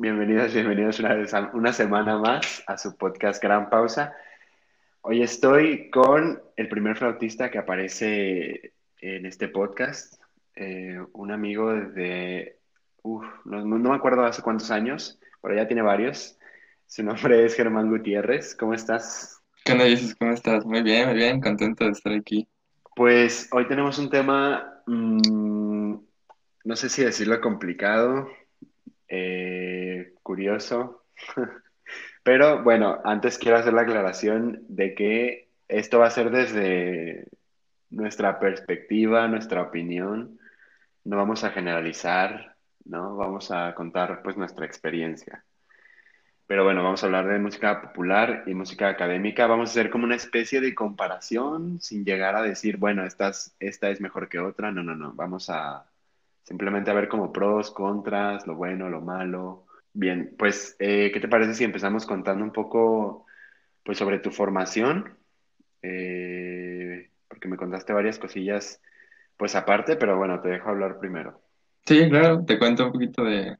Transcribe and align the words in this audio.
bienvenidos, 0.00 0.54
bienvenidos 0.54 1.00
una, 1.00 1.14
vez 1.14 1.32
una 1.52 1.72
semana 1.72 2.18
más 2.18 2.62
a 2.68 2.78
su 2.78 2.96
podcast 2.96 3.42
Gran 3.42 3.68
Pausa. 3.68 4.14
Hoy 5.00 5.22
estoy 5.22 5.90
con 5.90 6.40
el 6.56 6.68
primer 6.68 6.96
flautista 6.96 7.50
que 7.50 7.58
aparece 7.58 8.74
en 9.00 9.26
este 9.26 9.48
podcast, 9.48 10.14
eh, 10.54 11.00
un 11.12 11.32
amigo 11.32 11.72
de, 11.72 12.58
uf, 13.02 13.24
no, 13.44 13.64
me 13.64 13.96
acuerdo 13.96 14.24
hace 14.24 14.40
cuántos 14.40 14.70
años, 14.70 15.18
pero 15.42 15.56
ya 15.56 15.66
tiene 15.66 15.82
varios. 15.82 16.38
Su 16.86 17.02
nombre 17.02 17.44
es 17.44 17.56
Germán 17.56 17.90
Gutiérrez. 17.90 18.54
¿Cómo 18.54 18.74
estás? 18.74 19.42
¿Qué 19.64 19.72
onda, 19.72 19.84
Jesús? 19.84 20.14
¿Cómo 20.14 20.30
estás? 20.30 20.64
Muy 20.64 20.82
bien, 20.82 21.08
muy 21.08 21.16
bien, 21.16 21.40
contento 21.40 21.84
de 21.84 21.90
estar 21.90 22.12
aquí. 22.12 22.46
Pues 22.94 23.48
hoy 23.50 23.66
tenemos 23.66 23.98
un 23.98 24.10
tema, 24.10 24.80
mmm, 24.86 25.96
no 26.64 26.76
sé 26.76 26.88
si 26.88 27.02
decirlo 27.02 27.40
complicado, 27.40 28.28
eh, 29.08 30.14
curioso. 30.22 31.04
Pero 32.22 32.62
bueno, 32.62 33.00
antes 33.04 33.38
quiero 33.38 33.56
hacer 33.58 33.72
la 33.72 33.82
aclaración 33.82 34.64
de 34.68 34.94
que 34.94 35.48
esto 35.68 35.98
va 35.98 36.06
a 36.06 36.10
ser 36.10 36.30
desde 36.30 37.26
nuestra 37.90 38.38
perspectiva, 38.38 39.28
nuestra 39.28 39.62
opinión. 39.62 40.38
No 41.04 41.16
vamos 41.16 41.44
a 41.44 41.50
generalizar, 41.50 42.56
¿no? 42.84 43.16
Vamos 43.16 43.50
a 43.50 43.74
contar 43.74 44.22
pues 44.22 44.36
nuestra 44.36 44.66
experiencia. 44.66 45.44
Pero 46.46 46.64
bueno, 46.64 46.82
vamos 46.82 47.02
a 47.02 47.06
hablar 47.06 47.28
de 47.28 47.38
música 47.38 47.82
popular 47.82 48.44
y 48.46 48.54
música 48.54 48.88
académica. 48.88 49.46
Vamos 49.46 49.70
a 49.70 49.72
hacer 49.72 49.90
como 49.90 50.04
una 50.04 50.16
especie 50.16 50.60
de 50.60 50.74
comparación 50.74 51.80
sin 51.80 52.04
llegar 52.04 52.36
a 52.36 52.42
decir, 52.42 52.78
bueno, 52.78 53.04
esta 53.04 53.32
esta 53.60 53.90
es 53.90 54.00
mejor 54.00 54.28
que 54.28 54.38
otra. 54.38 54.72
No, 54.72 54.82
no, 54.82 54.94
no. 54.94 55.12
Vamos 55.14 55.50
a, 55.50 55.86
Simplemente 56.48 56.90
a 56.90 56.94
ver 56.94 57.08
como 57.08 57.30
pros, 57.30 57.70
contras, 57.70 58.46
lo 58.46 58.56
bueno, 58.56 58.88
lo 58.88 59.02
malo. 59.02 59.66
Bien, 59.92 60.34
pues, 60.38 60.76
eh, 60.78 61.10
¿qué 61.12 61.20
te 61.20 61.28
parece 61.28 61.52
si 61.52 61.62
empezamos 61.62 62.06
contando 62.06 62.42
un 62.42 62.52
poco 62.52 63.26
pues, 63.84 63.98
sobre 63.98 64.18
tu 64.18 64.30
formación? 64.30 65.18
Eh, 65.82 67.10
porque 67.28 67.48
me 67.48 67.58
contaste 67.58 67.92
varias 67.92 68.18
cosillas, 68.18 68.80
pues 69.36 69.54
aparte, 69.56 69.96
pero 69.96 70.16
bueno, 70.16 70.40
te 70.40 70.48
dejo 70.48 70.70
hablar 70.70 70.98
primero. 70.98 71.38
Sí, 71.84 72.08
claro, 72.08 72.42
te 72.46 72.58
cuento 72.58 72.86
un 72.86 72.92
poquito 72.92 73.24
de, 73.24 73.58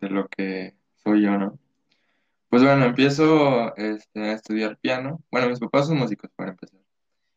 lo 0.00 0.26
que 0.26 0.74
soy 0.96 1.22
yo, 1.22 1.38
¿no? 1.38 1.56
Pues 2.48 2.64
bueno, 2.64 2.84
empiezo 2.84 3.76
este, 3.76 4.22
a 4.22 4.32
estudiar 4.32 4.76
piano. 4.78 5.22
Bueno, 5.30 5.50
mis 5.50 5.60
papás 5.60 5.86
son 5.86 5.98
músicos 5.98 6.32
para 6.34 6.50
empezar. 6.50 6.80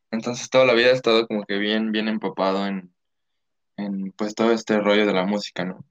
Entonces 0.09 0.49
toda 0.49 0.65
la 0.65 0.73
vida 0.73 0.87
he 0.87 0.93
estado 0.93 1.27
como 1.27 1.45
que 1.45 1.59
bien, 1.59 1.91
bien 1.91 2.07
empapado 2.07 2.65
en, 2.65 2.91
pues 4.17 4.35
todo 4.35 4.51
este 4.51 4.79
rollo 4.79 5.05
de 5.05 5.13
la 5.13 5.25
música, 5.25 5.65
¿no? 5.65 5.85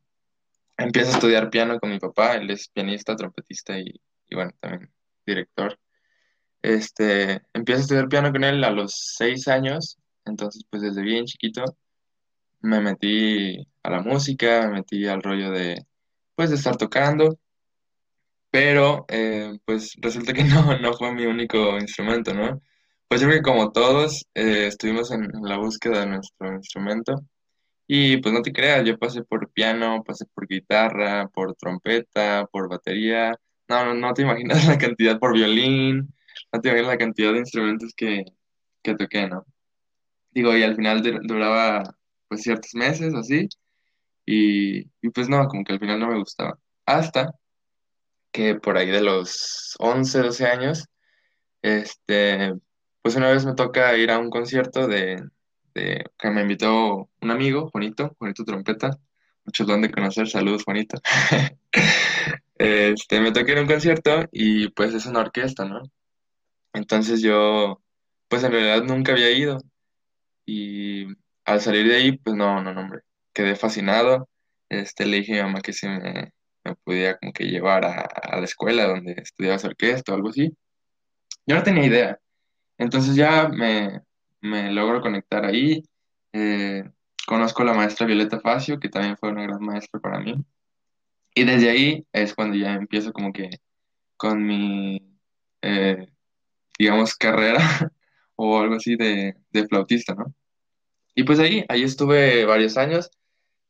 Empiezo 0.77 1.11
a 1.11 1.15
estudiar 1.15 1.51
piano 1.51 1.79
con 1.79 1.91
mi 1.91 1.99
papá, 1.99 2.37
él 2.37 2.51
es 2.51 2.69
pianista, 2.69 3.17
trompetista 3.17 3.79
y, 3.79 4.01
bueno, 4.33 4.53
también 4.61 4.91
director. 5.27 5.79
Este, 6.63 7.43
empiezo 7.55 7.81
a 7.81 7.83
estudiar 7.83 8.09
piano 8.09 8.33
con 8.33 8.45
él 8.45 8.65
a 8.65 8.71
los 8.71 8.95
seis 9.17 9.49
años, 9.49 9.99
entonces 10.25 10.65
pues 10.71 10.83
desde 10.83 11.03
bien 11.03 11.25
chiquito 11.25 11.65
me 12.61 12.81
metí 12.81 13.67
a 13.83 13.91
la 13.91 14.03
música, 14.03 14.67
me 14.69 14.81
metí 14.81 15.07
al 15.07 15.23
rollo 15.23 15.51
de, 15.51 15.87
pues 16.35 16.51
de 16.51 16.57
estar 16.57 16.77
tocando, 16.77 17.39
pero 18.51 19.07
eh, 19.09 19.59
pues 19.65 19.95
resulta 20.01 20.33
que 20.33 20.45
no, 20.45 20.79
no 20.79 20.93
fue 20.95 21.13
mi 21.13 21.27
único 21.27 21.79
instrumento, 21.79 22.35
¿no? 22.35 22.61
Pues 23.09 23.21
yo 23.21 23.27
creo 23.27 23.39
que 23.41 23.51
como 23.51 23.73
todos 23.73 24.27
eh, 24.35 24.67
estuvimos 24.69 25.11
en 25.11 25.29
la 25.43 25.57
búsqueda 25.59 26.01
de 26.01 26.07
nuestro 26.07 26.55
instrumento, 26.55 27.15
y 27.93 28.19
pues 28.19 28.33
no 28.33 28.41
te 28.41 28.53
creas, 28.53 28.85
yo 28.85 28.97
pasé 28.99 29.25
por 29.25 29.51
piano, 29.51 30.05
pasé 30.05 30.25
por 30.27 30.47
guitarra, 30.47 31.27
por 31.29 31.57
trompeta, 31.57 32.47
por 32.53 32.69
batería. 32.69 33.37
No, 33.69 33.85
no, 33.85 33.95
no 33.95 34.15
te 34.15 34.23
imaginas 34.23 34.65
la 34.69 34.79
cantidad 34.79 35.19
por 35.19 35.35
violín, 35.35 36.15
no 36.53 36.61
te 36.61 36.69
imaginas 36.69 36.93
la 36.93 36.99
cantidad 36.99 37.33
de 37.33 37.41
instrumentos 37.41 37.93
que, 37.97 38.25
que 38.83 38.95
toqué, 38.95 39.29
¿no? 39.29 39.45
Digo, 40.31 40.57
y 40.57 40.63
al 40.63 40.77
final 40.77 41.03
duraba 41.25 41.83
pues 42.29 42.43
ciertos 42.43 42.75
meses 42.75 43.13
así, 43.15 43.49
y, 44.25 44.83
y 45.03 45.11
pues 45.13 45.29
no, 45.29 45.49
como 45.49 45.65
que 45.65 45.73
al 45.73 45.81
final 45.81 45.99
no 45.99 46.09
me 46.09 46.19
gustaba. 46.19 46.59
Hasta 46.87 47.35
que 48.33 48.55
por 48.57 48.77
ahí 48.79 48.91
de 48.91 49.03
los 49.03 49.75
11, 49.81 50.21
12 50.21 50.47
años, 50.47 50.87
este, 51.63 52.55
pues 53.03 53.17
una 53.17 53.31
vez 53.33 53.45
me 53.47 53.55
toca 53.55 53.97
ir 53.97 54.13
a 54.13 54.19
un 54.19 54.31
concierto 54.31 54.87
de, 54.87 55.21
este, 55.73 56.05
que 56.19 56.31
me 56.31 56.43
invitó 56.43 57.09
un 57.21 57.31
amigo, 57.31 57.71
Juanito, 57.71 58.15
Juanito 58.19 58.45
Trompeta. 58.45 58.99
Muchos 59.45 59.67
lo 59.67 59.75
han 59.75 59.83
de 59.83 59.91
conocer, 59.91 60.29
saludos 60.29 60.65
Juanito. 60.65 61.01
este, 62.59 63.21
me 63.21 63.33
toqué 63.33 63.53
en 63.53 63.61
un 63.61 63.67
concierto 63.67 64.25
y 64.33 64.69
pues 64.71 64.95
es 64.95 65.07
una 65.07 65.21
orquesta, 65.21 65.65
¿no? 65.65 65.83
Entonces 66.73 67.23
yo, 67.23 67.81
pues 68.29 68.45
en 68.45 68.53
realidad 68.53 68.83
nunca 68.85 69.13
había 69.13 69.31
ido. 69.31 69.59
Y 70.47 71.07
al 71.45 71.61
salir 71.61 71.89
de 71.89 71.97
ahí, 71.97 72.19
pues 72.19 72.37
no, 72.37 72.63
no, 72.63 72.75
no, 72.75 72.81
hombre, 72.83 73.01
quedé 73.33 73.57
fascinado. 73.57 74.29
Este, 74.69 75.07
le 75.07 75.19
dije 75.19 75.41
a 75.41 75.45
mi 75.45 75.51
mamá 75.51 75.61
que 75.63 75.73
se 75.73 75.89
me, 75.89 76.33
me 76.65 76.75
podía 76.85 77.17
como 77.19 77.33
que 77.33 77.45
llevar 77.45 77.85
a, 77.85 78.03
a 78.03 78.39
la 78.39 78.45
escuela 78.45 78.87
donde 78.87 79.13
estudiaba 79.19 79.59
orquesta 79.63 80.13
o 80.13 80.17
algo 80.17 80.31
así. 80.31 80.53
Yo 81.47 81.57
no 81.57 81.63
tenía 81.63 81.87
idea. 81.87 82.21
Entonces 82.79 83.17
ya 83.17 83.49
me, 83.49 84.01
me 84.41 84.73
logro 84.73 85.01
conectar 85.01 85.45
ahí. 85.45 85.83
Eh, 86.33 86.85
conozco 87.27 87.63
a 87.63 87.67
la 87.67 87.75
maestra 87.75 88.07
Violeta 88.07 88.41
Facio, 88.41 88.79
que 88.81 88.89
también 88.89 89.17
fue 89.17 89.31
una 89.31 89.43
gran 89.43 89.63
maestra 89.63 90.01
para 90.01 90.21
mí. 90.21 90.35
Y 91.35 91.45
desde 91.45 91.71
ahí 91.71 92.07
es 92.13 92.35
cuando 92.35 92.57
ya 92.57 92.75
empiezo 92.75 93.13
como 93.13 93.33
que 93.33 93.51
con 94.17 94.45
mi, 94.45 95.01
eh, 95.63 96.09
digamos, 96.79 97.15
carrera 97.17 97.59
o 98.37 98.59
algo 98.61 98.77
así 98.77 98.97
de, 98.97 99.37
de, 99.51 99.69
flautista, 99.69 100.15
¿no? 100.15 100.35
Y 101.15 101.25
pues 101.25 101.39
ahí, 101.41 101.65
ahí 101.69 101.83
estuve 101.85 102.45
varios 102.47 102.77
años. 102.77 103.11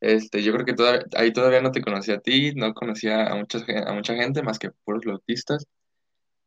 Este, 0.00 0.42
yo 0.42 0.52
creo 0.54 0.64
que 0.66 0.75
ahí 1.16 1.32
todavía 1.32 1.60
no 1.62 1.72
te 1.72 1.82
conocía 1.82 2.16
a 2.16 2.20
ti, 2.20 2.52
no 2.54 2.75
conocía 2.75 3.26
a, 3.26 3.37
mucha, 3.37 3.58
a 3.87 3.92
mucha 3.92 4.14
gente 4.14 4.42
más 4.42 4.58
que 4.58 4.70
puros 4.84 5.04
flautistas, 5.04 5.66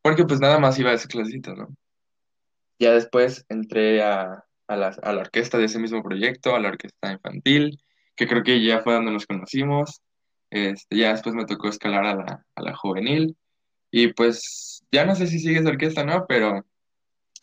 porque 0.01 0.25
pues 0.25 0.39
nada 0.39 0.59
más 0.59 0.79
iba 0.79 0.91
a 0.91 0.95
ese 0.95 1.07
clasito, 1.07 1.55
¿no? 1.55 1.69
Ya 2.83 2.91
después 2.91 3.45
entré 3.47 4.01
a, 4.01 4.43
la, 4.67 4.93
orquesta 5.05 5.57
de 5.57 5.65
ese 5.65 5.79
mismo 5.79 6.03
proyecto, 6.03 6.53
a 6.53 6.59
la 6.59 6.67
orquesta 6.67 7.13
infantil, 7.13 7.81
que 8.13 8.27
creo 8.27 8.43
que 8.43 8.61
ya 8.61 8.81
fue 8.81 8.93
donde 8.93 9.11
nos 9.11 9.25
conocimos. 9.25 10.01
Este, 10.49 10.97
ya 10.97 11.13
después 11.13 11.33
me 11.33 11.45
tocó 11.45 11.69
escalar 11.69 12.05
a 12.05 12.61
la, 12.61 12.75
juvenil. 12.75 13.37
Y 13.89 14.11
pues 14.11 14.83
ya 14.91 15.05
no 15.05 15.15
sé 15.15 15.27
si 15.27 15.39
sigue 15.39 15.59
esa 15.59 15.69
orquesta, 15.69 16.03
¿no? 16.03 16.25
Pero 16.27 16.65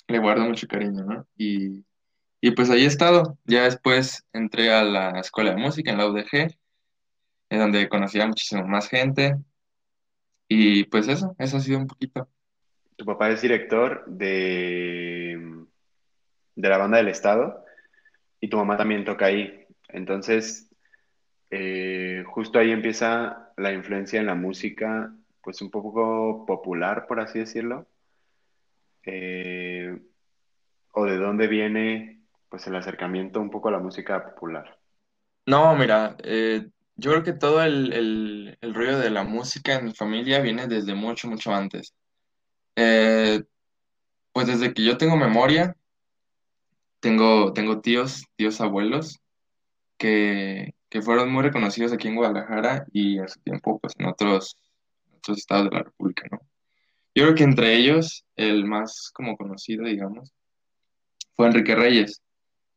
le 0.09 0.19
guardo 0.19 0.45
mucho 0.45 0.67
cariño, 0.67 1.05
¿no? 1.05 1.27
Y, 1.39 1.87
y 2.43 2.51
pues 2.51 2.69
ahí 2.69 2.85
he 2.85 2.87
estado. 2.87 3.39
Ya 3.47 3.65
después 3.65 4.27
entré 4.35 4.71
a 4.71 4.85
la 4.85 5.21
escuela 5.21 5.53
de 5.53 5.57
música 5.57 5.91
en 5.91 5.97
la 5.97 6.07
UDG, 6.07 6.55
en 7.49 7.59
donde 7.59 7.89
conocí 7.89 8.21
a 8.21 8.27
muchísima 8.27 8.65
más 8.67 8.91
gente. 8.91 9.39
Y 10.49 10.85
pues 10.85 11.09
eso, 11.09 11.35
eso 11.39 11.57
ha 11.57 11.61
sido 11.61 11.79
un 11.79 11.87
poquito. 11.87 12.29
Tu 13.01 13.07
papá 13.07 13.31
es 13.31 13.41
director 13.41 14.05
de, 14.07 15.65
de 16.55 16.69
la 16.69 16.77
banda 16.77 16.99
del 16.99 17.09
Estado 17.09 17.65
y 18.39 18.51
tu 18.51 18.59
mamá 18.59 18.77
también 18.77 19.07
toca 19.07 19.25
ahí. 19.25 19.65
Entonces, 19.89 20.71
eh, 21.49 22.23
justo 22.27 22.59
ahí 22.59 22.71
empieza 22.71 23.55
la 23.57 23.73
influencia 23.73 24.21
en 24.21 24.27
la 24.27 24.35
música, 24.35 25.15
pues 25.43 25.63
un 25.63 25.71
poco 25.71 26.45
popular, 26.45 27.07
por 27.07 27.21
así 27.21 27.39
decirlo. 27.39 27.87
Eh, 29.07 29.99
o 30.93 31.07
de 31.07 31.17
dónde 31.17 31.47
viene 31.47 32.21
pues 32.51 32.67
el 32.67 32.77
acercamiento 32.77 33.41
un 33.41 33.49
poco 33.49 33.71
a 33.71 33.73
la 33.73 33.79
música 33.79 34.23
popular. 34.23 34.79
No, 35.47 35.75
mira, 35.75 36.19
eh, 36.23 36.69
yo 36.97 37.13
creo 37.13 37.23
que 37.23 37.33
todo 37.33 37.65
el, 37.65 38.59
el 38.61 38.75
rollo 38.75 38.99
de 38.99 39.09
la 39.09 39.25
música 39.25 39.77
en 39.77 39.87
mi 39.87 39.95
familia 39.95 40.41
viene 40.41 40.67
desde 40.67 40.95
mucho, 40.95 41.29
mucho 41.29 41.55
antes. 41.55 41.95
Eh, 42.77 43.43
pues 44.33 44.47
desde 44.47 44.73
que 44.75 44.85
yo 44.85 44.97
tengo 44.97 45.17
memoria, 45.17 45.77
tengo, 47.01 47.53
tengo 47.53 47.81
tíos, 47.81 48.25
tíos 48.37 48.61
abuelos, 48.61 49.21
que, 49.97 50.75
fueron 51.03 51.31
muy 51.31 51.43
reconocidos 51.43 51.93
aquí 51.93 52.09
en 52.09 52.17
Guadalajara 52.17 52.85
y 52.93 53.19
en 53.19 53.29
su 53.29 53.41
tiempo, 53.41 53.79
pues 53.79 53.95
en 53.99 54.07
otros, 54.07 54.57
otros 55.19 55.39
estados 55.39 55.71
de 55.71 55.77
la 55.77 55.83
República, 55.85 56.27
¿no? 56.31 56.41
Yo 57.15 57.25
creo 57.25 57.35
que 57.35 57.45
entre 57.45 57.77
ellos, 57.77 58.25
el 58.37 58.65
más 58.65 59.11
como 59.13 59.37
conocido, 59.37 59.85
digamos, 59.85 60.33
fue 61.35 61.47
Enrique 61.47 61.75
Reyes. 61.75 62.23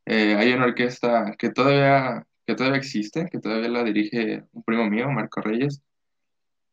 Eh, 0.06 0.36
hay 0.36 0.54
una 0.54 0.66
orquesta 0.66 1.36
que 1.38 1.50
todavía, 1.50 2.26
que 2.46 2.56
todavía 2.56 2.80
existe, 2.80 3.30
que 3.32 3.40
todavía 3.40 3.70
la 3.70 3.84
dirige 3.84 4.44
un 4.52 4.64
primo 4.64 4.90
mío, 4.90 5.10
Marco 5.10 5.42
Reyes, 5.42 5.82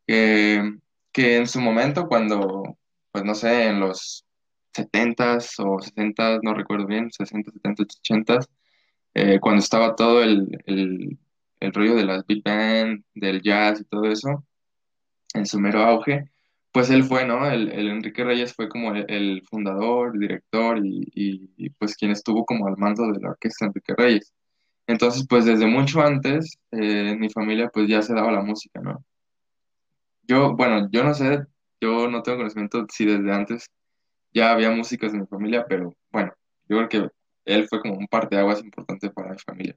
que, 0.07 0.79
que 1.13 1.37
en 1.37 1.47
su 1.47 1.61
momento, 1.61 2.09
cuando, 2.09 2.79
pues 3.13 3.25
no 3.25 3.35
sé, 3.35 3.69
en 3.69 3.81
los 3.81 4.25
setentas 4.73 5.55
o 5.59 5.81
sesentas 5.81 6.41
no 6.43 6.55
recuerdo 6.55 6.87
bien, 6.87 7.11
60, 7.11 7.51
70, 7.53 7.83
80 7.83 8.39
eh, 9.15 9.41
cuando 9.41 9.61
estaba 9.61 9.97
todo 9.97 10.23
el, 10.23 10.63
el, 10.67 11.19
el 11.61 11.73
rollo 11.73 11.97
de 11.97 12.05
las 12.05 12.27
big 12.27 12.43
band, 12.45 13.05
del 13.15 13.43
jazz 13.43 13.81
y 13.81 13.85
todo 13.85 14.07
eso, 14.07 14.45
en 15.35 15.47
su 15.47 15.61
mero 15.61 15.83
auge, 15.83 16.31
pues 16.73 16.91
él 16.91 17.05
fue, 17.05 17.27
¿no? 17.27 17.49
El, 17.51 17.71
el 17.73 17.89
Enrique 17.89 18.25
Reyes 18.25 18.55
fue 18.55 18.69
como 18.69 18.95
el, 18.95 19.43
fundador, 19.51 20.19
director 20.19 20.79
y, 20.85 21.11
y, 21.15 21.51
y, 21.57 21.71
pues 21.71 21.97
quien 21.97 22.13
estuvo 22.13 22.45
como 22.45 22.67
al 22.69 22.77
mando 22.77 23.11
de 23.13 23.21
la 23.21 23.31
orquesta 23.31 23.67
Enrique 23.67 23.95
Reyes. 23.97 24.33
Entonces, 24.87 25.27
pues 25.29 25.45
desde 25.45 25.67
mucho 25.67 26.01
antes, 26.01 26.59
eh, 26.73 27.17
mi 27.19 27.31
familia 27.31 27.71
pues 27.73 27.89
ya 27.89 28.03
se 28.03 28.15
daba 28.15 28.33
la 28.33 28.43
música, 28.43 28.81
¿no? 28.81 29.05
Yo, 30.23 30.55
bueno, 30.57 30.89
yo 30.93 31.03
no 31.05 31.15
sé, 31.15 31.45
yo 31.81 32.09
no 32.09 32.23
tengo 32.23 32.39
conocimiento 32.39 32.87
si 32.93 33.07
desde 33.07 33.33
antes 33.33 33.67
ya 34.35 34.53
había 34.53 34.71
músicos 34.71 35.13
en 35.15 35.21
mi 35.23 35.27
familia, 35.27 35.67
pero 35.69 35.95
bueno, 36.11 36.33
yo 36.69 36.77
creo 36.79 36.89
que 36.89 37.09
él 37.47 37.69
fue 37.69 37.81
como 37.81 37.95
un 37.97 38.09
parteaguas 38.09 38.63
importante 38.63 39.11
para 39.11 39.33
mi 39.33 39.39
familia. 39.39 39.77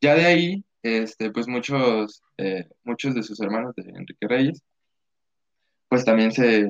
Ya 0.00 0.14
de 0.14 0.26
ahí, 0.26 0.64
este, 0.82 1.30
pues 1.32 1.48
muchos, 1.48 2.22
eh, 2.38 2.68
muchos 2.84 3.14
de 3.14 3.22
sus 3.22 3.40
hermanos 3.40 3.74
de 3.76 3.84
Enrique 3.90 4.28
Reyes, 4.28 4.62
pues 5.88 6.04
también 6.04 6.32
se, 6.32 6.68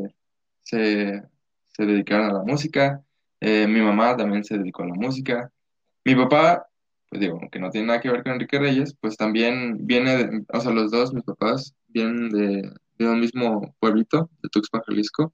se, 0.62 1.22
se 1.68 1.86
dedicaron 1.86 2.30
a 2.30 2.32
la 2.34 2.42
música. 2.42 3.02
Eh, 3.40 3.66
mi 3.66 3.80
mamá 3.80 4.16
también 4.16 4.44
se 4.44 4.58
dedicó 4.58 4.82
a 4.82 4.88
la 4.88 4.94
música. 4.94 5.50
Mi 6.04 6.14
papá, 6.14 6.66
pues 7.10 7.20
digo, 7.20 7.38
aunque 7.40 7.58
no 7.58 7.70
tiene 7.70 7.88
nada 7.88 8.00
que 8.00 8.10
ver 8.10 8.22
con 8.22 8.32
Enrique 8.34 8.58
Reyes, 8.58 8.96
pues 9.00 9.16
también 9.16 9.86
viene, 9.86 10.16
de- 10.16 10.44
o 10.52 10.60
sea, 10.60 10.72
los 10.72 10.90
dos, 10.90 11.14
mis 11.14 11.24
papás, 11.24 11.74
vienen 11.88 12.30
de, 12.30 12.70
de 12.98 13.08
un 13.08 13.20
mismo 13.20 13.74
pueblito, 13.78 14.30
de 14.42 14.48
Tuxpan, 14.48 14.82
Jalisco, 14.86 15.32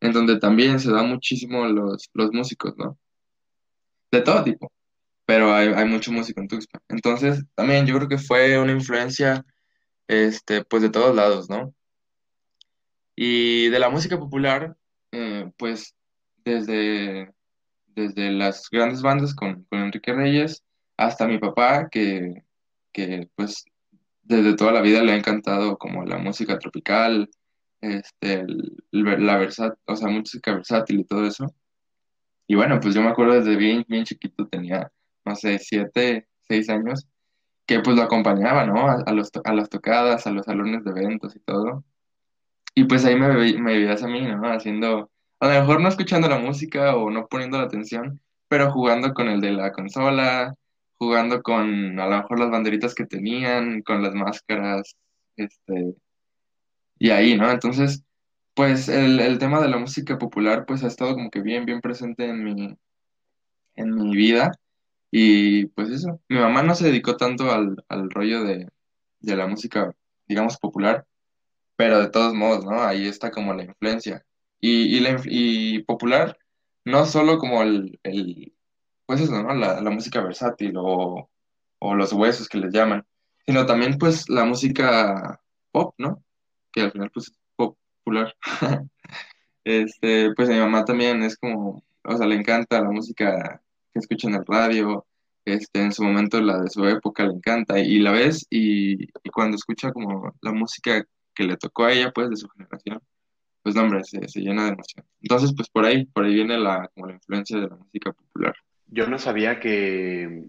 en 0.00 0.12
donde 0.12 0.38
también 0.38 0.80
se 0.80 0.90
da 0.90 1.02
muchísimo 1.02 1.66
los, 1.66 2.10
los 2.14 2.32
músicos, 2.32 2.76
¿no? 2.76 2.98
De 4.10 4.20
todo 4.22 4.44
tipo, 4.44 4.72
pero 5.24 5.52
hay, 5.54 5.68
hay 5.68 5.84
mucho 5.86 6.12
músico 6.12 6.40
en 6.40 6.48
Tuxpan. 6.48 6.82
Entonces, 6.88 7.44
también 7.54 7.86
yo 7.86 7.96
creo 7.96 8.08
que 8.08 8.18
fue 8.18 8.58
una 8.58 8.72
influencia, 8.72 9.44
este, 10.08 10.64
pues 10.64 10.82
de 10.82 10.90
todos 10.90 11.14
lados, 11.14 11.48
¿no? 11.50 11.74
Y 13.16 13.68
de 13.68 13.78
la 13.78 13.88
música 13.90 14.18
popular, 14.18 14.76
eh, 15.12 15.50
pues 15.56 15.94
desde, 16.44 17.32
desde 17.86 18.30
las 18.30 18.68
grandes 18.70 19.02
bandas 19.02 19.34
con, 19.34 19.64
con 19.64 19.80
Enrique 19.80 20.12
Reyes 20.12 20.62
hasta 20.96 21.26
mi 21.26 21.38
papá, 21.38 21.88
que, 21.90 22.44
que 22.92 23.28
pues 23.34 23.64
desde 24.26 24.56
toda 24.56 24.72
la 24.72 24.80
vida 24.80 25.02
le 25.02 25.12
ha 25.12 25.16
encantado 25.16 25.78
como 25.78 26.04
la 26.04 26.18
música 26.18 26.58
tropical, 26.58 27.30
este, 27.80 28.44
la 28.90 29.36
versa, 29.36 29.76
o 29.86 29.96
sea, 29.96 30.08
música 30.08 30.54
versátil 30.54 31.00
y 31.00 31.04
todo 31.04 31.26
eso. 31.26 31.46
Y 32.46 32.54
bueno, 32.54 32.80
pues 32.80 32.94
yo 32.94 33.02
me 33.02 33.08
acuerdo 33.08 33.34
desde 33.34 33.56
bien, 33.56 33.84
bien 33.88 34.04
chiquito, 34.04 34.46
tenía, 34.48 34.90
no 35.24 35.34
sé, 35.36 35.58
siete, 35.58 36.28
seis 36.48 36.68
años, 36.68 37.06
que 37.66 37.80
pues 37.80 37.96
lo 37.96 38.02
acompañaba, 38.02 38.64
¿no? 38.66 38.88
A, 38.88 39.02
a 39.06 39.12
los, 39.12 39.30
a 39.44 39.52
las 39.54 39.68
tocadas, 39.68 40.26
a 40.26 40.30
los 40.30 40.46
salones 40.46 40.84
de 40.84 40.90
eventos 40.90 41.34
y 41.36 41.40
todo. 41.40 41.84
Y 42.74 42.84
pues 42.84 43.04
ahí 43.04 43.16
me, 43.16 43.28
me 43.28 43.78
veías 43.78 44.02
a 44.02 44.08
mí, 44.08 44.22
¿no? 44.22 44.52
Haciendo, 44.52 45.10
a 45.40 45.46
lo 45.48 45.60
mejor 45.60 45.80
no 45.80 45.88
escuchando 45.88 46.28
la 46.28 46.38
música 46.38 46.96
o 46.96 47.10
no 47.10 47.26
poniendo 47.26 47.58
la 47.58 47.64
atención, 47.64 48.20
pero 48.48 48.70
jugando 48.72 49.14
con 49.14 49.28
el 49.28 49.40
de 49.40 49.52
la 49.52 49.72
consola, 49.72 50.54
jugando 50.98 51.42
con 51.42 51.98
a 52.00 52.06
lo 52.06 52.16
mejor 52.18 52.40
las 52.40 52.50
banderitas 52.50 52.94
que 52.94 53.06
tenían, 53.06 53.82
con 53.82 54.02
las 54.02 54.14
máscaras, 54.14 54.96
este, 55.36 55.94
y 56.98 57.10
ahí, 57.10 57.36
¿no? 57.36 57.50
Entonces, 57.50 58.04
pues 58.54 58.88
el, 58.88 59.20
el 59.20 59.38
tema 59.38 59.60
de 59.60 59.68
la 59.68 59.78
música 59.78 60.18
popular 60.18 60.64
pues 60.66 60.82
ha 60.84 60.88
estado 60.88 61.14
como 61.14 61.30
que 61.30 61.42
bien, 61.42 61.66
bien 61.66 61.80
presente 61.80 62.26
en 62.26 62.44
mi, 62.44 62.78
en 63.76 63.94
mi 63.94 64.16
vida. 64.16 64.52
Y 65.10 65.66
pues 65.68 65.90
eso, 65.90 66.20
mi 66.28 66.38
mamá 66.38 66.62
no 66.62 66.74
se 66.74 66.86
dedicó 66.86 67.16
tanto 67.16 67.50
al, 67.52 67.84
al 67.88 68.10
rollo 68.10 68.44
de, 68.44 68.68
de 69.20 69.36
la 69.36 69.46
música, 69.46 69.94
digamos, 70.26 70.58
popular 70.58 71.06
pero 71.76 72.00
de 72.00 72.08
todos 72.08 72.34
modos, 72.34 72.64
¿no? 72.64 72.82
Ahí 72.82 73.06
está 73.06 73.30
como 73.30 73.54
la 73.54 73.64
influencia. 73.64 74.24
Y, 74.60 74.96
y, 74.96 75.00
la, 75.00 75.20
y 75.24 75.82
popular, 75.84 76.38
no 76.84 77.04
solo 77.06 77.38
como 77.38 77.62
el 77.62 78.00
pues 79.06 79.20
eso, 79.20 79.42
¿no? 79.42 79.54
La, 79.54 79.80
la 79.80 79.90
música 79.90 80.20
versátil 80.22 80.74
o, 80.76 81.30
o 81.78 81.94
los 81.94 82.12
huesos 82.12 82.48
que 82.48 82.58
les 82.58 82.72
llaman, 82.72 83.04
sino 83.46 83.66
también 83.66 83.98
pues 83.98 84.28
la 84.28 84.44
música 84.44 85.40
pop, 85.72 85.94
¿no? 85.98 86.22
Que 86.72 86.82
al 86.82 86.92
final 86.92 87.10
pues 87.12 87.28
es 87.28 87.38
popular. 87.56 88.34
Este, 89.64 90.32
pues 90.36 90.48
a 90.48 90.52
mi 90.52 90.60
mamá 90.60 90.84
también 90.84 91.24
es 91.24 91.36
como, 91.36 91.82
o 92.04 92.16
sea, 92.16 92.24
le 92.26 92.36
encanta 92.36 92.80
la 92.80 92.90
música 92.92 93.60
que 93.92 93.98
escucha 93.98 94.28
en 94.28 94.36
el 94.36 94.46
radio, 94.46 95.04
este, 95.44 95.80
en 95.82 95.92
su 95.92 96.04
momento 96.04 96.40
la 96.40 96.60
de 96.60 96.70
su 96.70 96.84
época 96.86 97.24
le 97.26 97.34
encanta, 97.34 97.78
y 97.80 97.98
la 97.98 98.12
ves 98.12 98.46
y, 98.48 99.04
y 99.04 99.30
cuando 99.32 99.56
escucha 99.56 99.92
como 99.92 100.32
la 100.40 100.52
música 100.52 101.04
que 101.34 101.44
le 101.44 101.56
tocó 101.56 101.84
a 101.84 101.92
ella, 101.92 102.12
pues, 102.12 102.30
de 102.30 102.36
su 102.36 102.48
generación, 102.48 103.00
pues, 103.62 103.74
no, 103.74 103.82
hombre, 103.82 104.04
se, 104.04 104.28
se 104.28 104.40
llena 104.40 104.66
de 104.66 104.70
emoción. 104.72 105.04
Entonces, 105.20 105.52
pues, 105.56 105.68
por 105.70 105.84
ahí, 105.84 106.06
por 106.06 106.24
ahí 106.24 106.34
viene 106.34 106.58
la, 106.58 106.88
como 106.94 107.08
la 107.08 107.14
influencia 107.14 107.58
de 107.58 107.68
la 107.68 107.76
música 107.76 108.12
popular. 108.12 108.54
Yo 108.88 109.06
no 109.08 109.18
sabía 109.18 109.58
que, 109.60 110.44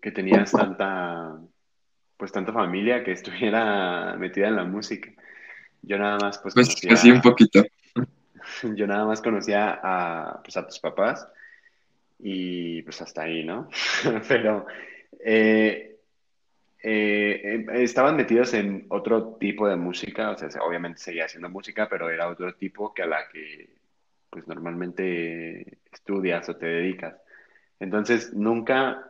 que 0.00 0.10
tenías 0.12 0.50
tanta, 0.52 1.38
pues 2.16 2.32
tanta 2.32 2.52
familia 2.52 3.04
que 3.04 3.12
estuviera 3.18 4.16
metida 4.18 4.48
en 4.48 4.56
la 4.56 4.64
música. 4.64 5.10
Yo 5.82 5.98
nada 5.98 6.18
más 6.18 6.38
pues 6.38 6.54
Pues, 6.54 6.68
así 6.90 7.10
un 7.10 7.20
conocía, 7.20 7.22
poquito. 7.22 7.62
yo 8.76 8.86
nada 8.86 9.04
más 9.04 9.20
conocía 9.20 9.80
a, 9.82 10.40
pues, 10.42 10.56
a 10.56 10.66
tus 10.66 10.78
papás 10.78 11.28
y 12.20 12.82
pues 12.82 13.02
hasta 13.02 13.22
ahí, 13.22 13.44
¿no? 13.44 13.68
Pero 14.28 14.66
eh, 15.24 15.96
eh, 16.82 17.66
estaban 17.74 18.16
metidos 18.16 18.54
en 18.54 18.86
otro 18.88 19.36
tipo 19.40 19.68
de 19.68 19.76
música, 19.76 20.30
o 20.30 20.36
sea, 20.38 20.50
se- 20.50 20.60
obviamente 20.60 21.00
seguía 21.00 21.26
haciendo 21.26 21.48
música, 21.48 21.88
pero 21.88 22.10
era 22.10 22.28
otro 22.28 22.54
tipo 22.54 22.92
que 22.92 23.02
a 23.02 23.06
la 23.06 23.28
que 23.28 23.70
pues 24.30 24.48
normalmente 24.48 25.78
estudias 25.92 26.48
o 26.48 26.56
te 26.56 26.66
dedicas. 26.66 27.14
Entonces, 27.82 28.32
nunca 28.32 29.04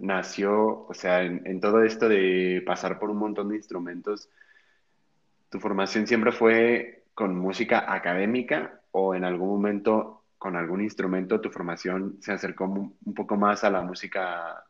nació, 0.00 0.86
o 0.88 0.92
sea, 0.92 1.22
en, 1.22 1.46
en 1.46 1.60
todo 1.60 1.84
esto 1.84 2.08
de 2.08 2.64
pasar 2.66 2.98
por 2.98 3.10
un 3.10 3.18
montón 3.18 3.48
de 3.48 3.56
instrumentos, 3.56 4.28
¿tu 5.48 5.60
formación 5.60 6.08
siempre 6.08 6.32
fue 6.32 7.04
con 7.14 7.38
música 7.38 7.92
académica 7.92 8.80
o 8.90 9.14
en 9.14 9.22
algún 9.22 9.48
momento 9.48 10.24
con 10.36 10.56
algún 10.56 10.82
instrumento 10.82 11.40
tu 11.40 11.50
formación 11.50 12.16
se 12.20 12.32
acercó 12.32 12.64
un, 12.64 13.14
poco 13.14 13.36
más 13.36 13.62
a 13.62 13.70
la 13.70 13.82
música, 13.82 14.64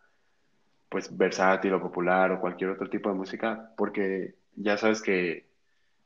pues, 0.90 1.16
versátil 1.16 1.72
o 1.72 1.80
popular 1.80 2.32
o 2.32 2.40
cualquier 2.40 2.70
otro 2.70 2.90
tipo 2.90 3.08
de 3.08 3.14
música? 3.14 3.72
Porque 3.78 4.34
ya 4.56 4.76
sabes 4.76 5.00
que 5.00 5.48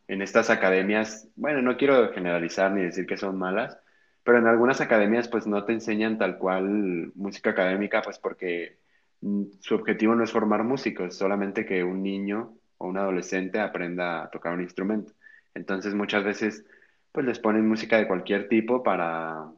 en 0.07 0.23
estas 0.23 0.49
academias, 0.49 1.29
bueno, 1.35 1.61
no 1.61 1.77
quiero 1.77 2.13
generalizar 2.13 2.71
ni 2.71 2.83
decir 2.83 3.05
que 3.05 3.17
son 3.17 3.37
malas, 3.37 3.79
pero 4.25 4.39
en 4.39 4.47
algunas 4.47 4.81
academias 4.81 5.29
pues 5.29 5.47
no 5.47 5.65
te 5.65 5.73
enseñan 5.73 6.19
tal 6.19 6.39
cual 6.39 7.13
música 7.15 7.51
académica, 7.51 8.03
pues 8.03 8.19
porque 8.19 8.79
mm, 9.21 9.45
su 9.61 9.75
objetivo 9.75 10.15
no 10.15 10.25
es 10.25 10.33
formar 10.33 10.65
músicos, 10.65 11.17
solamente 11.17 11.67
que 11.67 11.83
un 11.85 12.03
niño 12.03 12.55
o 12.79 12.89
un 12.89 12.99
adolescente 12.99 13.61
aprenda 13.61 14.25
a 14.25 14.31
tocar 14.31 14.55
un 14.55 14.63
instrumento. 14.63 15.13
Entonces 15.55 15.95
muchas 15.95 16.25
veces 16.25 16.65
pues 17.13 17.27
les 17.27 17.39
ponen 17.39 17.69
música 17.69 17.99
de 17.99 18.07
cualquier 18.07 18.49
tipo 18.49 18.83
para 18.83 19.51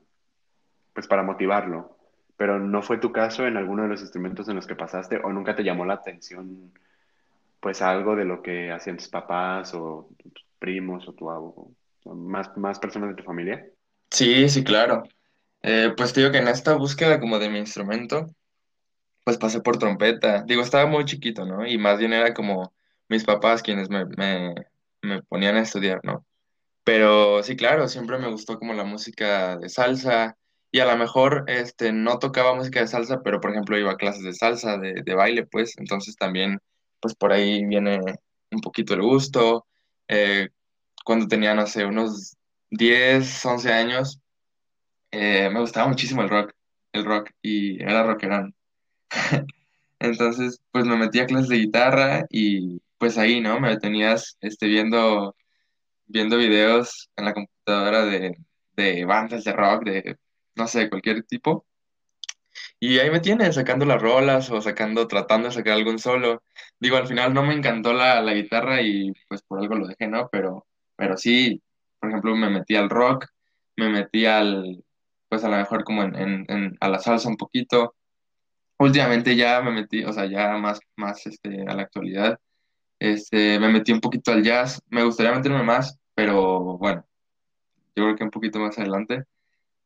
pues 0.95 1.07
para 1.09 1.23
motivarlo. 1.23 1.97
Pero 2.37 2.59
no 2.59 2.83
fue 2.83 2.99
tu 2.99 3.13
caso 3.13 3.47
en 3.47 3.57
alguno 3.57 3.85
de 3.85 3.89
los 3.91 4.01
instrumentos 4.01 4.49
en 4.49 4.57
los 4.57 4.67
que 4.67 4.75
pasaste 4.77 5.19
o 5.23 5.33
nunca 5.33 5.55
te 5.55 5.65
llamó 5.65 5.85
la 5.85 5.95
atención 5.95 6.73
pues 7.61 7.81
algo 7.81 8.15
de 8.15 8.27
lo 8.27 8.43
que 8.43 8.71
hacían 8.71 8.99
tus 8.99 9.09
papás 9.09 9.73
o 9.75 10.11
tus 10.19 10.45
primos 10.59 11.09
o 11.09 11.15
tu 11.15 11.31
abuelo, 11.31 11.71
más, 12.05 12.55
más 12.59 12.79
personas 12.79 13.09
de 13.11 13.15
tu 13.17 13.25
familia. 13.25 13.67
Sí, 14.11 14.49
sí, 14.49 14.63
claro. 14.65 15.03
Eh, 15.63 15.93
pues 15.97 16.13
te 16.13 16.21
digo 16.21 16.33
que 16.33 16.39
en 16.39 16.49
esta 16.49 16.75
búsqueda 16.77 17.21
como 17.21 17.39
de 17.39 17.51
mi 17.51 17.59
instrumento, 17.59 18.27
pues 19.25 19.39
pasé 19.39 19.61
por 19.61 19.79
trompeta. 19.79 20.43
Digo, 20.45 20.63
estaba 20.63 20.87
muy 20.87 21.05
chiquito, 21.05 21.47
¿no? 21.47 21.67
Y 21.67 21.79
más 21.79 21.99
bien 21.99 22.13
era 22.13 22.35
como 22.35 22.75
mis 23.09 23.25
papás 23.25 23.63
quienes 23.63 23.91
me, 23.91 24.07
me, 24.07 24.55
me 25.03 25.23
ponían 25.25 25.57
a 25.57 25.63
estudiar, 25.63 26.01
¿no? 26.05 26.27
Pero 26.85 27.43
sí, 27.45 27.57
claro, 27.57 27.89
siempre 27.89 28.19
me 28.19 28.29
gustó 28.31 28.59
como 28.59 28.75
la 28.75 28.85
música 28.85 29.59
de 29.59 29.69
salsa 29.71 30.37
y 30.73 30.81
a 30.81 30.87
lo 30.87 30.97
mejor 30.99 31.45
este, 31.49 31.93
no 31.93 32.19
tocaba 32.19 32.55
música 32.55 32.81
de 32.81 32.89
salsa, 32.89 33.23
pero 33.23 33.41
por 33.41 33.53
ejemplo 33.53 33.79
iba 33.79 33.93
a 33.93 33.97
clases 33.97 34.25
de 34.25 34.35
salsa, 34.35 34.79
de, 34.79 35.03
de 35.05 35.15
baile, 35.15 35.47
pues, 35.47 35.75
entonces 35.79 36.17
también, 36.17 36.59
pues 37.01 37.15
por 37.17 37.33
ahí 37.33 37.65
viene 37.67 38.01
un 38.51 38.61
poquito 38.61 38.95
el 38.95 39.03
gusto. 39.03 39.67
Eh, 40.09 40.49
cuando 41.05 41.27
tenía, 41.29 41.55
no 41.55 41.67
sé, 41.67 41.85
unos 41.85 42.37
10, 42.75 43.45
11 43.47 43.73
años, 43.73 44.21
eh, 45.11 45.51
me 45.51 45.61
gustaba 45.61 45.89
muchísimo 45.89 46.23
el 46.23 46.29
rock, 46.29 46.53
el 46.93 47.05
rock, 47.05 47.31
y 47.43 47.83
era 47.83 48.05
rockerón. 48.05 48.55
Entonces, 50.01 50.61
pues 50.73 50.85
me 50.87 50.97
metí 50.97 51.21
a 51.21 51.27
clases 51.27 51.49
de 51.49 51.59
guitarra 51.59 52.27
y 52.31 52.81
pues 52.99 53.19
ahí, 53.19 53.41
¿no? 53.41 53.61
Me 53.61 53.77
tenías 53.79 54.37
este, 54.41 54.67
viendo, 54.67 55.37
viendo 56.07 56.37
videos 56.39 57.11
en 57.17 57.25
la 57.27 57.35
computadora 57.35 58.05
de, 58.07 58.37
de 58.77 59.05
bandas 59.05 59.45
de 59.45 59.53
rock, 59.53 59.85
de, 59.85 60.19
no 60.57 60.67
sé, 60.69 60.89
cualquier 60.91 61.25
tipo. 61.25 61.67
Y 62.81 62.99
ahí 62.99 63.11
me 63.11 63.21
tienes 63.21 63.55
sacando 63.57 63.85
las 63.87 64.01
rolas 64.03 64.51
o 64.51 64.61
sacando, 64.61 65.09
tratando 65.09 65.49
de 65.49 65.55
sacar 65.55 65.75
algún 65.75 65.99
solo. 65.99 66.43
Digo, 66.79 66.97
al 66.97 67.07
final 67.09 67.35
no 67.35 67.43
me 67.45 67.55
encantó 67.55 67.93
la, 67.93 68.21
la 68.23 68.35
guitarra 68.35 68.83
y 68.83 69.13
pues 69.29 69.43
por 69.43 69.61
algo 69.61 69.77
lo 69.77 69.87
dejé, 69.89 70.09
¿no? 70.09 70.29
Pero, 70.31 70.67
pero 70.97 71.17
sí, 71.17 71.63
por 72.05 72.11
ejemplo, 72.11 72.37
me 72.37 72.51
metí 72.51 72.77
al 72.77 72.91
rock, 72.91 73.27
me 73.77 73.89
metí 73.89 74.27
al, 74.27 74.85
pues 75.29 75.43
a 75.43 75.49
lo 75.49 75.57
mejor 75.57 75.85
como 75.85 76.03
en, 76.03 76.77
a 76.81 76.89
la 76.89 76.99
salsa 76.99 77.29
un 77.31 77.37
poquito. 77.37 77.95
Últimamente 78.79 79.37
ya 79.37 79.63
me 79.63 79.71
metí, 79.71 80.05
o 80.05 80.13
sea, 80.13 80.27
ya 80.27 80.57
más, 80.59 80.81
más 80.97 81.27
este, 81.27 81.63
a 81.67 81.75
la 81.75 81.83
actualidad, 81.83 82.39
este, 82.99 83.59
me 83.59 83.71
metí 83.71 83.93
un 83.93 84.01
poquito 84.01 84.33
al 84.33 84.43
jazz. 84.43 84.83
Me 84.91 85.03
gustaría 85.03 85.33
meterme 85.33 85.63
más, 85.63 85.99
pero 86.15 86.77
bueno, 86.77 87.07
yo 87.97 88.05
creo 88.05 88.17
que 88.17 88.25
un 88.25 88.31
poquito 88.31 88.59
más 88.59 88.79
adelante. 88.79 89.25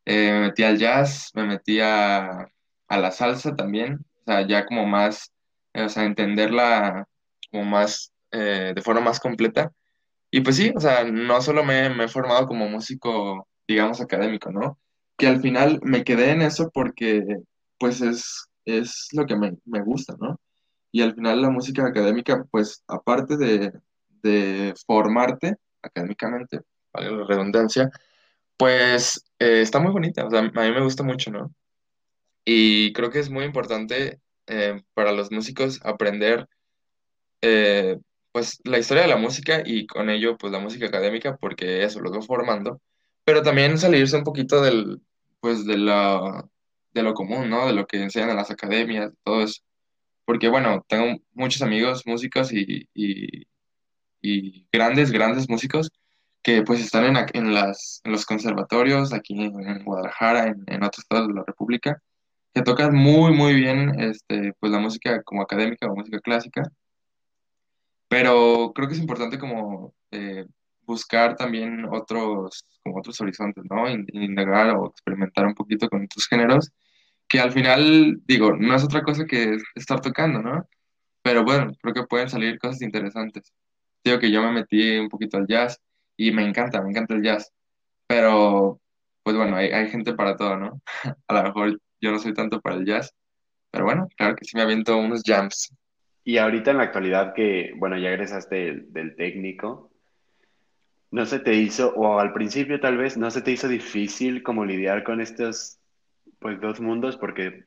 Eh, 0.05 0.33
me 0.33 0.41
metí 0.49 0.65
al 0.65 0.79
jazz, 0.79 1.31
me 1.35 1.45
metí 1.45 1.81
a, 1.81 2.49
a 2.89 2.99
la 2.99 3.11
salsa 3.13 3.55
también, 3.55 4.05
o 4.23 4.25
sea, 4.25 4.47
ya 4.47 4.67
como 4.67 4.87
más, 4.87 5.33
eh, 5.75 5.83
o 5.83 5.89
sea, 5.89 6.05
entenderla 6.05 7.07
como 7.53 7.65
más, 7.65 8.13
eh, 8.33 8.73
de 8.75 8.83
forma 8.83 9.03
más 9.03 9.21
completa. 9.21 9.73
Y 10.31 10.41
pues 10.43 10.57
sí, 10.57 10.73
o 10.77 10.81
sea, 10.81 11.05
no 11.05 11.41
solo 11.41 11.65
me, 11.65 11.89
me 11.91 12.05
he 12.05 12.09
formado 12.09 12.47
como 12.47 12.69
músico, 12.69 13.49
digamos, 13.67 14.01
académico, 14.01 14.51
¿no? 14.53 14.79
Que 15.17 15.27
al 15.29 15.41
final 15.41 15.81
me 15.83 16.05
quedé 16.05 16.33
en 16.33 16.43
eso 16.43 16.71
porque, 16.73 17.25
pues, 17.79 18.01
es, 18.03 18.47
es 18.65 19.09
lo 19.13 19.27
que 19.27 19.37
me, 19.37 19.57
me 19.65 19.83
gusta, 19.83 20.15
¿no? 20.21 20.39
Y 20.93 21.03
al 21.03 21.15
final 21.15 21.43
la 21.43 21.51
música 21.51 21.87
académica, 21.87 22.45
pues, 22.51 22.83
aparte 22.89 23.37
de, 23.37 23.73
de 24.23 24.75
formarte 24.87 25.55
académicamente, 25.83 26.61
vale 26.93 27.11
la 27.13 27.25
redundancia, 27.27 27.91
pues 28.57 29.25
eh, 29.39 29.63
está 29.63 29.81
muy 29.81 29.93
bonita, 29.93 30.27
o 30.27 30.31
sea, 30.31 30.41
a 30.41 30.43
mí 30.43 30.51
me 30.55 30.83
gusta 30.83 31.03
mucho, 31.05 31.31
¿no? 31.31 31.53
Y 32.45 32.93
creo 32.93 33.11
que 33.11 33.21
es 33.21 33.31
muy 33.31 33.45
importante 33.45 34.21
eh, 34.47 34.83
para 34.95 35.13
los 35.13 35.31
músicos 35.31 35.81
aprender, 35.85 36.49
eh, 37.43 37.99
pues, 38.38 38.61
la 38.62 38.78
historia 38.78 39.02
de 39.02 39.09
la 39.09 39.16
música 39.16 39.62
y 39.64 39.85
con 39.88 40.09
ello, 40.11 40.38
pues, 40.38 40.52
la 40.52 40.61
música 40.61 40.87
académica, 40.87 41.37
porque 41.37 41.83
eso 41.83 41.99
los 41.99 42.12
va 42.12 42.23
formando, 42.23 42.80
pero 43.25 43.42
también 43.42 43.78
salirse 43.78 44.16
un 44.16 44.23
poquito 44.23 44.62
del, 44.62 45.00
pues, 45.40 45.66
de 45.66 45.76
la, 45.76 46.45
de 46.92 47.02
lo 47.02 47.14
común, 47.14 47.50
¿no? 47.50 47.66
De 47.66 47.73
lo 47.73 47.85
que 47.88 48.00
enseñan 48.00 48.30
en 48.30 48.37
las 48.37 48.52
academias, 48.52 49.12
todo 49.25 49.42
eso. 49.42 49.61
Porque, 50.25 50.49
bueno, 50.49 50.85
tengo 50.88 51.18
muchos 51.33 51.62
amigos 51.62 52.07
músicos 52.07 52.52
y, 52.52 52.88
y, 52.95 53.49
y 54.23 54.68
grandes, 54.71 55.11
grandes 55.11 55.49
músicos 55.49 55.90
que 56.40 56.62
pues 56.62 56.80
están 56.80 57.04
en, 57.07 57.26
en 57.33 57.52
las, 57.52 58.00
en 58.04 58.12
los 58.12 58.25
conservatorios 58.25 59.12
aquí 59.12 59.35
en 59.42 59.85
Guadalajara, 59.85 60.47
en, 60.47 60.62
en 60.68 60.85
otros 60.85 61.00
estados 61.00 61.26
de 61.26 61.35
la 61.35 61.45
República, 61.45 62.00
que 62.54 62.62
tocan 62.62 62.95
muy, 62.95 63.33
muy 63.33 63.54
bien 63.54 63.99
este, 63.99 64.52
pues 64.61 64.71
la 64.71 64.78
música 64.78 65.23
como 65.25 65.42
académica 65.42 65.88
o 65.88 65.97
música 65.97 66.21
clásica, 66.21 66.62
pero 68.09 68.73
creo 68.75 68.88
que 68.88 68.95
es 68.95 69.00
importante 69.00 69.38
como 69.38 69.95
eh, 70.11 70.47
buscar 70.83 71.37
también 71.37 71.85
otros, 71.91 72.65
como 72.83 72.99
otros 72.99 73.21
horizontes, 73.21 73.65
¿no? 73.71 73.88
In- 73.91 74.07
Indagar 74.12 74.71
o 74.77 74.88
experimentar 74.88 75.47
un 75.47 75.55
poquito 75.55 75.88
con 75.88 76.05
otros 76.05 76.27
géneros, 76.29 76.71
que 77.29 77.41
al 77.41 77.53
final, 77.53 78.21
digo, 78.27 78.55
no 78.57 78.75
es 78.77 78.85
otra 78.85 79.03
cosa 79.03 79.27
que 79.27 79.59
estar 79.75 80.00
tocando, 80.00 80.43
¿no? 80.43 80.67
Pero 81.23 81.45
bueno, 81.45 81.73
creo 81.83 81.95
que 81.95 82.05
pueden 82.05 82.29
salir 82.31 82.59
cosas 82.59 82.83
interesantes. 82.83 83.53
Digo 84.05 84.19
que 84.21 84.31
yo 84.33 84.43
me 84.43 84.53
metí 84.53 84.99
un 84.99 85.09
poquito 85.09 85.37
al 85.38 85.47
jazz 85.49 85.81
y 86.17 86.33
me 86.33 86.47
encanta, 86.49 86.83
me 86.83 86.91
encanta 86.91 87.15
el 87.15 87.23
jazz. 87.23 87.53
Pero, 88.07 88.81
pues 89.23 89.37
bueno, 89.37 89.57
hay, 89.57 89.71
hay 89.71 89.91
gente 89.91 90.15
para 90.15 90.37
todo, 90.37 90.57
¿no? 90.59 90.83
A 91.29 91.35
lo 91.35 91.43
mejor 91.45 91.81
yo 92.00 92.12
no 92.12 92.19
soy 92.19 92.35
tanto 92.35 92.61
para 92.61 92.77
el 92.77 92.87
jazz, 92.87 93.15
pero 93.71 93.85
bueno, 93.85 94.09
claro 94.17 94.37
que 94.37 94.45
sí 94.45 94.57
me 94.57 94.62
aviento 94.65 94.97
unos 94.99 95.23
jams. 95.25 95.75
Y 96.29 96.37
ahorita 96.37 96.73
en 96.73 96.77
la 96.77 96.83
actualidad 96.83 97.33
que, 97.33 97.73
bueno, 97.77 97.97
ya 97.97 98.11
egresaste 98.11 98.55
del, 98.55 98.93
del 98.93 99.17
técnico, 99.17 99.91
¿no 101.11 101.25
se 101.25 101.39
te 101.39 101.55
hizo, 101.55 101.95
o 101.95 102.21
al 102.21 102.35
principio 102.35 102.79
tal 102.81 102.99
vez, 102.99 103.17
no 103.17 103.31
se 103.31 103.41
te 103.41 103.51
hizo 103.51 103.67
difícil 103.67 104.43
como 104.43 104.67
lidiar 104.67 105.05
con 105.05 105.23
estos, 105.23 105.79
pues, 106.39 106.61
dos 106.61 106.83
mundos? 106.83 107.17
Porque, 107.17 107.65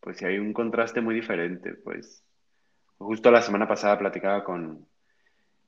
pues, 0.00 0.16
sí 0.16 0.24
hay 0.24 0.38
un 0.38 0.52
contraste 0.52 1.00
muy 1.00 1.14
diferente, 1.14 1.74
pues. 1.74 2.24
Justo 2.98 3.30
la 3.30 3.42
semana 3.42 3.68
pasada 3.68 3.96
platicaba 3.96 4.42
con, 4.42 4.88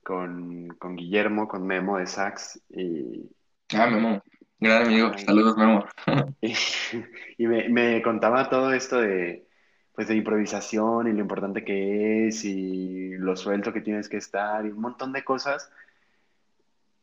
con, 0.03 0.67
con 0.77 0.97
Guillermo, 0.97 1.47
con 1.47 1.65
Memo 1.65 1.97
de 1.97 2.07
Sax, 2.07 2.61
y, 2.71 3.21
Ah, 3.73 3.87
Memo, 3.87 4.21
gran 4.59 4.87
amigo, 4.87 5.17
saludos, 5.17 5.55
Memo. 5.55 5.85
y, 6.41 6.53
y 7.37 7.47
me, 7.47 7.69
me 7.69 8.01
contaba 8.01 8.49
todo 8.49 8.73
esto 8.73 8.99
de, 8.99 9.47
pues, 9.93 10.07
de 10.07 10.15
improvisación 10.15 11.07
y 11.07 11.13
lo 11.13 11.19
importante 11.19 11.63
que 11.63 12.27
es 12.27 12.45
y 12.45 13.15
lo 13.17 13.35
suelto 13.35 13.73
que 13.73 13.81
tienes 13.81 14.09
que 14.09 14.17
estar 14.17 14.65
y 14.65 14.69
un 14.69 14.81
montón 14.81 15.13
de 15.13 15.23
cosas. 15.23 15.71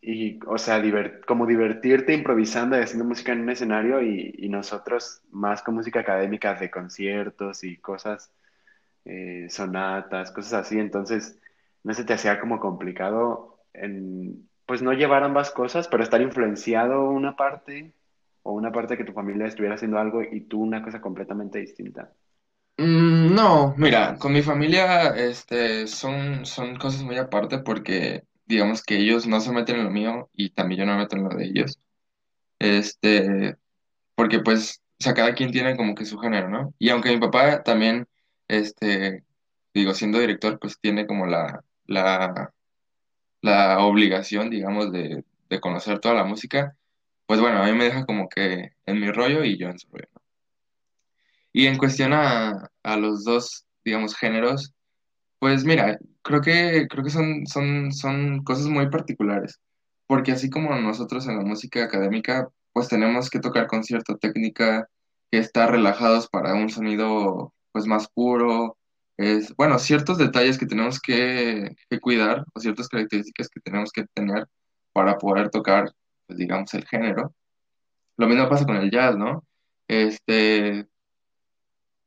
Y, 0.03 0.41
o 0.47 0.57
sea, 0.59 0.83
como 1.27 1.47
divertirte 1.47 2.15
improvisando 2.15 2.77
y 2.79 2.81
haciendo 2.83 3.05
música 3.05 3.33
en 3.33 3.43
un 3.43 3.51
escenario 3.51 4.03
y, 4.03 4.49
nosotros 4.49 5.23
más 5.31 5.63
con 5.63 5.75
música 5.75 6.01
académica 6.01 6.55
de 6.55 6.71
conciertos 6.71 7.65
y 7.65 7.77
cosas, 7.77 8.33
eh, 9.05 9.47
sonatas, 9.51 10.33
cosas 10.33 10.55
así. 10.55 10.79
Entonces, 10.79 11.39
no 11.85 11.95
se 11.95 12.05
te 12.05 12.15
hacía 12.15 12.41
como 12.41 12.61
complicado 12.61 13.59
pues 14.67 14.83
no 14.83 14.93
llevar 14.93 15.25
ambas 15.25 15.51
cosas, 15.51 15.89
pero 15.89 16.03
estar 16.03 16.21
influenciado 16.21 17.11
una 17.11 17.37
parte 17.37 17.93
o 18.43 18.53
una 18.53 18.73
parte 18.73 18.97
que 18.97 19.05
tu 19.05 19.13
familia 19.13 19.47
estuviera 19.47 19.75
haciendo 19.75 19.99
algo 19.99 20.23
y 20.23 20.43
tú 20.43 20.63
una 20.63 20.83
cosa 20.83 21.01
completamente 21.01 21.59
distinta. 21.59 22.13
No, 23.37 23.75
mira, 23.77 24.17
con 24.19 24.33
mi 24.33 24.43
familia 24.43 25.09
este, 25.09 25.87
son, 25.87 26.47
son 26.47 26.77
cosas 26.77 27.03
muy 27.03 27.17
aparte 27.19 27.59
porque 27.59 28.25
digamos 28.47 28.83
que 28.83 28.97
ellos 28.99 29.27
no 29.27 29.41
se 29.41 29.53
meten 29.53 29.77
en 29.77 29.85
lo 29.85 29.91
mío 29.91 30.31
y 30.33 30.51
también 30.51 30.81
yo 30.81 30.87
no 30.87 30.93
me 30.95 31.01
meto 31.01 31.17
en 31.17 31.25
lo 31.25 31.29
de 31.31 31.45
ellos. 31.45 31.79
Este, 32.59 33.57
porque 34.17 34.41
pues, 34.41 34.83
o 35.01 35.05
sea, 35.05 35.15
cada 35.15 35.35
quien 35.35 35.53
tiene 35.53 35.77
como 35.77 35.95
que 35.95 36.07
su 36.07 36.19
género, 36.19 36.49
¿no? 36.51 36.75
Y 36.79 36.91
aunque 36.91 37.11
mi 37.11 37.21
papá 37.21 37.63
también, 37.65 38.09
este, 38.49 39.25
digo, 39.75 39.95
siendo 39.95 40.19
director, 40.21 40.59
pues 40.61 40.81
tiene 40.81 41.07
como 41.07 41.27
la, 41.27 41.65
la, 41.87 42.53
la 43.43 43.81
obligación, 43.81 44.51
digamos, 44.51 44.93
de, 44.93 45.25
de 45.51 45.61
conocer 45.61 46.01
toda 46.01 46.15
la 46.17 46.25
música, 46.25 46.77
pues 47.27 47.41
bueno, 47.41 47.63
a 47.63 47.67
mí 47.67 47.73
me 47.75 47.85
deja 47.87 48.07
como 48.07 48.29
que 48.29 48.73
en 48.87 49.01
mi 49.01 49.11
rollo 49.13 49.45
y 49.45 49.59
yo 49.59 49.69
en 49.71 49.79
su 49.79 49.89
rollo, 49.91 50.09
¿no? 50.15 50.20
Y 51.53 51.67
en 51.67 51.79
cuestión 51.79 52.13
a, 52.13 52.69
a 52.83 52.97
los 52.97 53.25
dos, 53.25 53.67
digamos, 53.85 54.17
géneros, 54.17 54.73
pues 55.39 55.65
mira, 55.65 55.99
creo 56.23 56.41
que, 56.41 56.87
creo 56.89 57.05
que 57.05 57.11
son, 57.11 57.47
son, 57.47 57.93
son 57.93 58.45
cosas 58.45 58.67
muy 58.67 58.89
particulares, 58.91 59.59
porque 60.07 60.33
así 60.33 60.51
como 60.51 60.75
nosotros 60.77 61.27
en 61.27 61.39
la 61.39 61.45
música 61.45 61.85
académica, 61.85 62.49
pues 62.73 62.89
tenemos 62.89 63.31
que 63.31 63.41
tocar 63.41 63.67
con 63.67 63.83
cierta 63.85 64.17
técnica, 64.17 64.89
que 65.31 65.39
estar 65.39 65.71
relajados 65.71 66.29
para 66.29 66.55
un 66.55 66.69
sonido 66.69 67.53
pues 67.73 67.87
más 67.87 68.09
puro, 68.09 68.77
es, 69.17 69.55
bueno, 69.57 69.79
ciertos 69.79 70.19
detalles 70.19 70.59
que 70.59 70.67
tenemos 70.67 71.01
que, 71.01 71.77
que 71.89 72.01
cuidar, 72.01 72.45
o 72.55 72.61
ciertas 72.61 72.89
características 72.89 73.49
que 73.49 73.61
tenemos 73.61 73.93
que 73.93 74.05
tener 74.15 74.47
para 74.93 75.19
poder 75.19 75.51
tocar, 75.51 75.93
pues 76.27 76.39
digamos, 76.39 76.73
el 76.75 76.87
género. 76.87 77.35
Lo 78.17 78.27
mismo 78.29 78.49
pasa 78.49 78.65
con 78.65 78.77
el 78.77 78.91
jazz, 78.91 79.17
¿no? 79.17 79.45
Este, 79.89 80.87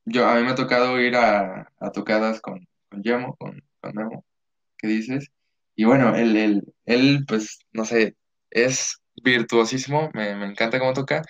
yo, 0.06 0.28
a 0.28 0.36
mí 0.36 0.44
me 0.44 0.52
ha 0.52 0.56
tocado 0.56 1.00
ir 1.00 1.16
a, 1.16 1.72
a 1.80 1.92
tocadas 1.92 2.42
con, 2.42 2.68
con 2.90 3.04
Yemo, 3.04 3.36
con, 3.36 3.64
con 3.82 3.96
Memo, 3.96 4.26
¿qué 4.78 4.88
dices? 4.88 5.32
Y 5.76 5.86
bueno, 5.86 6.16
él, 6.16 6.36
él, 6.38 6.64
él, 6.86 7.26
pues, 7.28 7.60
no 7.72 7.86
sé, 7.86 8.16
es 8.52 9.02
virtuosísimo, 9.24 10.10
me, 10.14 10.36
me 10.36 10.46
encanta 10.48 10.80
cómo 10.80 10.94
toca, 10.94 11.24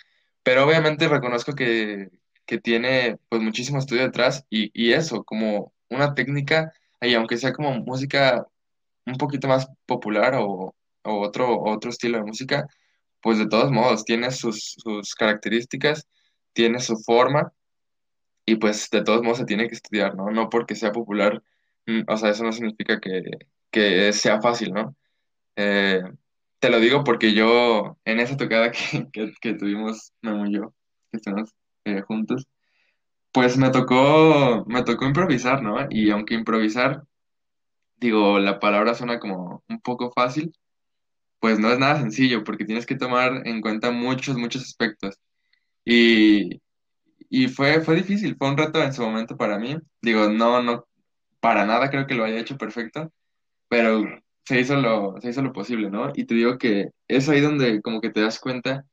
pero 0.43 0.65
obviamente 0.65 1.07
reconozco 1.07 1.53
que, 1.53 2.09
que 2.45 2.59
tiene, 2.59 3.17
pues, 3.29 3.41
muchísimo 3.41 3.79
estudio 3.79 4.03
detrás 4.03 4.45
y, 4.49 4.71
y 4.73 4.93
eso, 4.93 5.23
como 5.23 5.73
una 5.89 6.13
técnica, 6.15 6.73
y 7.01 7.13
aunque 7.15 7.37
sea 7.37 7.53
como 7.53 7.73
música 7.75 8.45
un 9.05 9.15
poquito 9.15 9.47
más 9.47 9.67
popular 9.85 10.35
o, 10.35 10.75
o 11.03 11.21
otro, 11.21 11.61
otro 11.63 11.89
estilo 11.89 12.17
de 12.17 12.23
música, 12.25 12.67
pues 13.21 13.37
de 13.37 13.47
todos 13.47 13.71
modos, 13.71 14.05
tiene 14.05 14.31
sus, 14.31 14.75
sus 14.83 15.15
características, 15.15 16.07
tiene 16.53 16.79
su 16.79 16.97
forma 16.97 17.53
y 18.45 18.55
pues 18.57 18.89
de 18.89 19.03
todos 19.03 19.23
modos 19.23 19.39
se 19.39 19.45
tiene 19.45 19.67
que 19.67 19.75
estudiar, 19.75 20.15
¿no? 20.15 20.31
No 20.31 20.49
porque 20.49 20.75
sea 20.75 20.91
popular, 20.91 21.43
mm, 21.87 22.01
o 22.07 22.17
sea, 22.17 22.31
eso 22.31 22.43
no 22.43 22.51
significa 22.51 22.99
que, 22.99 23.23
que 23.71 24.13
sea 24.13 24.41
fácil, 24.41 24.73
¿no? 24.73 24.95
Eh, 25.55 26.01
te 26.59 26.69
lo 26.69 26.79
digo 26.79 27.03
porque 27.03 27.33
yo, 27.33 27.97
en 28.05 28.19
esa 28.19 28.37
tocada 28.37 28.71
que, 29.13 29.33
que, 29.41 29.53
tuvimos, 29.55 30.13
Memo 30.21 30.45
y 30.47 30.53
yo, 30.55 30.73
que 31.11 31.17
estuvimos 31.17 31.51
eh, 31.85 32.01
juntos, 32.01 32.47
pues 33.31 33.57
me 33.57 33.71
tocó, 33.71 34.65
me 34.67 34.83
tocó 34.83 35.05
improvisar, 35.05 35.63
¿no? 35.63 35.87
Y 35.89 36.11
aunque 36.11 36.35
improvisar, 36.35 37.03
digo, 37.97 38.39
la 38.39 38.59
palabra 38.59 38.95
suena 38.95 39.19
como 39.19 39.63
un 39.69 39.81
poco 39.81 40.11
fácil, 40.11 40.53
pues 41.39 41.59
no 41.59 41.71
es 41.71 41.79
nada 41.79 41.99
sencillo 41.99 42.43
porque 42.43 42.65
tienes 42.65 42.85
que 42.85 42.95
tomar 42.95 43.47
en 43.47 43.61
cuenta 43.61 43.91
muchos, 43.91 44.37
muchos 44.37 44.63
aspectos. 44.63 45.19
Y, 45.85 46.61
y 47.35 47.47
fue, 47.47 47.81
fue 47.81 47.95
difícil, 47.95 48.35
fue 48.37 48.47
un 48.47 48.57
reto 48.57 48.79
en 48.83 48.93
su 48.93 49.01
momento 49.01 49.35
para 49.35 49.57
mí. 49.57 49.75
Digo, 50.03 50.29
no, 50.29 50.61
no, 50.61 50.85
para 51.39 51.65
nada 51.65 51.89
creo 51.89 52.05
que 52.05 52.13
lo 52.13 52.25
haya 52.25 52.39
hecho 52.39 52.59
perfecto, 52.59 53.11
pero 53.67 54.03
se 54.45 54.59
hizo 54.59 54.75
lo, 54.75 55.19
se 55.19 55.29
hizo 55.31 55.41
lo 55.41 55.51
posible, 55.51 55.89
¿no? 55.89 56.11
Y 56.13 56.25
te 56.25 56.35
digo 56.35 56.59
que 56.59 56.89
es 57.07 57.27
ahí 57.29 57.41
donde 57.41 57.81
como 57.81 58.01
que 58.01 58.11
te 58.11 58.21
das 58.21 58.39
cuenta 58.39 58.85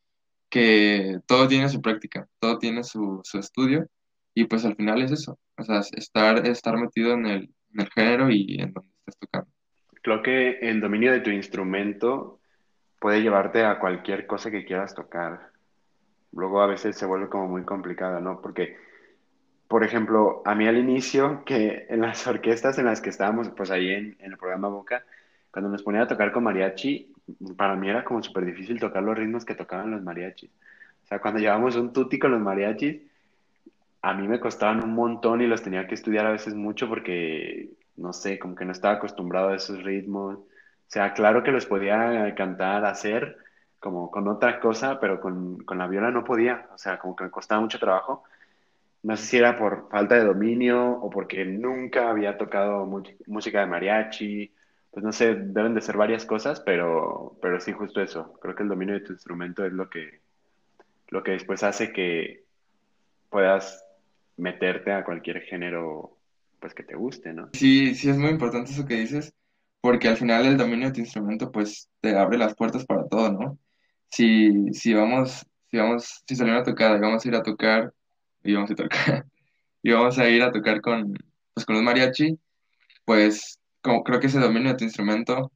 que 0.49 1.18
todo 1.26 1.49
tiene 1.49 1.68
su 1.68 1.82
práctica, 1.82 2.28
todo 2.38 2.56
tiene 2.56 2.82
su, 2.82 3.20
su 3.25 3.38
estudio, 3.38 3.87
y 4.35 4.44
pues 4.44 4.64
al 4.64 4.75
final 4.75 5.02
es 5.02 5.12
eso, 5.12 5.38
o 5.59 5.62
sea, 5.62 5.80
es 5.80 5.92
estar, 5.92 6.47
estar 6.47 6.78
metido 6.78 7.12
en 7.12 7.26
el, 7.26 7.42
en 7.75 7.80
el 7.80 7.90
género 7.90 8.30
y 8.30 8.56
en 8.59 8.73
donde 8.73 8.90
estás 9.00 9.18
tocando. 9.18 9.50
Creo 10.00 10.23
que 10.23 10.61
el 10.62 10.80
dominio 10.80 11.12
de 11.12 11.20
tu 11.20 11.28
instrumento 11.28 12.40
puede 13.00 13.20
llevarte 13.20 13.66
a 13.66 13.78
cualquier 13.78 14.26
cosa 14.26 14.50
que 14.50 14.64
quieras 14.64 14.94
tocar. 14.94 15.50
Luego 16.32 16.62
a 16.62 16.66
veces 16.66 16.96
se 16.96 17.06
vuelve 17.06 17.28
como 17.28 17.49
muy 17.49 17.64
complicado, 17.64 18.20
¿no? 18.20 18.40
Porque, 18.40 18.76
por 19.68 19.84
ejemplo, 19.84 20.42
a 20.44 20.54
mí 20.54 20.66
al 20.66 20.78
inicio, 20.78 21.42
que 21.44 21.87
en 21.88 22.00
las 22.00 22.26
orquestas 22.26 22.78
en 22.78 22.87
las 22.87 23.00
que 23.00 23.10
estábamos, 23.10 23.49
pues 23.50 23.70
ahí 23.70 23.90
en, 23.90 24.16
en 24.20 24.32
el 24.32 24.38
programa 24.38 24.68
Boca, 24.68 25.04
cuando 25.50 25.70
nos 25.70 25.82
ponían 25.82 26.04
a 26.04 26.08
tocar 26.08 26.32
con 26.32 26.44
mariachi, 26.44 27.12
para 27.56 27.75
mí 27.76 27.88
era 27.88 28.04
como 28.04 28.22
súper 28.22 28.44
difícil 28.44 28.78
tocar 28.78 29.02
los 29.02 29.16
ritmos 29.16 29.44
que 29.44 29.54
tocaban 29.54 29.90
los 29.90 30.02
mariachis. 30.02 30.50
O 31.04 31.06
sea, 31.06 31.20
cuando 31.20 31.40
llevábamos 31.40 31.76
un 31.76 31.92
tutti 31.92 32.18
con 32.18 32.30
los 32.30 32.40
mariachis, 32.40 33.02
a 34.02 34.14
mí 34.14 34.28
me 34.28 34.40
costaban 34.40 34.82
un 34.82 34.94
montón 34.94 35.40
y 35.40 35.46
los 35.46 35.62
tenía 35.62 35.87
que 35.87 35.94
estudiar 35.94 36.26
a 36.26 36.32
veces 36.32 36.54
mucho 36.54 36.88
porque, 36.88 37.70
no 37.96 38.12
sé, 38.12 38.38
como 38.38 38.54
que 38.54 38.64
no 38.64 38.72
estaba 38.72 38.94
acostumbrado 38.94 39.50
a 39.50 39.56
esos 39.56 39.82
ritmos. 39.82 40.38
O 40.38 40.92
sea, 40.92 41.12
claro 41.12 41.42
que 41.42 41.52
los 41.52 41.66
podía 41.66 42.34
cantar, 42.34 42.84
hacer, 42.84 43.37
como 43.80 44.10
con 44.10 44.28
otra 44.28 44.60
cosa, 44.60 45.00
pero 45.00 45.20
con, 45.20 45.64
con 45.64 45.78
la 45.78 45.88
viola 45.88 46.10
no 46.10 46.22
podía. 46.25 46.68
O 46.75 46.78
sea, 46.78 46.99
como 46.99 47.16
que 47.16 47.25
me 47.25 47.30
costaba 47.30 47.60
mucho 47.60 47.78
trabajo. 47.78 48.25
No 49.02 49.16
sé 49.16 49.25
si 49.25 49.37
era 49.38 49.58
por 49.58 49.88
falta 49.88 50.16
de 50.16 50.25
dominio 50.25 50.92
o 50.92 51.08
porque 51.08 51.44
nunca 51.44 52.10
había 52.10 52.37
tocado 52.37 52.87
música 53.26 53.60
de 53.60 53.66
mariachi. 53.66 54.52
Pues 54.90 55.04
no 55.04 55.12
sé, 55.12 55.34
deben 55.34 55.75
de 55.75 55.80
ser 55.80 55.96
varias 55.96 56.26
cosas, 56.26 56.60
pero, 56.60 57.37
pero 57.40 57.60
sí, 57.60 57.72
justo 57.72 58.00
eso. 58.02 58.34
Creo 58.40 58.54
que 58.54 58.62
el 58.62 58.68
dominio 58.68 58.94
de 58.94 59.00
tu 59.00 59.12
instrumento 59.12 59.64
es 59.64 59.72
lo 59.72 59.88
que, 59.88 60.20
lo 61.08 61.22
que 61.22 61.32
después 61.32 61.62
hace 61.62 61.92
que 61.92 62.44
puedas 63.30 63.84
meterte 64.37 64.92
a 64.92 65.04
cualquier 65.04 65.40
género 65.42 66.16
pues 66.58 66.75
que 66.75 66.82
te 66.82 66.94
guste, 66.94 67.32
¿no? 67.32 67.49
Sí, 67.54 67.94
sí 67.94 68.10
es 68.10 68.18
muy 68.18 68.30
importante 68.30 68.70
eso 68.72 68.84
que 68.84 68.96
dices, 68.96 69.32
porque 69.80 70.08
al 70.08 70.16
final 70.16 70.44
el 70.44 70.58
dominio 70.58 70.88
de 70.88 70.94
tu 70.94 71.00
instrumento 71.00 71.50
pues 71.50 71.88
te 72.00 72.16
abre 72.16 72.37
las 72.37 72.54
puertas 72.54 72.84
para 72.84 73.08
todo, 73.08 73.32
¿no? 73.32 73.58
Si, 74.11 74.73
si 74.75 74.95
vamos, 74.95 75.47
si 75.71 75.76
vamos, 75.79 76.23
si 76.26 76.37
salimos 76.37 76.62
a 76.62 76.64
tocar 76.64 76.97
y 76.97 77.00
vamos 77.00 77.25
a 77.25 77.29
ir 77.29 77.35
a 77.35 77.43
tocar, 77.43 77.93
y 78.43 78.55
vamos 78.55 78.71
a 78.71 78.75
tocar, 78.75 79.26
y 79.83 79.93
vamos 79.93 80.19
a 80.19 80.29
ir 80.29 80.43
a 80.43 80.52
tocar 80.52 80.81
con, 80.81 81.14
pues 81.55 81.67
con 81.67 81.76
los 81.76 81.85
mariachi, 81.85 82.38
pues 83.05 83.59
como 83.83 84.05
creo 84.05 84.21
que 84.21 84.26
ese 84.29 84.40
dominio 84.40 84.71
de 84.71 84.79
tu 84.79 84.85
instrumento 84.85 85.52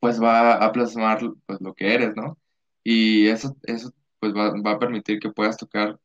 pues 0.00 0.20
va 0.22 0.54
a 0.54 0.72
plasmar 0.72 1.20
pues 1.46 1.60
lo 1.60 1.74
que 1.74 1.94
eres, 1.94 2.14
¿no? 2.16 2.38
Y 2.84 3.28
eso, 3.28 3.56
eso 3.62 3.92
pues 4.20 4.34
va, 4.34 4.52
va 4.60 4.72
a 4.72 4.78
permitir 4.78 5.20
que 5.20 5.30
puedas 5.30 5.56
tocar, 5.56 5.98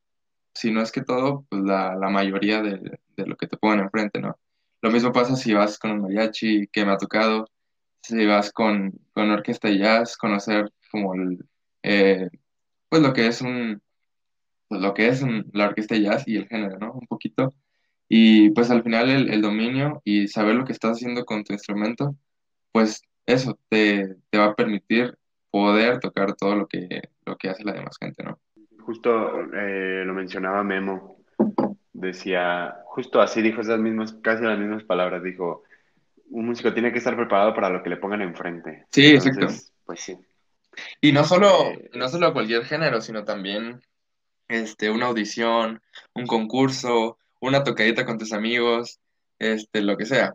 si 0.54 0.72
no 0.72 0.82
es 0.82 0.92
que 0.92 1.04
todo, 1.04 1.46
pues 1.50 1.64
la, 1.64 1.96
la 1.96 2.10
mayoría 2.10 2.62
de, 2.62 3.00
de 3.16 3.28
lo 3.28 3.36
que 3.38 3.48
te 3.48 3.58
pongan 3.58 3.82
enfrente, 3.82 4.20
¿no? 4.20 4.38
Lo 4.82 4.92
mismo 4.92 5.12
pasa 5.12 5.36
si 5.36 5.54
vas 5.54 5.80
con 5.80 5.92
un 5.92 6.02
mariachi, 6.04 6.68
que 6.68 6.86
me 6.86 6.92
ha 6.94 6.98
tocado, 6.98 7.48
si 8.02 8.26
vas 8.26 8.52
con, 8.52 8.94
con 9.14 9.32
orquesta 9.32 9.68
de 9.68 9.80
jazz, 9.80 10.18
conocer 10.18 10.72
como 10.92 11.16
el, 11.16 11.40
eh, 11.84 12.30
pues 12.90 13.02
lo 13.02 13.14
que 13.14 13.28
es 13.28 13.42
un, 13.42 13.82
pues 14.68 14.82
lo 14.82 14.94
que 14.94 15.08
es 15.08 15.22
un- 15.22 15.50
la 15.54 15.68
orquesta 15.68 15.96
de 15.96 16.02
jazz 16.04 16.24
y 16.28 16.38
el 16.38 16.48
género, 16.48 16.78
¿no? 16.80 16.94
Un 16.94 17.08
poquito. 17.08 17.54
Y 18.10 18.52
pues 18.52 18.72
al 18.72 18.84
final 18.84 19.10
el, 19.10 19.30
el 19.32 19.42
dominio 19.42 20.02
y 20.06 20.28
saber 20.28 20.56
lo 20.56 20.66
que 20.66 20.74
estás 20.74 20.94
haciendo 20.94 21.26
con 21.26 21.44
tu 21.44 21.54
instrumento, 21.54 22.16
pues 22.72 23.02
eso 23.26 23.60
te, 23.70 24.16
te 24.30 24.38
va 24.38 24.46
a 24.46 24.56
permitir 24.56 25.18
poder 25.52 26.00
tocar 26.00 26.36
todo 26.36 26.56
lo 26.56 26.68
que, 26.68 27.02
lo 27.26 27.38
que 27.38 27.50
hace 27.50 27.64
la 27.64 27.74
demás 27.74 27.98
gente, 28.00 28.24
¿no? 28.24 28.40
Justo 28.82 29.42
eh, 29.54 30.04
lo 30.06 30.14
mencionaba 30.14 30.64
Memo, 30.64 31.18
decía, 31.94 32.76
justo 32.86 33.22
así 33.22 33.42
dijo 33.42 33.62
esas 33.62 33.80
mismas, 33.80 34.14
casi 34.22 34.44
las 34.44 34.60
mismas 34.60 34.84
palabras, 34.84 35.24
dijo, 35.24 35.64
un 36.30 36.46
músico 36.46 36.74
tiene 36.74 36.92
que 36.92 37.00
estar 37.00 37.16
preparado 37.16 37.54
para 37.54 37.70
lo 37.70 37.84
que 37.84 37.90
le 37.90 37.98
pongan 37.98 38.22
enfrente. 38.22 38.86
Sí, 38.92 39.08
exacto. 39.08 39.48
Pues 39.86 40.00
sí. 40.02 40.18
Y 41.02 41.12
no 41.12 41.24
solo, 41.24 41.50
no 41.94 42.08
Eh, 42.08 42.10
solo 42.10 42.34
cualquier 42.34 42.66
género, 42.66 43.02
sino 43.02 43.24
también 43.26 43.82
este, 44.48 44.90
una 44.92 45.08
audición, 45.08 45.82
un 46.14 46.28
concurso, 46.28 47.18
una 47.42 47.64
tocadita 47.64 48.06
con 48.06 48.18
tus 48.18 48.34
amigos, 48.34 49.00
este, 49.40 49.82
lo 49.82 49.98
que 49.98 50.06
sea. 50.06 50.34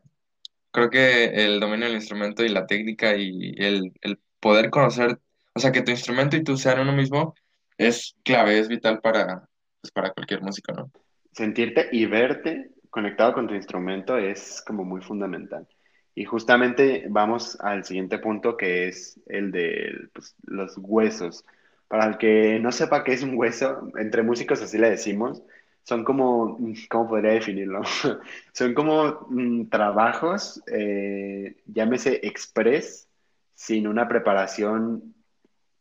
Creo 0.73 0.91
que 0.91 1.27
el 1.27 1.61
dominio 1.61 1.87
del 1.87 1.97
instrumento 1.97 2.45
y 2.45 2.49
la 2.49 2.67
técnica 2.67 3.17
y 3.17 3.55
el, 3.59 3.93
el 4.03 4.19
poder 4.41 4.71
conocer, 4.71 5.21
o 5.55 5.61
sea, 5.61 5.73
que 5.73 5.83
tu 5.83 5.91
instrumento 5.91 6.37
y 6.37 6.45
tú 6.45 6.57
sean 6.57 6.81
uno 6.81 6.93
mismo, 6.93 7.35
es 7.79 8.17
clave, 8.25 8.59
es 8.59 8.69
vital 8.69 9.01
para, 9.01 9.49
pues, 9.81 9.93
para 9.93 10.13
cualquier 10.13 10.43
músico, 10.43 10.73
¿no? 10.73 10.93
sentirte 11.33 11.89
y 11.93 12.07
verte 12.07 12.71
conectado 12.91 13.33
con 13.35 13.49
tu 13.49 13.55
instrumento 13.55 14.17
es 14.19 14.63
como 14.67 14.85
muy 14.85 15.01
fundamental. 15.03 15.67
Y 16.15 16.25
justamente 16.25 17.07
vamos 17.09 17.59
al 17.61 17.85
siguiente 17.85 18.19
punto 18.19 18.57
que 18.57 18.89
es 18.89 19.21
el 19.27 19.51
de 19.51 20.09
pues, 20.13 20.35
los 20.45 20.77
huesos. 20.79 21.45
Para 21.89 22.07
el 22.07 22.19
que 22.19 22.59
no 22.61 22.73
sepa 22.73 23.05
qué 23.05 23.13
es 23.13 23.23
un 23.23 23.37
hueso, 23.37 23.91
entre 23.97 24.23
músicos 24.23 24.63
así 24.63 24.79
le 24.79 24.91
decimos, 24.91 25.43
son 25.85 26.05
como, 26.05 26.59
¿cómo 26.89 27.09
podría 27.09 27.33
definirlo? 27.33 27.83
Son 28.53 28.73
como 28.73 29.27
mm, 29.29 29.69
trabajos, 29.69 30.63
eh, 30.69 31.57
llámese 31.67 32.21
express, 32.23 33.09
sin 33.55 33.89
una 33.89 34.09
preparación 34.09 35.15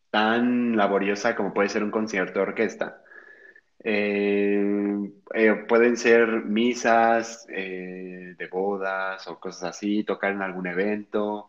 tan 0.09 0.75
laboriosa 0.75 1.35
como 1.35 1.53
puede 1.53 1.69
ser 1.69 1.83
un 1.83 1.91
concierto 1.91 2.39
de 2.39 2.45
orquesta. 2.47 3.01
Eh, 3.83 5.11
eh, 5.33 5.53
pueden 5.67 5.97
ser 5.97 6.45
misas 6.45 7.47
eh, 7.49 8.35
de 8.37 8.47
bodas 8.47 9.27
o 9.27 9.39
cosas 9.39 9.75
así, 9.75 10.03
tocar 10.03 10.31
en 10.33 10.41
algún 10.41 10.67
evento, 10.67 11.47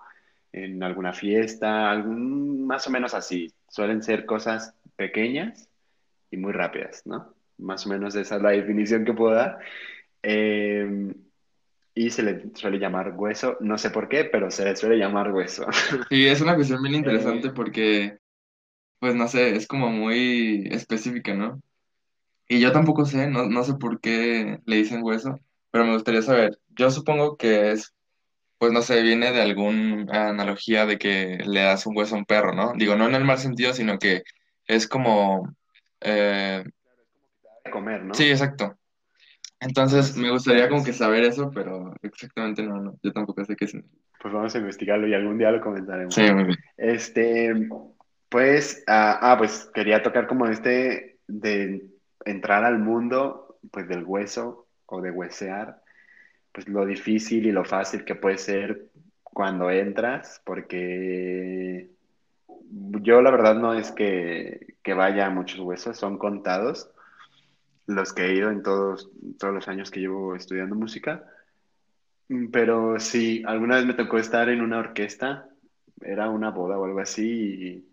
en 0.52 0.82
alguna 0.82 1.12
fiesta, 1.12 1.90
algún, 1.90 2.66
más 2.66 2.86
o 2.86 2.90
menos 2.90 3.14
así. 3.14 3.52
Suelen 3.68 4.02
ser 4.02 4.24
cosas 4.26 4.74
pequeñas 4.96 5.68
y 6.30 6.36
muy 6.36 6.52
rápidas, 6.52 7.02
¿no? 7.06 7.34
Más 7.58 7.86
o 7.86 7.90
menos 7.90 8.14
esa 8.14 8.36
es 8.36 8.42
la 8.42 8.50
definición 8.50 9.04
que 9.04 9.12
puedo 9.12 9.34
dar. 9.34 9.58
Y 11.94 12.08
se 12.08 12.22
le 12.22 12.50
suele 12.54 12.78
llamar 12.78 13.12
hueso, 13.14 13.58
no 13.60 13.76
sé 13.76 13.90
por 13.90 14.08
qué, 14.08 14.24
pero 14.24 14.50
se 14.50 14.64
le 14.64 14.74
suele 14.76 14.96
llamar 14.96 15.30
hueso. 15.32 15.66
Sí, 16.08 16.26
es 16.26 16.40
una 16.40 16.54
cuestión 16.54 16.82
bien 16.82 16.94
interesante 16.94 17.50
porque, 17.50 18.18
pues 18.98 19.14
no 19.14 19.28
sé, 19.28 19.54
es 19.56 19.66
como 19.66 19.90
muy 19.90 20.68
específica, 20.70 21.34
¿no? 21.34 21.60
Y 22.56 22.60
yo 22.60 22.72
tampoco 22.72 23.04
sé, 23.06 23.28
no, 23.28 23.46
no 23.46 23.62
sé 23.64 23.74
por 23.74 24.00
qué 24.00 24.58
le 24.66 24.76
dicen 24.76 25.02
hueso, 25.02 25.40
pero 25.70 25.84
me 25.84 25.94
gustaría 25.94 26.22
saber. 26.22 26.58
Yo 26.70 26.90
supongo 26.90 27.36
que 27.36 27.72
es, 27.72 27.94
pues 28.58 28.72
no 28.72 28.82
sé, 28.82 29.02
viene 29.02 29.32
de 29.32 29.42
alguna 29.42 30.28
analogía 30.30 30.86
de 30.86 30.98
que 30.98 31.38
le 31.46 31.62
das 31.62 31.86
un 31.86 31.96
hueso 31.96 32.16
a 32.16 32.18
un 32.18 32.26
perro, 32.26 32.54
¿no? 32.54 32.72
Digo, 32.76 32.96
no 32.96 33.08
en 33.08 33.14
el 33.16 33.24
mal 33.24 33.38
sentido, 33.38 33.74
sino 33.74 33.98
que 33.98 34.22
es 34.66 34.88
como... 34.88 35.54
eh, 36.00 36.64
comer, 37.70 38.04
sí, 38.12 38.24
¿no? 38.24 38.30
exacto. 38.30 38.76
Entonces 39.60 40.16
me 40.16 40.30
Pues, 40.30 40.30
gustaría 40.32 40.68
como 40.68 40.84
que 40.84 40.92
pues, 40.92 40.94
saber 40.94 41.24
eso, 41.24 41.50
pero 41.54 41.94
exactamente 42.02 42.62
no, 42.64 42.80
no, 42.82 42.98
yo 43.02 43.12
tampoco 43.12 43.44
sé 43.44 43.56
qué 43.56 43.66
es. 43.66 43.74
pues 44.18 44.32
vamos 44.34 44.54
a 44.54 44.58
investigarlo 44.58 45.06
y 45.08 45.14
algún 45.14 45.38
día 45.38 45.50
lo 45.50 45.60
Sí, 46.08 46.22
comentaremos. 46.22 46.32
muy 46.32 46.44
bien. 46.44 46.58
Este, 46.76 47.54
pues, 48.28 48.84
ah, 48.86 49.18
ah, 49.32 49.38
pues 49.38 49.70
quería 49.74 50.02
tocar 50.02 50.26
como 50.26 50.46
este 50.46 51.20
de 51.26 51.88
entrar 52.24 52.64
al 52.64 52.78
mundo, 52.78 53.58
pues 53.70 53.88
del 53.88 54.04
hueso 54.04 54.66
o 54.86 55.00
de 55.00 55.10
huesear, 55.10 55.82
pues 56.52 56.68
lo 56.68 56.84
difícil 56.84 57.46
y 57.46 57.52
lo 57.52 57.64
fácil 57.64 58.04
que 58.04 58.14
puede 58.14 58.38
ser 58.38 58.90
cuando 59.22 59.70
entras, 59.70 60.40
porque 60.44 61.90
yo 62.68 63.22
la 63.22 63.30
verdad 63.30 63.54
no 63.56 63.74
es 63.74 63.90
que, 63.92 64.76
que 64.82 64.94
vaya 64.94 65.26
a 65.26 65.30
muchos 65.30 65.60
huesos, 65.60 65.96
son 65.96 66.18
contados 66.18 66.90
los 67.86 68.12
que 68.12 68.26
he 68.26 68.34
ido 68.34 68.50
en 68.50 68.62
todos, 68.62 69.10
todos 69.38 69.54
los 69.54 69.68
años 69.68 69.90
que 69.90 70.00
llevo 70.00 70.36
estudiando 70.36 70.74
música, 70.74 71.24
pero 72.50 72.98
sí, 72.98 73.42
alguna 73.46 73.76
vez 73.76 73.86
me 73.86 73.94
tocó 73.94 74.18
estar 74.18 74.48
en 74.48 74.62
una 74.62 74.78
orquesta 74.78 75.48
era 76.04 76.28
una 76.30 76.50
boda 76.50 76.78
o 76.78 76.84
algo 76.84 77.00
así 77.00 77.24
y 77.24 77.88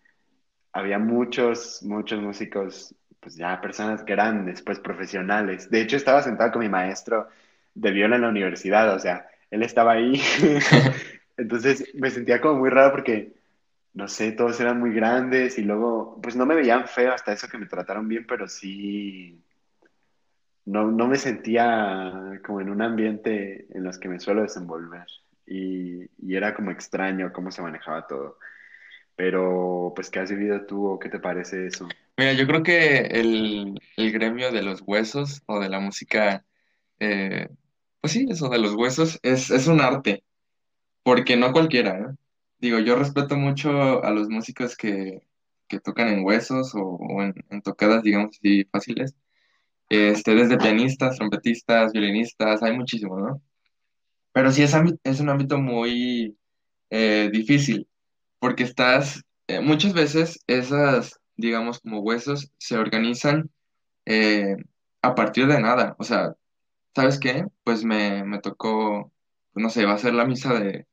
había 0.74 1.00
muchos, 1.00 1.82
muchos 1.84 2.22
músicos, 2.22 2.96
pues 3.20 3.36
ya 3.36 3.60
personas 3.62 4.06
grandes, 4.06 4.62
pues 4.62 4.80
profesionales. 4.80 5.70
De 5.70 5.82
hecho, 5.82 5.98
estaba 5.98 6.22
sentado 6.22 6.52
con 6.52 6.62
mi 6.62 6.70
maestro 6.70 7.28
de 7.76 7.92
viola 7.92 8.16
en 8.16 8.24
la 8.24 8.30
universidad, 8.30 8.94
o 8.94 9.00
sea, 9.00 9.28
él 9.52 9.64
estaba 9.64 9.94
ahí. 9.94 10.22
Entonces 11.38 11.94
me 11.96 12.12
sentía 12.12 12.42
como 12.42 12.60
muy 12.60 12.70
raro 12.70 12.92
porque, 12.92 13.34
no 13.94 14.08
sé, 14.08 14.32
todos 14.34 14.60
eran 14.60 14.80
muy 14.80 14.94
grandes 14.94 15.58
y 15.58 15.64
luego, 15.64 16.20
pues 16.22 16.36
no 16.36 16.46
me 16.46 16.56
veían 16.56 16.88
feo 16.88 17.14
hasta 17.14 17.34
eso 17.34 17.48
que 17.48 17.58
me 17.58 17.66
trataron 17.68 18.08
bien, 18.08 18.26
pero 18.28 18.48
sí, 18.48 19.42
no, 20.66 20.92
no 20.92 21.08
me 21.08 21.18
sentía 21.18 22.40
como 22.46 22.62
en 22.62 22.70
un 22.70 22.82
ambiente 22.82 23.68
en 23.72 23.84
los 23.84 23.98
que 23.98 24.10
me 24.10 24.20
suelo 24.20 24.42
desenvolver. 24.44 25.08
Y, 25.48 26.04
y 26.20 26.36
era 26.36 26.54
como 26.54 26.72
extraño 26.72 27.34
cómo 27.34 27.52
se 27.52 27.62
manejaba 27.62 28.06
todo. 28.06 28.38
Pero, 29.16 29.92
pues, 29.96 30.10
¿qué 30.10 30.20
has 30.20 30.30
vivido 30.30 30.66
tú 30.66 30.88
o 30.88 31.00
qué 31.00 31.10
te 31.10 31.20
parece 31.20 31.68
eso? 31.68 31.88
Mira, 32.20 32.34
yo 32.34 32.46
creo 32.48 32.64
que 32.64 32.98
el, 32.98 33.80
el 33.96 34.12
gremio 34.12 34.52
de 34.52 34.62
los 34.62 34.82
huesos 34.86 35.42
o 35.46 35.62
de 35.62 35.70
la 35.70 35.80
música, 35.80 36.46
eh, 37.00 37.48
pues 38.02 38.12
sí, 38.14 38.28
eso 38.30 38.50
de 38.50 38.58
los 38.60 38.74
huesos 38.76 39.20
es, 39.24 39.50
es 39.52 39.68
un 39.68 39.80
arte, 39.80 40.26
porque 41.04 41.38
no 41.38 41.54
cualquiera, 41.54 41.98
¿eh? 42.00 42.16
Digo, 42.60 42.80
yo 42.80 42.98
respeto 42.98 43.38
mucho 43.38 44.04
a 44.04 44.12
los 44.12 44.30
músicos 44.30 44.76
que, 44.76 45.22
que 45.70 45.80
tocan 45.80 46.10
en 46.10 46.26
huesos 46.26 46.74
o, 46.76 47.00
en, 47.24 47.62
tocadas, 47.64 48.04
digamos 48.04 48.38
así, 48.38 48.66
fáciles. 48.66 49.16
Este, 49.90 50.36
desde 50.36 50.58
pianistas, 50.58 51.18
trompetistas, 51.18 51.94
violinistas, 51.94 52.64
hay 52.64 52.76
muchísimos, 52.78 53.22
¿no? 53.22 53.42
Pero 54.34 54.52
sí 54.52 54.64
es, 54.64 54.74
es 55.04 55.20
un 55.22 55.30
ámbito 55.30 55.58
muy 55.60 56.38
eh, 56.90 57.30
difícil, 57.32 57.88
porque 58.40 58.64
estás, 58.64 59.24
eh, 59.48 59.62
muchas 59.62 59.94
veces 59.94 60.40
esas, 60.48 61.19
digamos, 61.40 61.80
como 61.80 62.02
huesos 62.02 62.52
se 62.58 62.78
organizan 62.78 63.50
eh, 64.06 64.58
a 65.02 65.16
partir 65.16 65.48
de 65.48 65.62
nada. 65.62 65.96
O 66.00 66.04
sea, 66.04 66.36
¿sabes 66.96 67.20
qué? 67.20 67.46
Pues 67.64 67.84
me, 67.84 68.24
me 68.24 68.40
tocó, 68.40 69.12
pues 69.54 69.64
no 69.64 69.70
sé, 69.70 69.86
va 69.86 69.94
a 69.94 69.98
ser 69.98 70.14
la 70.14 70.26
misa 70.26 70.54
de, 70.54 70.86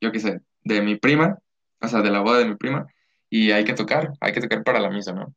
yo 0.00 0.12
qué 0.12 0.20
sé, 0.20 0.40
de 0.64 0.82
mi 0.82 0.96
prima, 0.96 1.38
o 1.80 1.88
sea, 1.88 2.02
de 2.02 2.10
la 2.10 2.20
boda 2.20 2.38
de 2.40 2.46
mi 2.46 2.56
prima, 2.56 2.86
y 3.30 3.52
hay 3.52 3.64
que 3.64 3.74
tocar, 3.74 4.12
hay 4.20 4.32
que 4.32 4.40
tocar 4.40 4.64
para 4.64 4.80
la 4.80 4.90
misa, 4.90 5.12
¿no? 5.12 5.34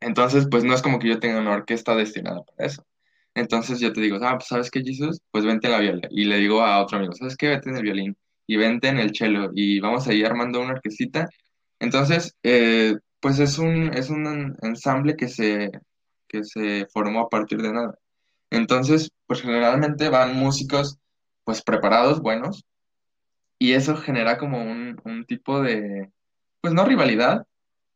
Entonces, 0.00 0.46
pues 0.50 0.64
no 0.64 0.74
es 0.74 0.82
como 0.82 0.98
que 0.98 1.08
yo 1.08 1.18
tenga 1.20 1.40
una 1.40 1.52
orquesta 1.52 1.94
destinada 1.96 2.42
para 2.44 2.66
eso. 2.68 2.86
Entonces 3.34 3.80
yo 3.80 3.92
te 3.92 4.00
digo, 4.00 4.18
ah, 4.22 4.36
pues 4.38 4.48
¿sabes 4.48 4.70
qué, 4.70 4.82
Jesús? 4.82 5.20
Pues 5.30 5.44
vente 5.44 5.68
en 5.68 5.72
la 5.72 5.80
viola. 5.80 6.08
Y 6.10 6.24
le 6.24 6.38
digo 6.38 6.62
a 6.62 6.82
otro 6.82 6.98
amigo, 6.98 7.14
¿sabes 7.14 7.36
qué? 7.36 7.48
Vete 7.48 7.70
en 7.70 7.76
el 7.76 7.82
violín. 7.82 8.16
Y 8.46 8.56
vente 8.56 8.88
en 8.88 8.98
el 8.98 9.14
cello. 9.14 9.50
Y 9.54 9.80
vamos 9.80 10.08
a 10.08 10.14
ir 10.14 10.26
armando 10.26 10.60
una 10.60 10.72
orquestita. 10.74 11.28
Entonces, 11.80 12.36
eh, 12.42 12.96
pues 13.20 13.38
es 13.40 13.58
un, 13.58 13.94
es 13.94 14.10
un 14.10 14.26
en- 14.26 14.56
ensamble 14.62 15.16
que 15.16 15.28
se, 15.28 15.70
que 16.28 16.44
se 16.44 16.86
formó 16.92 17.20
a 17.22 17.28
partir 17.30 17.62
de 17.62 17.72
nada. 17.72 17.98
Entonces, 18.50 19.12
pues 19.26 19.42
generalmente 19.42 20.08
van 20.10 20.36
músicos, 20.36 20.98
pues 21.44 21.62
preparados, 21.62 22.20
buenos. 22.22 22.64
Y 23.58 23.72
eso 23.72 23.96
genera 23.96 24.38
como 24.38 24.62
un, 24.62 25.00
un 25.04 25.24
tipo 25.26 25.60
de, 25.62 26.10
pues 26.60 26.74
no 26.74 26.84
rivalidad, 26.84 27.46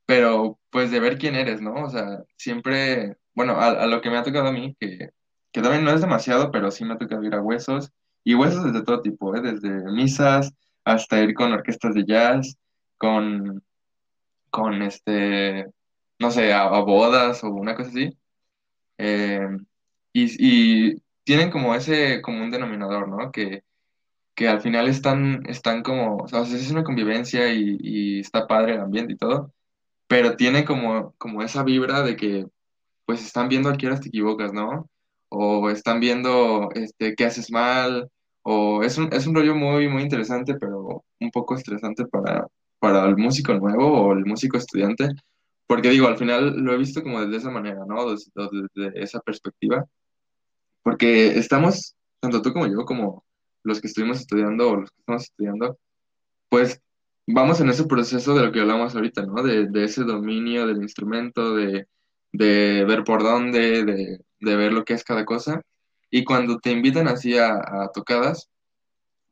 pero 0.06 0.58
pues 0.70 0.90
de 0.90 1.00
ver 1.00 1.18
quién 1.18 1.36
eres, 1.36 1.60
¿no? 1.62 1.74
O 1.84 1.90
sea, 1.90 2.24
siempre, 2.36 3.16
bueno, 3.34 3.54
a, 3.54 3.68
a 3.70 3.86
lo 3.86 4.00
que 4.02 4.10
me 4.10 4.18
ha 4.18 4.22
tocado 4.24 4.48
a 4.48 4.52
mí, 4.52 4.76
que, 4.80 5.10
que 5.52 5.62
también 5.62 5.84
no 5.84 5.92
es 5.92 6.00
demasiado, 6.00 6.50
pero 6.52 6.70
sí 6.70 6.84
me 6.84 6.94
ha 6.94 6.98
tocado 6.98 7.24
ir 7.24 7.34
a 7.34 7.42
huesos, 7.42 7.92
y 8.24 8.34
huesos 8.34 8.64
desde 8.64 8.84
todo 8.84 9.02
tipo, 9.02 9.36
¿eh? 9.36 9.40
Desde 9.42 9.70
misas 9.92 10.52
hasta 10.84 11.20
ir 11.22 11.34
con 11.34 11.52
orquestas 11.52 11.94
de 11.94 12.04
jazz, 12.06 12.56
con, 12.98 13.62
con 14.52 14.82
este, 14.84 15.66
no 16.20 16.30
sé, 16.32 16.52
a, 16.54 16.64
a 16.64 16.80
bodas 16.82 17.44
o 17.44 17.50
una 17.50 17.76
cosa 17.76 17.90
así. 17.90 18.18
Eh, 18.98 19.40
y, 20.12 20.90
y 20.92 21.02
tienen 21.24 21.50
como 21.50 21.74
ese 21.74 22.22
común 22.22 22.50
denominador, 22.50 23.08
¿no? 23.08 23.32
Que, 23.32 23.64
que 24.34 24.48
al 24.48 24.60
final 24.62 24.88
están, 24.88 25.44
están 25.48 25.82
como, 25.82 26.18
o 26.18 26.28
sea, 26.28 26.42
es 26.42 26.70
una 26.70 26.84
convivencia 26.84 27.52
y, 27.54 27.78
y 27.80 28.20
está 28.20 28.46
padre 28.46 28.74
el 28.74 28.80
ambiente 28.80 29.14
y 29.14 29.16
todo 29.16 29.52
pero 30.08 30.36
tiene 30.36 30.64
como, 30.66 31.14
como 31.18 31.42
esa 31.42 31.62
vibra 31.64 32.02
de 32.02 32.16
que 32.16 32.46
pues 33.06 33.24
están 33.24 33.48
viendo 33.48 33.70
a 33.70 33.76
qué 33.78 33.86
horas 33.86 34.00
te 34.00 34.08
equivocas, 34.08 34.52
¿no? 34.52 34.88
O 35.30 35.70
están 35.70 36.00
viendo 36.00 36.70
este, 36.74 37.14
qué 37.16 37.24
haces 37.26 37.50
mal, 37.50 38.10
o 38.42 38.82
es 38.84 38.98
un, 38.98 39.12
es 39.12 39.26
un 39.26 39.34
rollo 39.34 39.54
muy, 39.54 39.88
muy 39.88 40.02
interesante, 40.02 40.54
pero 40.56 41.04
un 41.20 41.30
poco 41.30 41.54
estresante 41.56 42.06
para, 42.06 42.46
para 42.82 43.06
el 43.06 43.16
músico 43.16 43.54
nuevo 43.54 43.86
o 43.86 44.12
el 44.12 44.26
músico 44.26 44.56
estudiante, 44.56 45.08
porque 45.68 45.90
digo, 45.90 46.08
al 46.08 46.18
final 46.18 46.56
lo 46.56 46.72
he 46.72 46.78
visto 46.78 47.00
como 47.00 47.20
desde 47.20 47.36
esa 47.36 47.48
manera, 47.48 47.84
¿no? 47.86 48.10
Desde, 48.10 48.32
desde 48.74 49.00
esa 49.00 49.20
perspectiva, 49.20 49.86
porque 50.82 51.38
estamos, 51.38 51.94
tanto 52.18 52.42
tú 52.42 52.52
como 52.52 52.66
yo, 52.66 52.84
como 52.84 53.24
los 53.62 53.80
que 53.80 53.86
estuvimos 53.86 54.18
estudiando 54.18 54.68
o 54.68 54.76
los 54.80 54.90
que 54.90 54.98
estamos 54.98 55.22
estudiando, 55.22 55.78
pues 56.48 56.80
vamos 57.24 57.60
en 57.60 57.68
ese 57.68 57.84
proceso 57.84 58.34
de 58.34 58.46
lo 58.46 58.50
que 58.50 58.58
hablamos 58.58 58.96
ahorita, 58.96 59.26
¿no? 59.26 59.44
De, 59.44 59.68
de 59.68 59.84
ese 59.84 60.02
dominio 60.02 60.66
del 60.66 60.82
instrumento, 60.82 61.54
de, 61.54 61.86
de 62.32 62.84
ver 62.84 63.04
por 63.04 63.22
dónde, 63.22 63.84
de, 63.84 64.18
de 64.40 64.56
ver 64.56 64.72
lo 64.72 64.84
que 64.84 64.94
es 64.94 65.04
cada 65.04 65.24
cosa. 65.24 65.62
Y 66.10 66.24
cuando 66.24 66.58
te 66.58 66.72
invitan 66.72 67.06
así 67.06 67.38
a, 67.38 67.54
a 67.54 67.90
tocadas, 67.94 68.50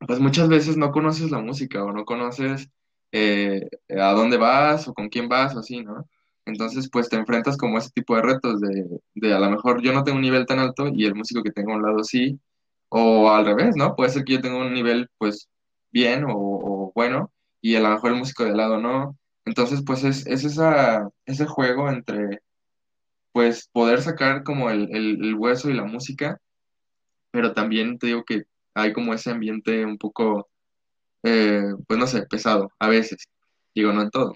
pues 0.07 0.21
muchas 0.21 0.49
veces 0.49 0.77
no 0.77 0.93
conoces 0.93 1.33
la 1.33 1.41
música 1.41 1.83
o 1.83 1.91
no 1.91 2.05
conoces 2.05 2.71
eh, 3.13 3.69
a 3.91 4.13
dónde 4.13 4.37
vas 4.37 4.89
o 4.89 4.95
con 4.95 5.09
quién 5.09 5.29
vas 5.29 5.55
o 5.57 5.61
así, 5.61 5.83
¿no? 5.83 6.09
Entonces, 6.47 6.89
pues 6.91 7.09
te 7.09 7.17
enfrentas 7.17 7.57
como 7.57 7.77
a 7.77 7.81
ese 7.81 7.91
tipo 7.91 8.17
de 8.17 8.23
retos 8.23 8.61
de, 8.61 9.01
de 9.15 9.35
a 9.35 9.39
lo 9.39 9.51
mejor 9.51 9.83
yo 9.83 9.93
no 9.93 10.05
tengo 10.05 10.17
un 10.17 10.23
nivel 10.23 10.47
tan 10.47 10.59
alto 10.59 10.89
y 10.89 11.05
el 11.07 11.15
músico 11.15 11.43
que 11.43 11.53
tengo 11.53 11.73
a 11.73 11.77
un 11.77 11.83
lado 11.83 12.05
sí, 12.05 12.41
o 12.89 13.31
al 13.31 13.47
revés, 13.47 13.77
¿no? 13.77 13.97
Puede 13.97 14.11
ser 14.11 14.25
que 14.25 14.35
yo 14.35 14.41
tenga 14.41 14.59
un 14.59 14.75
nivel, 14.75 15.09
pues, 15.19 15.49
bien 15.93 16.25
o, 16.29 16.93
bueno 16.95 17.33
y 17.61 17.77
a 17.77 17.81
lo 17.81 17.91
mejor 17.91 18.13
el 18.13 18.19
músico 18.19 18.45
de 18.45 18.55
lado 18.55 18.79
no. 18.79 19.19
Entonces, 19.45 19.83
pues 19.87 20.05
es, 20.05 20.27
es 20.27 20.45
esa, 20.45 21.09
ese 21.27 21.47
juego 21.47 21.91
entre, 21.91 22.41
pues, 23.33 23.69
poder 23.73 24.03
sacar 24.03 24.45
como 24.45 24.71
el, 24.71 24.89
el, 24.95 25.25
el 25.25 25.35
hueso 25.37 25.71
y 25.71 25.75
la 25.75 25.85
música, 25.85 26.41
pero 27.31 27.53
también 27.55 27.99
te 27.99 28.09
digo 28.09 28.25
que 28.25 28.45
hay 28.75 28.93
como 28.93 29.15
ese 29.15 29.31
ambiente 29.31 29.85
un 29.85 29.99
poco 29.99 30.49
eh, 31.23 31.63
pues 31.87 31.99
no 31.99 32.07
sé, 32.07 32.27
pesado, 32.27 32.73
a 32.79 32.89
veces, 32.89 33.29
digo, 33.75 33.93
no 33.93 34.03
en 34.03 34.11
todo, 34.11 34.35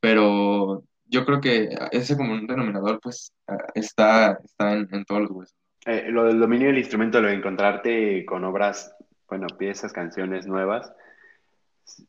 pero 0.00 0.84
yo 1.06 1.24
creo 1.24 1.40
que 1.40 1.68
ese 1.92 2.16
como 2.16 2.32
un 2.32 2.46
denominador, 2.46 3.00
pues 3.00 3.32
ah, 3.46 3.56
está, 3.74 4.38
está 4.44 4.74
en, 4.74 4.88
en 4.92 5.04
todos 5.04 5.22
los 5.22 5.30
huesos. 5.30 5.56
Eh, 5.86 6.06
lo 6.08 6.24
del 6.24 6.40
dominio 6.40 6.68
del 6.68 6.78
instrumento, 6.78 7.20
lo 7.20 7.28
de 7.28 7.34
encontrarte 7.34 8.24
con 8.24 8.44
obras, 8.44 8.94
bueno, 9.28 9.46
piezas, 9.58 9.92
canciones 9.92 10.46
nuevas, 10.46 10.92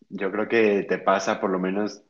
yo 0.09 0.31
creo 0.31 0.47
que 0.47 0.83
te 0.83 0.97
pasa 0.97 1.39
por 1.39 1.49
lo 1.49 1.59
menos, 1.59 2.01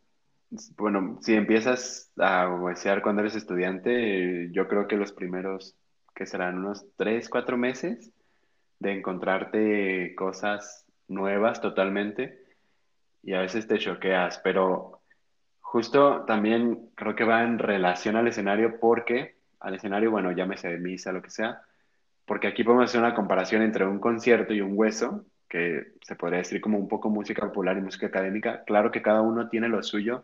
bueno, 0.77 1.17
si 1.21 1.33
empiezas 1.33 2.11
a 2.17 2.47
huesear 2.49 3.01
cuando 3.01 3.21
eres 3.21 3.35
estudiante, 3.35 4.49
yo 4.51 4.67
creo 4.67 4.87
que 4.87 4.97
los 4.97 5.11
primeros, 5.11 5.75
que 6.13 6.25
serán 6.25 6.59
unos 6.59 6.85
tres, 6.95 7.29
cuatro 7.29 7.57
meses, 7.57 8.11
de 8.79 8.91
encontrarte 8.91 10.13
cosas 10.15 10.84
nuevas 11.07 11.61
totalmente 11.61 12.43
y 13.23 13.33
a 13.33 13.41
veces 13.41 13.67
te 13.67 13.79
choqueas, 13.79 14.39
pero 14.39 15.01
justo 15.61 16.23
también 16.25 16.89
creo 16.95 17.15
que 17.15 17.23
va 17.23 17.43
en 17.43 17.59
relación 17.59 18.15
al 18.15 18.27
escenario 18.27 18.79
porque 18.79 19.35
al 19.59 19.73
escenario, 19.73 20.11
bueno, 20.11 20.31
llámese 20.31 20.69
de 20.69 20.77
misa, 20.77 21.11
lo 21.11 21.21
que 21.21 21.31
sea, 21.31 21.61
porque 22.25 22.47
aquí 22.47 22.63
podemos 22.63 22.85
hacer 22.85 23.01
una 23.01 23.15
comparación 23.15 23.61
entre 23.63 23.85
un 23.85 23.99
concierto 23.99 24.53
y 24.53 24.61
un 24.61 24.73
hueso, 24.77 25.25
que 25.49 25.93
se 26.01 26.15
podría 26.15 26.39
decir 26.39 26.61
como 26.61 26.77
un 26.77 26.87
poco 26.87 27.09
música 27.09 27.41
popular 27.43 27.77
y 27.77 27.81
música 27.81 28.07
académica. 28.07 28.63
Claro 28.65 28.91
que 28.91 29.01
cada 29.01 29.21
uno 29.21 29.49
tiene 29.49 29.69
lo 29.69 29.81
suyo, 29.83 30.23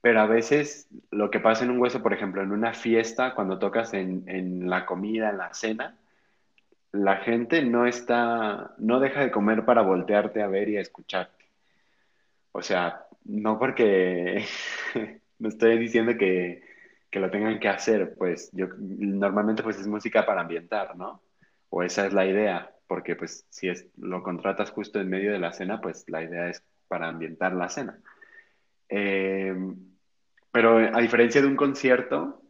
pero 0.00 0.20
a 0.20 0.26
veces 0.26 0.88
lo 1.10 1.30
que 1.30 1.40
pasa 1.40 1.64
en 1.64 1.70
un 1.70 1.80
hueso, 1.80 2.02
por 2.02 2.12
ejemplo, 2.12 2.42
en 2.42 2.52
una 2.52 2.72
fiesta, 2.72 3.34
cuando 3.34 3.58
tocas 3.58 3.94
en, 3.94 4.24
en 4.26 4.68
la 4.68 4.86
comida, 4.86 5.30
en 5.30 5.38
la 5.38 5.54
cena, 5.54 5.96
la 6.92 7.16
gente 7.18 7.62
no 7.62 7.86
está, 7.86 8.74
no 8.78 9.00
deja 9.00 9.20
de 9.20 9.30
comer 9.30 9.64
para 9.64 9.82
voltearte 9.82 10.42
a 10.42 10.48
ver 10.48 10.68
y 10.68 10.76
a 10.76 10.80
escucharte. 10.80 11.44
O 12.52 12.62
sea, 12.62 13.06
no 13.24 13.58
porque 13.58 14.44
no 15.38 15.48
estoy 15.48 15.78
diciendo 15.78 16.16
que, 16.18 16.62
que 17.10 17.20
lo 17.20 17.30
tengan 17.30 17.60
que 17.60 17.68
hacer, 17.68 18.14
pues 18.16 18.50
yo 18.52 18.68
normalmente 18.78 19.62
pues 19.62 19.78
es 19.78 19.86
música 19.86 20.26
para 20.26 20.42
ambientar, 20.42 20.96
¿no? 20.96 21.22
O 21.70 21.82
esa 21.82 22.06
es 22.06 22.12
la 22.12 22.26
idea, 22.26 22.74
porque 22.86 23.16
pues 23.16 23.46
si 23.50 23.68
es, 23.68 23.86
lo 23.98 24.22
contratas 24.22 24.70
justo 24.70 25.00
en 25.00 25.10
medio 25.10 25.32
de 25.32 25.38
la 25.38 25.52
cena, 25.52 25.80
pues 25.80 26.04
la 26.08 26.22
idea 26.22 26.48
es 26.48 26.62
para 26.88 27.08
ambientar 27.08 27.52
la 27.52 27.68
cena. 27.68 27.98
Eh, 28.88 29.54
pero 30.50 30.78
a 30.78 31.00
diferencia 31.00 31.42
de 31.42 31.46
un 31.46 31.56
concierto, 31.56 32.42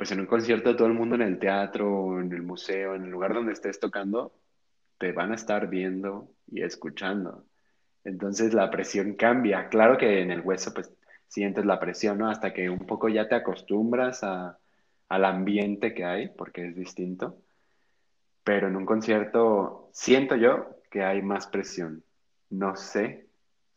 pues 0.00 0.12
en 0.12 0.20
un 0.20 0.24
concierto 0.24 0.74
todo 0.76 0.88
el 0.88 0.94
mundo 0.94 1.14
en 1.14 1.20
el 1.20 1.38
teatro, 1.38 2.22
en 2.22 2.32
el 2.32 2.40
museo, 2.40 2.94
en 2.94 3.04
el 3.04 3.10
lugar 3.10 3.34
donde 3.34 3.52
estés 3.52 3.78
tocando, 3.78 4.32
te 4.96 5.12
van 5.12 5.30
a 5.30 5.34
estar 5.34 5.68
viendo 5.68 6.30
y 6.50 6.62
escuchando. 6.62 7.44
Entonces 8.02 8.54
la 8.54 8.70
presión 8.70 9.12
cambia. 9.12 9.68
Claro 9.68 9.98
que 9.98 10.22
en 10.22 10.30
el 10.30 10.40
hueso 10.40 10.72
pues 10.72 10.90
sientes 11.28 11.66
la 11.66 11.78
presión, 11.78 12.16
¿no? 12.16 12.30
Hasta 12.30 12.54
que 12.54 12.70
un 12.70 12.86
poco 12.86 13.10
ya 13.10 13.28
te 13.28 13.34
acostumbras 13.34 14.24
a, 14.24 14.56
al 15.10 15.24
ambiente 15.26 15.92
que 15.92 16.06
hay, 16.06 16.28
porque 16.28 16.68
es 16.68 16.74
distinto. 16.74 17.36
Pero 18.42 18.68
en 18.68 18.76
un 18.76 18.86
concierto 18.86 19.90
siento 19.92 20.34
yo 20.34 20.80
que 20.90 21.04
hay 21.04 21.20
más 21.20 21.46
presión. 21.46 22.02
No 22.48 22.74
sé 22.74 23.26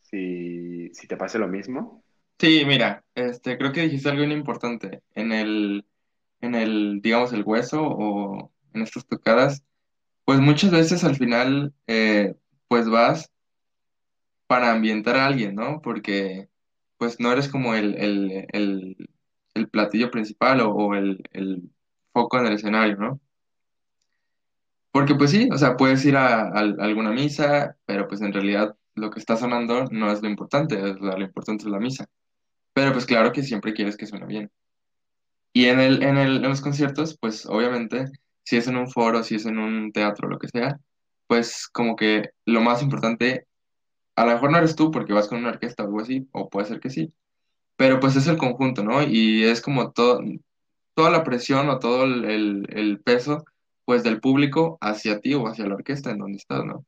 si, 0.00 0.88
si 0.94 1.06
te 1.06 1.18
pase 1.18 1.38
lo 1.38 1.48
mismo. 1.48 2.02
Sí, 2.38 2.64
mira, 2.66 3.04
este, 3.14 3.58
creo 3.58 3.72
que 3.72 3.82
dijiste 3.82 4.08
algo 4.08 4.24
importante. 4.24 5.02
En 5.14 5.30
el, 5.30 5.84
en 6.44 6.54
el, 6.54 7.00
digamos, 7.02 7.32
el 7.32 7.44
hueso 7.44 7.82
o 7.82 8.52
en 8.74 8.82
estas 8.82 9.06
tocadas, 9.06 9.64
pues 10.24 10.40
muchas 10.40 10.70
veces 10.70 11.04
al 11.04 11.16
final, 11.16 11.74
eh, 11.86 12.34
pues 12.68 12.88
vas 12.88 13.30
para 14.46 14.72
ambientar 14.72 15.16
a 15.16 15.26
alguien, 15.26 15.54
¿no? 15.54 15.80
Porque 15.82 16.48
pues 16.98 17.20
no 17.20 17.32
eres 17.32 17.48
como 17.48 17.74
el, 17.74 17.94
el, 17.96 18.46
el, 18.52 18.96
el 19.54 19.68
platillo 19.68 20.10
principal 20.10 20.60
o, 20.60 20.70
o 20.70 20.94
el, 20.94 21.70
foco 22.12 22.38
en 22.38 22.46
el 22.46 22.54
escenario, 22.54 22.96
¿no? 22.96 23.20
Porque 24.92 25.14
pues 25.16 25.32
sí, 25.32 25.48
o 25.52 25.58
sea, 25.58 25.76
puedes 25.76 26.04
ir 26.04 26.16
a, 26.16 26.42
a 26.48 26.58
alguna 26.60 27.10
misa, 27.10 27.76
pero 27.84 28.06
pues 28.06 28.20
en 28.20 28.32
realidad 28.32 28.76
lo 28.94 29.10
que 29.10 29.18
está 29.18 29.36
sonando 29.36 29.86
no 29.90 30.12
es 30.12 30.22
lo 30.22 30.28
importante, 30.28 30.76
lo 30.80 31.20
importante 31.20 31.64
es 31.64 31.70
la 31.70 31.80
misa. 31.80 32.06
Pero 32.72 32.92
pues 32.92 33.06
claro 33.06 33.32
que 33.32 33.42
siempre 33.42 33.74
quieres 33.74 33.96
que 33.96 34.06
suene 34.06 34.26
bien. 34.26 34.50
Y 35.54 35.66
en 35.66 35.80
el, 35.80 36.02
en 36.02 36.18
el, 36.18 36.36
en 36.38 36.50
los 36.50 36.60
conciertos, 36.60 37.16
pues 37.20 37.46
obviamente, 37.46 38.06
si 38.44 38.56
es 38.56 38.68
en 38.68 38.76
un 38.76 38.90
foro, 38.90 39.22
si 39.22 39.36
es 39.36 39.46
en 39.46 39.58
un 39.58 39.92
teatro, 39.92 40.28
lo 40.28 40.38
que 40.38 40.48
sea, 40.48 40.78
pues 41.28 41.68
como 41.68 41.96
que 41.96 42.30
lo 42.44 42.60
más 42.60 42.82
importante, 42.82 43.46
a 44.16 44.26
lo 44.26 44.32
mejor 44.32 44.52
no 44.52 44.58
eres 44.58 44.76
tú 44.76 44.90
porque 44.90 45.12
vas 45.12 45.28
con 45.28 45.38
una 45.38 45.50
orquesta 45.50 45.84
o 45.84 45.86
algo 45.86 46.00
así, 46.00 46.28
o 46.32 46.50
puede 46.50 46.66
ser 46.68 46.80
que 46.80 46.90
sí, 46.90 47.14
pero 47.76 48.00
pues 48.00 48.16
es 48.16 48.26
el 48.28 48.38
conjunto, 48.38 48.84
¿no? 48.84 49.02
Y 49.02 49.44
es 49.44 49.60
como 49.62 49.92
todo, 49.92 50.20
toda 50.94 51.10
la 51.10 51.24
presión 51.24 51.68
o 51.70 51.78
todo 51.78 52.04
el, 52.04 52.24
el, 52.26 52.66
el 52.70 53.00
peso, 53.00 53.44
pues 53.84 54.02
del 54.02 54.20
público 54.20 54.78
hacia 54.80 55.20
ti 55.20 55.34
o 55.34 55.46
hacia 55.48 55.66
la 55.66 55.76
orquesta 55.76 56.10
en 56.10 56.18
donde 56.18 56.38
estás, 56.38 56.64
¿no? 56.64 56.86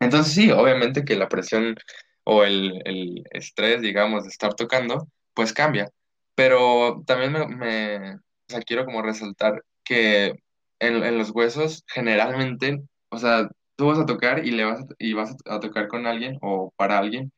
Entonces 0.00 0.34
sí, 0.34 0.50
obviamente 0.50 1.04
que 1.04 1.16
la 1.16 1.28
presión 1.28 1.76
o 2.24 2.44
el, 2.44 2.82
el 2.86 3.24
estrés, 3.32 3.82
digamos, 3.82 4.24
de 4.24 4.30
estar 4.30 4.54
tocando, 4.54 5.08
pues 5.34 5.52
cambia. 5.52 5.90
Pero 6.34 7.02
también 7.06 7.32
me, 7.32 7.46
me- 7.48 8.14
o 8.16 8.20
sea, 8.48 8.60
quiero 8.62 8.84
como 8.84 9.02
resaltar 9.02 9.62
que 9.84 10.34
en, 10.80 11.18
los 11.18 11.30
huesos 11.30 11.84
generalmente, 11.88 12.82
o 13.10 13.18
sea, 13.18 13.48
tú 13.76 13.86
vas 13.86 13.98
a 13.98 14.06
tocar 14.06 14.46
y 14.46 14.50
le 14.52 14.64
vas 14.64 14.80
a, 14.80 14.84
y 14.98 15.12
vas 15.14 15.36
a 15.46 15.60
tocar 15.60 15.88
con 15.88 16.06
alguien 16.06 16.38
o 16.42 16.72
para 16.76 16.98
alguien 16.98 17.32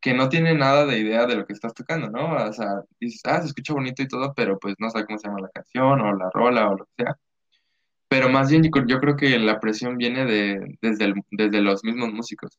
que 0.00 0.14
no 0.14 0.28
tiene 0.28 0.54
nada 0.54 0.86
de 0.86 0.98
idea 0.98 1.26
de 1.26 1.36
lo 1.36 1.46
que 1.46 1.52
estás 1.54 1.74
tocando, 1.74 2.10
¿no? 2.10 2.34
O 2.34 2.52
sea, 2.52 2.82
dices, 3.00 3.22
ah, 3.24 3.40
se 3.40 3.48
escucha 3.48 3.72
bonito 3.74 4.02
y 4.02 4.08
todo, 4.08 4.34
pero 4.34 4.58
pues 4.58 4.74
no 4.78 4.90
sabe 4.90 5.06
cómo 5.06 5.18
se 5.18 5.28
llama 5.28 5.40
la 5.42 5.50
canción 5.50 6.00
o 6.00 6.14
la 6.16 6.30
rola 6.32 6.70
o 6.70 6.76
lo 6.78 6.84
que 6.86 7.04
sea. 7.04 7.16
Pero 8.08 8.28
más 8.28 8.50
bien 8.50 8.62
yo, 8.64 9.00
creo 9.00 9.16
que 9.16 9.38
la 9.38 9.60
presión 9.60 9.96
viene 9.96 10.26
de, 10.26 10.76
desde, 10.82 11.14
desde 11.30 11.60
los 11.62 11.84
mismos 11.84 12.12
músicos, 12.12 12.58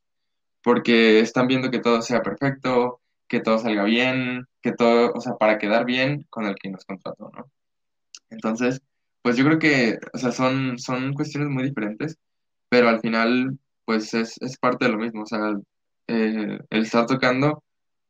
porque 0.64 1.20
están 1.20 1.48
viendo 1.48 1.72
que 1.72 1.80
todo 1.80 2.02
sea 2.02 2.24
perfecto, 2.24 3.02
que 3.28 3.40
todo 3.42 3.60
salga 3.60 3.84
bien, 3.84 4.46
que 4.62 4.74
todo, 4.74 5.12
o 5.14 5.22
sea, 5.22 5.34
para 5.36 5.58
quedar 5.58 5.86
bien 5.86 6.26
con 6.30 6.46
el 6.46 6.56
que 6.56 6.70
nos 6.70 6.86
contrató, 6.86 7.32
¿no? 7.36 7.52
Entonces, 8.30 8.82
pues 9.22 9.38
yo 9.38 9.46
creo 9.46 9.60
que, 9.60 10.00
o 10.14 10.18
sea, 10.18 10.32
son, 10.32 10.80
son 10.80 11.14
cuestiones 11.14 11.50
muy 11.50 11.64
diferentes, 11.64 12.18
pero 12.70 12.90
al 12.90 13.02
final, 13.02 13.58
pues 13.86 14.14
es, 14.14 14.42
es 14.42 14.58
parte 14.58 14.86
de 14.86 14.92
lo 14.92 14.98
mismo, 14.98 15.24
o 15.24 15.26
sea, 15.26 15.54
eh, 16.08 16.60
el 16.70 16.82
estar 16.82 17.06
tocando, 17.06 17.64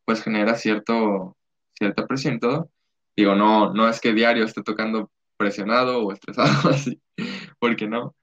pues 0.06 0.23
genera 0.23 0.56
cierto, 0.56 1.38
cierta 1.78 2.08
presión 2.08 2.39
todo. 2.39 2.69
Digo, 3.15 3.36
no, 3.36 3.73
no 3.73 3.88
es 3.88 4.02
que 4.02 4.13
diario 4.13 4.45
esté 4.45 4.63
tocando 4.63 5.12
presionado 5.38 6.04
o 6.04 6.12
estresado, 6.12 6.69
así, 6.69 7.02
porque 7.60 7.88
no. 7.88 8.15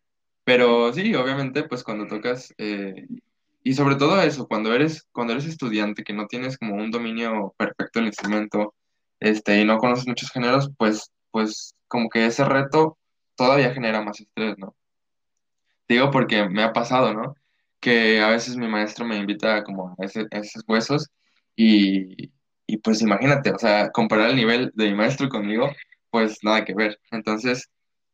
Pero 0.44 0.92
sí, 0.92 1.14
obviamente, 1.14 1.64
pues 1.64 1.84
cuando 1.84 2.06
tocas, 2.06 2.54
eh, 2.58 3.06
y 3.62 3.74
sobre 3.74 3.96
todo 3.96 4.20
eso, 4.22 4.46
cuando 4.48 4.74
eres, 4.74 5.06
cuando 5.12 5.32
eres 5.34 5.46
estudiante, 5.46 6.04
que 6.04 6.12
no 6.12 6.26
tienes 6.26 6.58
como 6.58 6.74
un 6.76 6.90
dominio 6.90 7.54
perfecto 7.58 7.98
del 8.00 8.06
instrumento, 8.08 8.74
este, 9.20 9.60
y 9.60 9.64
no 9.64 9.78
conoces 9.78 10.06
muchos 10.08 10.30
géneros, 10.30 10.70
pues, 10.78 11.10
pues 11.30 11.74
como 11.88 12.08
que 12.08 12.26
ese 12.26 12.44
reto 12.44 12.98
todavía 13.36 13.72
genera 13.74 14.02
más 14.02 14.20
estrés, 14.20 14.56
¿no? 14.58 14.74
Digo 15.88 16.10
porque 16.10 16.48
me 16.48 16.62
ha 16.62 16.72
pasado, 16.72 17.12
¿no? 17.14 17.34
Que 17.80 18.20
a 18.20 18.28
veces 18.30 18.56
mi 18.56 18.68
maestro 18.68 19.04
me 19.04 19.16
invita 19.16 19.64
como 19.64 19.90
a, 19.98 20.04
ese- 20.04 20.26
a 20.30 20.38
esos 20.38 20.62
huesos 20.68 21.08
y, 21.56 22.30
y 22.66 22.76
pues 22.78 23.02
imagínate, 23.02 23.50
o 23.52 23.58
sea, 23.58 23.90
comparar 23.90 24.30
el 24.30 24.36
nivel 24.36 24.70
de 24.74 24.86
mi 24.90 24.94
maestro 24.94 25.28
conmigo, 25.28 25.70
pues 26.10 26.38
nada 26.44 26.64
que 26.64 26.74
ver. 26.74 26.98
Entonces, 27.10 27.68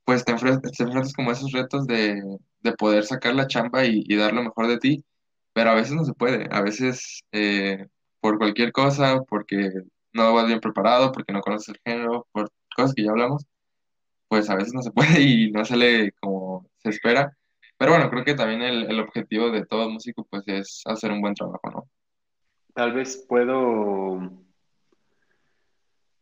pues 0.04 0.24
te 0.24 0.32
enfrentas, 0.32 0.72
te 0.72 0.84
enfrentas 0.84 1.12
como 1.12 1.30
a 1.30 1.32
esos 1.34 1.52
retos 1.52 1.86
de, 1.86 2.22
de 2.60 2.72
poder 2.74 3.04
sacar 3.04 3.34
la 3.34 3.46
chamba 3.46 3.84
y, 3.84 4.04
y 4.06 4.16
dar 4.16 4.32
lo 4.32 4.42
mejor 4.44 4.68
de 4.68 4.78
ti, 4.78 5.04
pero 5.56 5.70
a 5.70 5.74
veces 5.74 5.94
no 5.94 6.04
se 6.04 6.12
puede, 6.12 6.46
a 6.50 6.60
veces 6.60 7.22
eh, 7.32 7.86
por 8.20 8.36
cualquier 8.36 8.72
cosa, 8.72 9.22
porque 9.22 9.72
no 10.12 10.34
vas 10.34 10.46
bien 10.46 10.60
preparado, 10.60 11.12
porque 11.12 11.32
no 11.32 11.40
conoces 11.40 11.70
el 11.70 11.80
género, 11.82 12.26
por 12.30 12.50
cosas 12.76 12.92
que 12.94 13.04
ya 13.04 13.10
hablamos 13.10 13.46
pues 14.28 14.50
a 14.50 14.54
veces 14.56 14.74
no 14.74 14.82
se 14.82 14.90
puede 14.92 15.22
y 15.22 15.50
no 15.50 15.64
sale 15.64 16.12
como 16.20 16.68
se 16.76 16.90
espera. 16.90 17.34
Pero 17.78 17.92
bueno, 17.92 18.10
creo 18.10 18.22
que 18.22 18.34
también 18.34 18.60
el, 18.60 18.90
el 18.90 19.00
objetivo 19.00 19.50
de 19.50 19.64
todo 19.64 19.88
músico 19.88 20.26
pues 20.28 20.42
es 20.46 20.82
hacer 20.84 21.10
un 21.10 21.22
buen 21.22 21.34
trabajo, 21.34 21.70
¿no? 21.70 21.88
Tal 22.74 22.92
vez 22.92 23.24
puedo, 23.26 24.30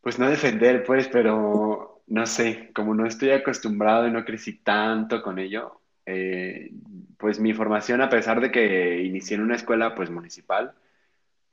pues 0.01 0.17
no 0.21 0.31
defender, 0.31 0.85
pues, 0.85 1.09
pero 1.09 2.03
no 2.07 2.27
sé, 2.27 2.71
como 2.73 2.95
no 2.95 3.05
estoy 3.05 3.31
acostumbrado 3.31 4.07
y 4.07 4.13
no 4.13 4.25
crecí 4.25 4.61
tanto 4.61 5.21
con 5.21 5.41
ello, 5.41 5.81
eh, 6.07 6.71
pues 7.19 7.41
mi 7.41 7.55
formación, 7.55 8.01
a 8.01 8.11
pesar 8.11 8.41
de 8.41 8.51
que 8.51 9.03
inicié 9.03 9.37
en 9.37 9.43
una 9.43 9.57
escuela 9.57 9.95
pues 9.95 10.11
municipal, 10.11 10.75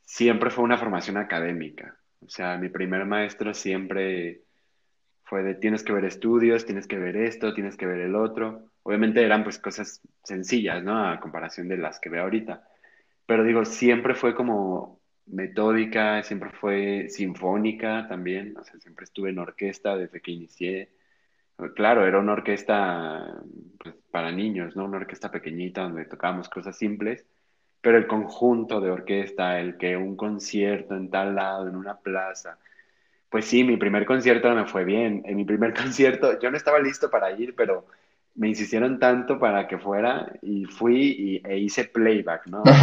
siempre 0.03 0.49
fue 0.49 0.63
una 0.63 0.77
formación 0.77 1.17
académica. 1.17 1.97
O 2.25 2.29
sea, 2.29 2.57
mi 2.57 2.69
primer 2.69 3.05
maestro 3.05 3.53
siempre 3.53 4.43
fue 5.23 5.43
de 5.43 5.55
tienes 5.55 5.83
que 5.83 5.93
ver 5.93 6.05
estudios, 6.05 6.65
tienes 6.65 6.87
que 6.87 6.97
ver 6.97 7.15
esto, 7.15 7.53
tienes 7.53 7.77
que 7.77 7.85
ver 7.85 8.01
el 8.01 8.15
otro. 8.15 8.71
Obviamente 8.83 9.23
eran 9.23 9.43
pues 9.43 9.57
cosas 9.59 10.01
sencillas, 10.23 10.83
¿no? 10.83 11.07
A 11.07 11.19
comparación 11.19 11.67
de 11.67 11.77
las 11.77 11.99
que 11.99 12.09
veo 12.09 12.23
ahorita. 12.23 12.67
Pero 13.25 13.43
digo, 13.43 13.63
siempre 13.65 14.13
fue 14.15 14.35
como 14.35 14.99
metódica, 15.27 16.21
siempre 16.23 16.49
fue 16.51 17.07
sinfónica 17.09 18.07
también. 18.09 18.57
O 18.57 18.63
sea, 18.63 18.79
siempre 18.79 19.05
estuve 19.05 19.29
en 19.29 19.39
orquesta 19.39 19.95
desde 19.95 20.21
que 20.21 20.31
inicié. 20.31 20.89
Claro, 21.69 22.05
era 22.05 22.19
una 22.19 22.33
orquesta 22.33 23.41
pues, 23.77 23.95
para 24.09 24.31
niños, 24.31 24.75
¿no? 24.75 24.85
Una 24.85 24.97
orquesta 24.97 25.29
pequeñita 25.29 25.83
donde 25.83 26.05
tocábamos 26.05 26.49
cosas 26.49 26.77
simples, 26.77 27.25
pero 27.81 27.97
el 27.97 28.07
conjunto 28.07 28.81
de 28.81 28.89
orquesta, 28.89 29.59
el 29.59 29.77
que 29.77 29.95
un 29.95 30.15
concierto 30.15 30.95
en 30.95 31.09
tal 31.09 31.35
lado, 31.35 31.67
en 31.67 31.75
una 31.75 31.97
plaza, 31.97 32.57
pues 33.29 33.45
sí, 33.45 33.63
mi 33.63 33.77
primer 33.77 34.05
concierto 34.05 34.49
no 34.49 34.55
me 34.55 34.65
fue 34.65 34.83
bien. 34.83 35.23
En 35.25 35.37
mi 35.37 35.45
primer 35.45 35.73
concierto 35.81 36.39
yo 36.39 36.51
no 36.51 36.57
estaba 36.57 36.79
listo 36.79 37.09
para 37.09 37.31
ir, 37.31 37.55
pero 37.55 37.85
me 38.35 38.47
insistieron 38.49 38.99
tanto 38.99 39.39
para 39.39 39.67
que 39.67 39.77
fuera 39.77 40.31
y 40.41 40.65
fui 40.65 41.41
y, 41.43 41.47
e 41.47 41.57
hice 41.59 41.85
playback, 41.85 42.47
¿no? 42.47 42.63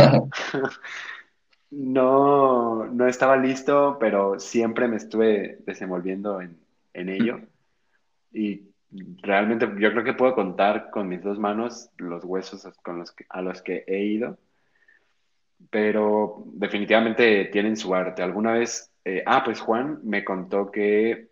No, 1.71 2.87
no 2.87 3.07
estaba 3.07 3.37
listo, 3.37 3.99
pero 4.01 4.41
siempre 4.41 4.89
me 4.89 4.97
estuve 4.97 5.59
desenvolviendo 5.67 6.41
en, 6.41 6.57
en 6.95 7.11
ello 7.11 7.41
y 8.33 8.63
realmente 9.23 9.67
yo 9.79 9.93
creo 9.93 10.05
que 10.05 10.15
puedo 10.15 10.35
contar 10.35 10.91
con 10.91 11.09
mis 11.09 11.23
dos 11.23 11.39
manos 11.39 11.91
los 11.99 12.25
huesos 12.25 12.67
con 12.83 12.99
los 12.99 13.13
que- 13.13 13.27
a 13.29 13.43
los 13.43 13.63
que 13.63 13.85
he 13.87 14.05
ido 14.05 14.39
pero 15.71 16.45
definitivamente 16.47 17.47
tienen 17.47 17.77
su 17.77 17.95
arte. 17.95 18.23
Alguna 18.23 18.53
vez, 18.53 18.93
eh, 19.05 19.23
ah, 19.27 19.43
pues 19.45 19.61
Juan 19.61 20.01
me 20.05 20.25
contó 20.25 20.71
que 20.71 21.29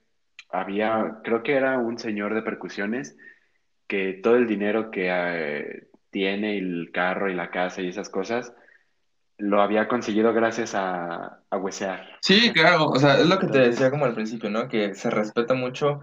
había, 0.50 1.18
creo 1.22 1.42
que 1.42 1.54
era 1.54 1.78
un 1.78 1.98
señor 1.98 2.34
de 2.34 2.42
percusiones, 2.42 3.16
que 3.86 4.14
todo 4.14 4.36
el 4.36 4.46
dinero 4.46 4.90
que 4.90 5.08
eh, 5.10 5.88
tiene, 6.10 6.58
el 6.58 6.90
carro 6.92 7.30
y 7.30 7.34
la 7.34 7.50
casa 7.50 7.82
y 7.82 7.88
esas 7.88 8.08
cosas, 8.08 8.52
lo 9.38 9.60
había 9.60 9.86
conseguido 9.86 10.32
gracias 10.32 10.74
a, 10.74 11.40
a 11.50 11.56
huesear. 11.58 12.06
Sí, 12.20 12.52
claro, 12.52 12.86
o 12.86 12.98
sea, 12.98 13.18
es 13.20 13.26
lo 13.26 13.38
que 13.38 13.46
te 13.46 13.58
decía 13.58 13.90
como 13.90 14.06
al 14.06 14.14
principio, 14.14 14.50
¿no? 14.50 14.66
Que 14.68 14.94
se 14.94 15.10
respeta 15.10 15.54
mucho, 15.54 16.02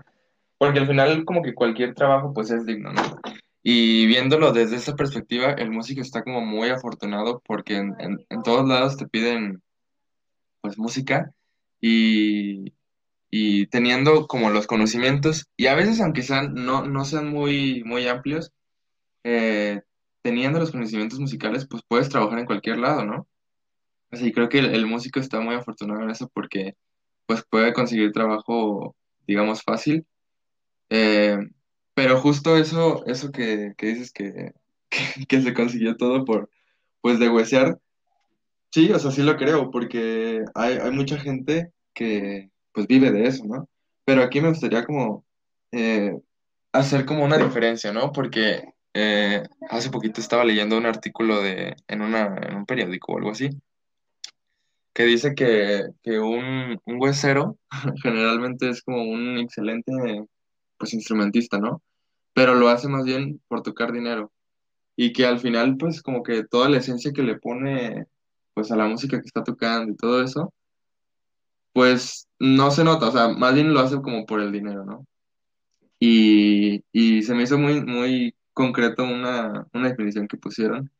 porque 0.57 0.79
al 0.79 0.87
final 0.87 1.25
como 1.25 1.41
que 1.41 1.53
cualquier 1.53 1.93
trabajo 1.93 2.33
pues 2.33 2.51
es 2.51 2.65
digno, 2.65 2.93
¿no? 2.93 3.01
Y 3.61 4.05
viéndolo 4.07 4.51
desde 4.51 4.75
esa 4.75 4.95
perspectiva, 4.95 5.53
el 5.53 5.71
músico 5.71 6.01
está 6.01 6.23
como 6.23 6.41
muy 6.41 6.69
afortunado 6.69 7.41
porque 7.45 7.77
en, 7.77 7.95
en, 7.99 8.25
en 8.29 8.43
todos 8.43 8.67
lados 8.67 8.97
te 8.97 9.07
piden 9.07 9.61
pues 10.61 10.77
música 10.77 11.31
y, 11.79 12.73
y 13.29 13.67
teniendo 13.67 14.27
como 14.27 14.49
los 14.49 14.67
conocimientos, 14.67 15.47
y 15.57 15.67
a 15.67 15.75
veces 15.75 15.99
aunque 15.99 16.21
sean, 16.21 16.53
no, 16.53 16.85
no 16.85 17.03
sean 17.03 17.29
muy, 17.29 17.83
muy 17.83 18.07
amplios, 18.07 18.51
eh, 19.23 19.81
teniendo 20.21 20.59
los 20.59 20.71
conocimientos 20.71 21.19
musicales, 21.19 21.67
pues 21.69 21.83
puedes 21.87 22.09
trabajar 22.09 22.39
en 22.39 22.45
cualquier 22.45 22.77
lado, 22.77 23.05
¿no? 23.05 23.27
Sí, 24.11 24.31
creo 24.31 24.49
que 24.49 24.59
el, 24.59 24.75
el 24.75 24.85
músico 24.85 25.19
está 25.19 25.39
muy 25.41 25.55
afortunado 25.55 26.01
en 26.03 26.11
eso 26.11 26.29
porque 26.33 26.75
pues 27.25 27.43
puede 27.49 27.73
conseguir 27.73 28.11
trabajo, 28.11 28.95
digamos, 29.25 29.63
fácil. 29.63 30.05
Eh, 30.89 31.37
pero 31.93 32.19
justo 32.19 32.57
eso, 32.57 33.05
eso 33.05 33.31
que, 33.31 33.73
que 33.77 33.87
dices 33.87 34.11
que, 34.13 34.53
que, 35.27 35.41
se 35.41 35.53
consiguió 35.53 35.97
todo 35.97 36.25
por, 36.25 36.49
pues, 37.01 37.19
de 37.19 37.29
huesear, 37.29 37.79
sí, 38.71 38.91
o 38.91 38.99
sea, 38.99 39.11
sí 39.11 39.23
lo 39.23 39.37
creo, 39.37 39.71
porque 39.71 40.43
hay, 40.55 40.77
hay 40.77 40.91
mucha 40.91 41.17
gente 41.17 41.71
que, 41.93 42.49
pues, 42.73 42.87
vive 42.87 43.11
de 43.11 43.25
eso, 43.27 43.45
¿no? 43.45 43.69
Pero 44.05 44.23
aquí 44.23 44.41
me 44.41 44.49
gustaría 44.49 44.85
como 44.85 45.25
eh, 45.71 46.13
hacer 46.73 47.05
como 47.05 47.23
una 47.23 47.37
diferencia, 47.37 47.93
¿no? 47.93 48.11
Porque 48.11 48.63
eh, 48.93 49.43
hace 49.69 49.89
poquito 49.89 50.21
estaba 50.21 50.45
leyendo 50.45 50.77
un 50.77 50.85
artículo 50.85 51.41
de, 51.41 51.75
en 51.87 52.01
una, 52.01 52.35
en 52.41 52.55
un 52.57 52.65
periódico 52.65 53.13
o 53.13 53.17
algo 53.17 53.31
así 53.31 53.49
que 54.93 55.05
dice 55.05 55.33
que, 55.35 55.87
que 56.03 56.19
un, 56.19 56.79
un 56.85 57.01
huesero 57.01 57.57
generalmente 58.03 58.69
es 58.69 58.83
como 58.83 59.03
un 59.03 59.39
excelente 59.39 59.91
pues 60.83 60.93
instrumentista, 60.93 61.59
¿no? 61.59 61.81
Pero 62.33 62.55
lo 62.55 62.67
hace 62.67 62.89
más 62.89 63.05
bien 63.05 63.41
por 63.47 63.63
tocar 63.63 63.93
dinero 63.93 64.33
y 64.97 65.13
que 65.13 65.25
al 65.25 65.39
final 65.39 65.77
pues 65.77 66.01
como 66.01 66.23
que 66.23 66.43
toda 66.43 66.67
la 66.69 66.77
esencia 66.77 67.13
que 67.13 67.23
le 67.23 67.39
pone 67.39 68.07
pues 68.53 68.69
a 68.71 68.75
la 68.75 68.85
música 68.87 69.21
que 69.21 69.27
está 69.27 69.43
tocando 69.45 69.93
y 69.93 69.95
todo 69.95 70.21
eso, 70.21 70.53
pues 71.71 72.27
no 72.37 72.69
se 72.71 72.83
nota, 72.83 73.07
o 73.07 73.11
sea, 73.13 73.29
más 73.29 73.53
bien 73.53 73.73
lo 73.73 73.79
hace 73.79 74.01
como 74.01 74.25
por 74.25 74.41
el 74.41 74.51
dinero, 74.51 74.83
¿no? 74.85 75.07
Y, 75.99 76.83
y 76.91 77.23
se 77.23 77.33
me 77.33 77.43
hizo 77.43 77.57
muy, 77.57 77.81
muy 77.81 78.35
concreto 78.51 79.05
una, 79.05 79.65
una 79.73 79.89
definición 79.89 80.27
que 80.27 80.37
pusieron, 80.37 80.91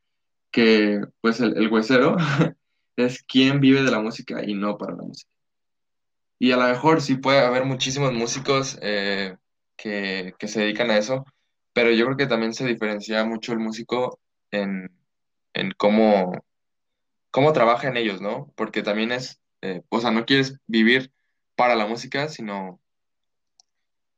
que 0.50 1.02
pues 1.20 1.42
el, 1.42 1.58
el 1.58 1.68
huesero 1.70 2.16
es 2.96 3.22
quien 3.24 3.60
vive 3.60 3.84
de 3.84 3.92
la 3.92 4.00
música 4.00 4.44
y 4.48 4.54
no 4.54 4.78
para 4.78 4.96
la 4.96 5.04
música. 5.04 5.30
Y 6.40 6.52
a 6.52 6.58
lo 6.58 6.64
mejor 6.64 7.02
sí 7.02 7.16
puede 7.16 7.40
haber 7.40 7.66
muchísimos 7.66 8.14
músicos 8.14 8.80
eh, 8.82 9.36
que, 9.84 10.34
que 10.40 10.48
se 10.48 10.62
dedican 10.62 10.90
a 10.92 10.98
eso, 10.98 11.26
pero 11.74 11.92
yo 11.92 12.06
creo 12.06 12.18
que 12.18 12.28
también 12.28 12.54
se 12.54 12.66
diferencia 12.66 13.26
mucho 13.26 13.52
el 13.52 13.60
músico 13.60 14.18
en, 14.50 14.90
en 15.54 15.72
cómo, 15.78 16.32
cómo 17.32 17.52
trabaja 17.52 17.90
en 17.90 17.98
ellos, 17.98 18.22
¿no? 18.22 18.54
Porque 18.56 18.82
también 18.82 19.12
es, 19.12 19.42
eh, 19.62 19.82
o 19.90 20.00
sea, 20.00 20.12
no 20.12 20.26
quieres 20.26 20.58
vivir 20.68 21.12
para 21.56 21.76
la 21.76 21.86
música, 21.86 22.30
sino, 22.30 22.80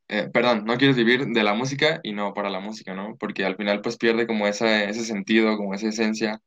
eh, 0.07 0.29
perdón, 0.31 0.65
no 0.65 0.77
quieres 0.77 0.95
vivir 0.97 1.25
de 1.25 1.43
la 1.43 1.55
música 1.55 1.99
y 2.03 2.13
no 2.13 2.33
para 2.35 2.51
la 2.51 2.59
música, 2.59 2.93
¿no? 2.93 3.15
Porque 3.17 3.43
al 3.43 3.55
final 3.55 3.81
pues 3.81 3.97
pierde 3.97 4.27
como 4.27 4.47
esa, 4.47 4.83
ese 4.83 5.03
sentido, 5.03 5.57
como 5.57 5.73
esa 5.73 5.87
esencia, 5.87 6.41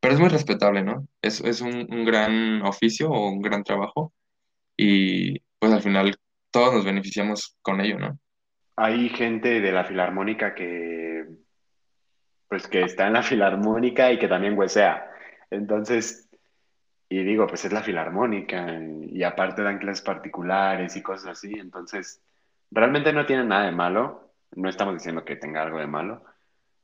pero 0.00 0.12
es 0.14 0.20
muy 0.20 0.28
respetable, 0.28 0.82
¿no? 0.84 1.08
Es, 1.22 1.40
es 1.40 1.62
un, 1.62 1.86
un 1.90 2.04
gran 2.04 2.62
oficio 2.62 3.10
o 3.10 3.30
un 3.30 3.40
gran 3.40 3.64
trabajo 3.64 4.12
y 4.76 5.40
pues 5.58 5.72
al 5.72 5.82
final 5.82 6.18
todos 6.50 6.74
nos 6.74 6.84
beneficiamos 6.84 7.56
con 7.62 7.80
ello, 7.80 7.98
¿no? 7.98 8.18
Hay 8.80 9.08
gente 9.08 9.60
de 9.60 9.72
la 9.72 9.84
filarmónica 9.84 10.54
que, 10.54 11.26
pues 12.48 12.68
que 12.68 12.82
está 12.82 13.08
en 13.08 13.14
la 13.14 13.24
filarmónica 13.24 14.12
y 14.12 14.20
que 14.20 14.28
también 14.28 14.56
huesea. 14.56 15.10
Entonces, 15.50 16.30
y 17.08 17.24
digo, 17.24 17.48
pues 17.48 17.64
es 17.64 17.72
la 17.72 17.82
filarmónica 17.82 18.80
y 19.10 19.22
aparte 19.24 19.62
dan 19.62 19.78
clases 19.78 20.04
particulares 20.04 20.94
y 20.94 21.02
cosas 21.02 21.32
así. 21.32 21.54
Entonces, 21.58 22.22
realmente 22.70 23.12
no 23.12 23.26
tiene 23.26 23.44
nada 23.44 23.66
de 23.66 23.72
malo. 23.72 24.32
No 24.54 24.68
estamos 24.68 24.94
diciendo 24.94 25.24
que 25.24 25.34
tenga 25.34 25.62
algo 25.62 25.78
de 25.80 25.86
malo. 25.88 26.22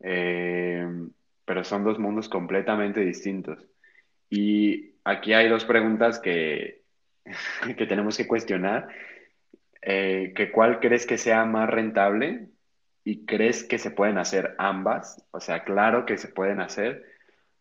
Eh, 0.01 0.89
pero 1.45 1.63
son 1.63 1.85
dos 1.85 2.01
mundos 2.01 2.29
completamente 2.29 3.01
distintos. 3.01 3.65
Y 4.29 4.97
aquí 5.05 5.33
hay 5.33 5.49
dos 5.49 5.65
preguntas 5.65 6.19
que, 6.19 6.83
que 7.79 7.87
tenemos 7.87 8.17
que 8.17 8.27
cuestionar. 8.27 8.89
Eh, 9.87 10.33
que 10.35 10.51
¿cuál 10.51 10.81
crees 10.81 11.07
que 11.07 11.19
sea 11.19 11.45
más 11.45 11.69
rentable? 11.69 12.49
¿Y 13.05 13.27
crees 13.27 13.65
que 13.65 13.79
se 13.79 13.91
pueden 13.91 14.17
hacer 14.17 14.55
ambas? 14.59 15.27
O 15.31 15.41
sea, 15.41 15.63
claro 15.65 16.07
que 16.07 16.17
se 16.17 16.29
pueden 16.29 16.61
hacer, 16.61 17.05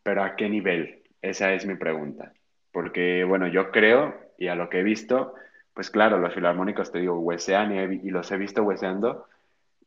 pero 0.03 0.23
¿a 0.23 0.35
qué 0.37 0.47
nivel? 0.47 1.03
Esa 1.21 1.53
es 1.53 1.65
mi 1.65 1.75
pregunta. 1.75 2.31
Porque, 2.71 3.25
bueno, 3.25 3.47
yo 3.47 3.71
creo, 3.71 4.15
y 4.37 4.47
a 4.47 4.55
lo 4.55 4.69
que 4.69 4.79
he 4.79 4.83
visto, 4.83 5.35
pues 5.73 5.89
claro, 5.89 6.17
los 6.17 6.33
filarmónicos, 6.33 6.91
te 6.91 6.99
digo, 6.99 7.19
huesean 7.19 7.73
y, 7.73 8.07
y 8.07 8.09
los 8.09 8.31
he 8.31 8.37
visto 8.37 8.63
hueseando, 8.63 9.27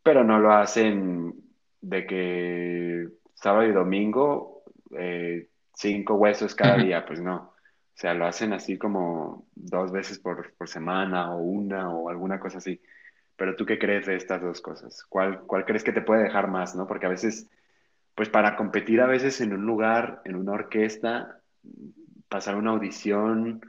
pero 0.02 0.22
no 0.22 0.38
lo 0.38 0.52
hacen 0.52 1.32
de 1.80 2.06
que 2.06 3.08
sábado 3.34 3.66
y 3.66 3.72
domingo, 3.72 4.62
eh, 4.96 5.48
cinco 5.74 6.14
huesos 6.14 6.54
cada 6.54 6.76
día, 6.76 7.06
pues 7.06 7.20
no. 7.20 7.52
O 7.96 7.98
sea, 7.98 8.12
lo 8.12 8.26
hacen 8.26 8.52
así 8.52 8.76
como 8.76 9.48
dos 9.54 9.90
veces 9.90 10.18
por, 10.18 10.52
por 10.52 10.68
semana 10.68 11.34
o 11.34 11.38
una 11.38 11.88
o 11.88 12.10
alguna 12.10 12.38
cosa 12.38 12.58
así. 12.58 12.78
Pero 13.36 13.56
¿tú 13.56 13.64
qué 13.64 13.78
crees 13.78 14.04
de 14.04 14.16
estas 14.16 14.42
dos 14.42 14.60
cosas? 14.60 15.02
¿Cuál, 15.08 15.40
cuál 15.46 15.64
crees 15.64 15.82
que 15.82 15.92
te 15.92 16.02
puede 16.02 16.24
dejar 16.24 16.48
más, 16.48 16.76
no? 16.76 16.86
Porque 16.86 17.06
a 17.06 17.08
veces, 17.08 17.48
pues 18.14 18.28
para 18.28 18.54
competir 18.54 19.00
a 19.00 19.06
veces 19.06 19.40
en 19.40 19.54
un 19.54 19.64
lugar, 19.64 20.20
en 20.26 20.36
una 20.36 20.52
orquesta, 20.52 21.40
pasar 22.28 22.56
una 22.56 22.72
audición, 22.72 23.62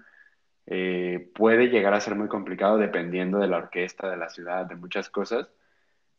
eh, 0.65 1.31
puede 1.33 1.67
llegar 1.67 1.93
a 1.93 2.01
ser 2.01 2.15
muy 2.15 2.27
complicado 2.27 2.77
dependiendo 2.77 3.39
de 3.39 3.47
la 3.47 3.59
orquesta, 3.59 4.09
de 4.09 4.17
la 4.17 4.27
ciudad, 4.29 4.65
de 4.65 4.75
muchas 4.75 5.09
cosas. 5.09 5.47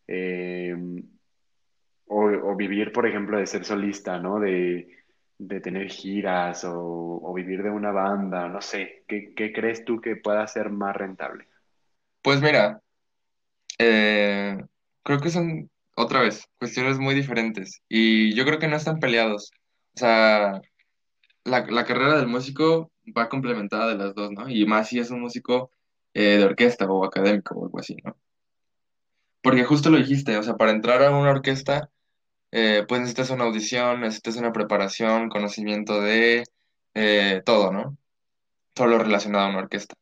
Eh, 0.06 0.74
o, 2.06 2.24
o 2.24 2.56
vivir, 2.56 2.90
por 2.90 3.06
ejemplo, 3.06 3.36
de 3.36 3.46
ser 3.46 3.66
solista, 3.66 4.18
¿no? 4.18 4.40
De, 4.40 4.97
de 5.38 5.60
tener 5.60 5.88
giras 5.88 6.64
o, 6.64 6.74
o 7.22 7.34
vivir 7.34 7.62
de 7.62 7.70
una 7.70 7.92
banda, 7.92 8.48
no 8.48 8.60
sé. 8.60 9.04
¿Qué, 9.08 9.32
qué 9.34 9.52
crees 9.52 9.84
tú 9.84 10.00
que 10.00 10.16
pueda 10.16 10.46
ser 10.46 10.70
más 10.70 10.96
rentable? 10.96 11.46
Pues 12.22 12.40
mira, 12.42 12.82
eh, 13.78 14.58
creo 15.02 15.20
que 15.20 15.30
son, 15.30 15.70
otra 15.96 16.20
vez, 16.22 16.46
cuestiones 16.58 16.98
muy 16.98 17.14
diferentes 17.14 17.82
y 17.88 18.34
yo 18.34 18.44
creo 18.44 18.58
que 18.58 18.68
no 18.68 18.76
están 18.76 18.98
peleados. 18.98 19.50
O 19.94 19.98
sea, 19.98 20.60
la, 21.44 21.66
la 21.66 21.84
carrera 21.84 22.16
del 22.16 22.28
músico 22.28 22.92
va 23.16 23.28
complementada 23.28 23.88
de 23.88 23.96
las 23.96 24.14
dos, 24.14 24.30
¿no? 24.32 24.48
Y 24.48 24.66
más 24.66 24.88
si 24.88 24.98
es 24.98 25.10
un 25.10 25.20
músico 25.20 25.70
eh, 26.14 26.38
de 26.38 26.44
orquesta 26.44 26.86
o 26.86 27.04
académico 27.04 27.54
o 27.56 27.64
algo 27.64 27.78
así, 27.80 27.96
¿no? 28.04 28.16
Porque 29.42 29.64
justo 29.64 29.90
lo 29.90 29.98
dijiste, 29.98 30.36
o 30.36 30.42
sea, 30.42 30.56
para 30.56 30.72
entrar 30.72 31.02
a 31.02 31.10
una 31.16 31.30
orquesta, 31.30 31.90
eh, 32.50 32.84
pues 32.88 33.00
necesitas 33.00 33.30
una 33.30 33.44
audición, 33.44 34.00
necesitas 34.00 34.36
una 34.36 34.52
preparación, 34.52 35.28
conocimiento 35.28 36.00
de 36.00 36.44
eh, 36.94 37.42
todo, 37.44 37.72
¿no? 37.72 37.96
Todo 38.74 38.88
lo 38.88 38.98
relacionado 38.98 39.46
a 39.46 39.50
una 39.50 39.58
orquesta. 39.60 39.94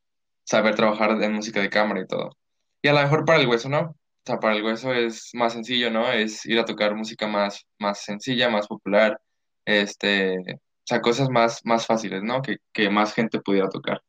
Saber 0.45 0.75
trabajar 0.75 1.23
en 1.23 1.33
música 1.33 1.61
de 1.61 1.71
cámara 1.71 2.01
y 2.01 2.07
todo. 2.07 2.37
Y 2.83 2.89
a 2.89 2.93
lo 2.93 3.03
mejor 3.03 3.25
para 3.25 3.41
el 3.41 3.49
hueso, 3.49 3.69
¿no? 3.69 3.81
O 3.81 3.97
sea, 4.25 4.39
para 4.41 4.55
el 4.57 4.65
hueso 4.65 4.93
es 4.93 5.31
más 5.35 5.53
sencillo, 5.53 5.91
¿no? 5.91 6.11
Es 6.13 6.47
ir 6.47 6.59
a 6.59 6.65
tocar 6.65 6.95
música 6.95 7.27
más, 7.29 7.65
más 7.79 8.03
sencilla, 8.03 8.49
más 8.49 8.67
popular, 8.67 9.21
este, 9.65 10.37
o 10.39 10.89
sea, 10.89 11.01
cosas 11.01 11.29
más, 11.31 11.61
más 11.65 11.87
fáciles, 11.87 12.23
¿no? 12.23 12.43
Que, 12.43 12.59
que 12.73 12.91
más 12.91 13.15
gente 13.15 13.41
pudiera 13.41 13.69
tocar. 13.69 14.03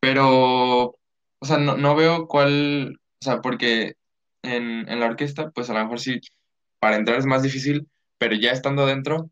Pero, 0.00 0.84
o 1.38 1.44
sea, 1.44 1.58
no, 1.58 1.76
no 1.76 1.96
veo 1.96 2.26
cuál, 2.28 2.98
o 3.20 3.24
sea, 3.24 3.40
porque 3.40 3.94
en, 4.42 4.88
en 4.88 5.00
la 5.00 5.06
orquesta, 5.06 5.50
pues 5.50 5.70
a 5.70 5.74
lo 5.74 5.80
mejor 5.80 6.00
sí, 6.00 6.20
para 6.80 6.96
entrar 6.96 7.18
es 7.18 7.26
más 7.26 7.42
difícil, 7.42 7.88
pero 8.18 8.34
ya 8.34 8.50
estando 8.52 8.86
dentro, 8.86 9.30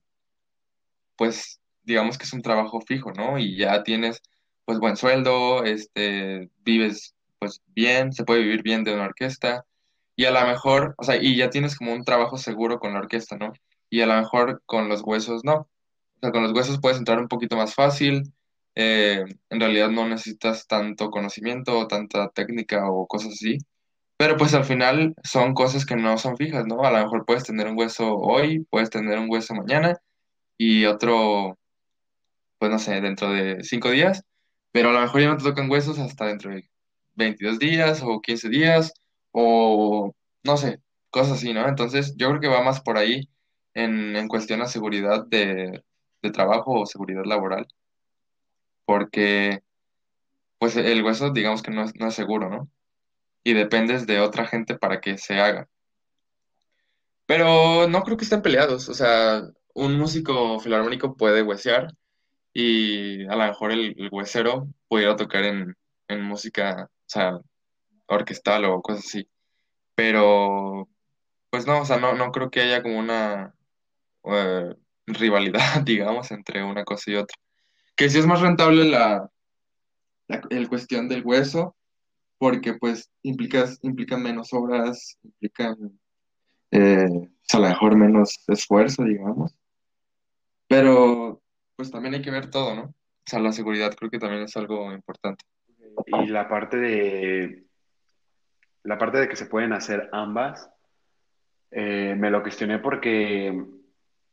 pues 1.16 1.60
digamos 1.82 2.18
que 2.18 2.24
es 2.24 2.32
un 2.32 2.42
trabajo 2.42 2.80
fijo, 2.80 3.12
¿no? 3.12 3.38
Y 3.38 3.56
ya 3.56 3.82
tienes, 3.82 4.22
pues 4.64 4.78
buen 4.78 4.96
sueldo, 4.96 5.64
este, 5.64 6.50
vives, 6.64 7.14
pues 7.38 7.62
bien, 7.74 8.12
se 8.12 8.24
puede 8.24 8.42
vivir 8.42 8.62
bien 8.62 8.84
de 8.84 8.94
una 8.94 9.04
orquesta, 9.04 9.64
y 10.16 10.24
a 10.24 10.30
lo 10.30 10.46
mejor, 10.46 10.94
o 10.98 11.04
sea, 11.04 11.16
y 11.16 11.36
ya 11.36 11.50
tienes 11.50 11.76
como 11.76 11.92
un 11.92 12.04
trabajo 12.04 12.38
seguro 12.38 12.78
con 12.80 12.94
la 12.94 13.00
orquesta, 13.00 13.36
¿no? 13.36 13.52
Y 13.90 14.00
a 14.00 14.06
lo 14.06 14.14
mejor 14.14 14.62
con 14.66 14.88
los 14.88 15.02
huesos 15.02 15.44
no. 15.44 15.54
O 15.54 16.18
sea, 16.22 16.32
con 16.32 16.42
los 16.42 16.52
huesos 16.52 16.80
puedes 16.80 16.98
entrar 16.98 17.18
un 17.20 17.28
poquito 17.28 17.56
más 17.56 17.74
fácil, 17.74 18.32
eh, 18.74 19.24
en 19.50 19.60
realidad 19.60 19.90
no 19.90 20.08
necesitas 20.08 20.66
tanto 20.66 21.10
conocimiento 21.10 21.78
o 21.78 21.86
tanta 21.86 22.28
técnica 22.30 22.90
o 22.90 23.06
cosas 23.06 23.32
así. 23.34 23.58
Pero 24.18 24.36
pues 24.36 24.54
al 24.54 24.64
final 24.64 25.14
son 25.24 25.54
cosas 25.54 25.84
que 25.86 25.96
no 25.96 26.16
son 26.18 26.36
fijas, 26.36 26.66
¿no? 26.66 26.82
A 26.84 26.90
lo 26.90 26.98
mejor 26.98 27.26
puedes 27.26 27.44
tener 27.44 27.66
un 27.68 27.78
hueso 27.78 28.16
hoy, 28.16 28.64
puedes 28.70 28.90
tener 28.90 29.18
un 29.18 29.30
hueso 29.30 29.54
mañana 29.54 29.98
y 30.58 30.86
otro, 30.86 31.58
pues 32.58 32.70
no 32.70 32.78
sé, 32.78 33.00
dentro 33.00 33.30
de 33.32 33.62
cinco 33.64 33.90
días, 33.90 34.22
pero 34.72 34.90
a 34.90 34.92
lo 34.92 35.00
mejor 35.00 35.20
ya 35.20 35.28
no 35.28 35.36
te 35.36 35.44
tocan 35.44 35.70
huesos 35.70 35.98
hasta 35.98 36.26
dentro 36.26 36.50
de 36.50 36.68
22 37.14 37.58
días 37.58 38.02
o 38.02 38.20
15 38.20 38.48
días 38.48 38.92
o 39.32 40.12
no 40.44 40.56
sé, 40.56 40.80
cosas 41.10 41.38
así, 41.38 41.52
¿no? 41.52 41.68
Entonces 41.68 42.14
yo 42.16 42.28
creo 42.30 42.40
que 42.40 42.48
va 42.48 42.62
más 42.62 42.80
por 42.80 42.98
ahí 42.98 43.28
en, 43.74 44.16
en 44.16 44.28
cuestión 44.28 44.62
a 44.62 44.66
seguridad 44.66 45.26
de, 45.26 45.84
de 46.22 46.30
trabajo 46.30 46.80
o 46.80 46.86
seguridad 46.86 47.24
laboral, 47.26 47.66
porque 48.84 49.62
pues 50.58 50.76
el 50.76 51.04
hueso 51.04 51.30
digamos 51.32 51.62
que 51.62 51.70
no 51.70 51.84
es, 51.84 51.94
no 51.96 52.08
es 52.08 52.14
seguro, 52.14 52.50
¿no? 52.50 52.70
Y 53.46 53.54
dependes 53.54 54.08
de 54.08 54.18
otra 54.18 54.44
gente 54.44 54.76
para 54.76 55.00
que 55.00 55.18
se 55.18 55.38
haga. 55.38 55.68
Pero 57.26 57.86
no 57.88 58.02
creo 58.02 58.16
que 58.16 58.24
estén 58.24 58.42
peleados, 58.42 58.88
o 58.88 58.94
sea, 58.94 59.42
un 59.72 59.96
músico 59.96 60.58
filarmónico 60.58 61.16
puede 61.16 61.42
huesear 61.42 61.92
y 62.52 63.24
a 63.26 63.36
lo 63.36 63.46
mejor 63.46 63.70
el, 63.70 64.08
huesero 64.10 64.66
pudiera 64.88 65.14
tocar 65.14 65.44
en, 65.44 65.76
en 66.08 66.22
música, 66.22 66.88
o 66.90 67.04
sea, 67.06 67.38
orquestal 68.06 68.64
o 68.64 68.82
cosas 68.82 69.04
así. 69.06 69.28
Pero, 69.94 70.88
pues 71.50 71.68
no, 71.68 71.82
o 71.82 71.84
sea, 71.84 71.98
no, 71.98 72.14
no 72.14 72.32
creo 72.32 72.50
que 72.50 72.62
haya 72.62 72.82
como 72.82 72.98
una 72.98 73.54
eh, 74.24 74.74
rivalidad, 75.06 75.82
digamos, 75.84 76.32
entre 76.32 76.64
una 76.64 76.84
cosa 76.84 77.12
y 77.12 77.14
otra. 77.14 77.36
Que 77.94 78.10
sí 78.10 78.18
es 78.18 78.26
más 78.26 78.40
rentable 78.40 78.84
la, 78.86 79.30
la 80.26 80.42
el 80.50 80.68
cuestión 80.68 81.08
del 81.08 81.24
hueso, 81.24 81.75
porque 82.38 82.74
pues 82.74 83.10
implicas, 83.22 83.78
implican 83.82 84.22
menos 84.22 84.52
horas, 84.52 85.18
implican 85.22 85.98
eh, 86.70 87.08
pues, 87.08 87.54
a 87.54 87.58
lo 87.58 87.68
mejor 87.68 87.96
menos 87.96 88.44
esfuerzo, 88.48 89.04
digamos. 89.04 89.54
Pero 90.68 91.40
pues 91.76 91.90
también 91.90 92.14
hay 92.14 92.22
que 92.22 92.30
ver 92.30 92.50
todo, 92.50 92.74
¿no? 92.74 92.82
O 92.82 93.28
sea, 93.28 93.40
la 93.40 93.52
seguridad 93.52 93.94
creo 93.94 94.10
que 94.10 94.18
también 94.18 94.42
es 94.42 94.56
algo 94.56 94.92
importante. 94.92 95.44
Y 96.06 96.26
la 96.26 96.48
parte 96.48 96.76
de, 96.76 97.64
la 98.82 98.98
parte 98.98 99.18
de 99.18 99.28
que 99.28 99.36
se 99.36 99.46
pueden 99.46 99.72
hacer 99.72 100.08
ambas, 100.12 100.70
eh, 101.70 102.14
me 102.16 102.30
lo 102.30 102.42
cuestioné 102.42 102.78
porque, 102.78 103.64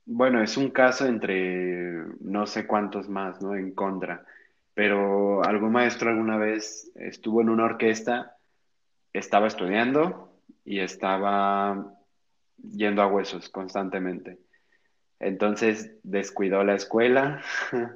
bueno, 0.05 0.41
es 0.41 0.57
un 0.57 0.69
caso 0.69 1.05
entre 1.07 2.05
no 2.19 2.45
sé 2.45 2.67
cuántos 2.67 3.09
más, 3.09 3.41
¿no? 3.41 3.55
En 3.55 3.73
contra. 3.73 4.25
Pero 4.73 5.43
algún 5.43 5.71
maestro 5.71 6.09
alguna 6.09 6.37
vez 6.37 6.91
estuvo 6.95 7.41
en 7.41 7.49
una 7.49 7.65
orquesta, 7.65 8.37
estaba 9.13 9.47
estudiando 9.47 10.39
y 10.65 10.79
estaba 10.79 11.93
yendo 12.57 13.01
a 13.01 13.07
huesos 13.07 13.49
constantemente. 13.49 14.39
Entonces 15.19 15.95
descuidó 16.03 16.63
la 16.63 16.75
escuela 16.75 17.41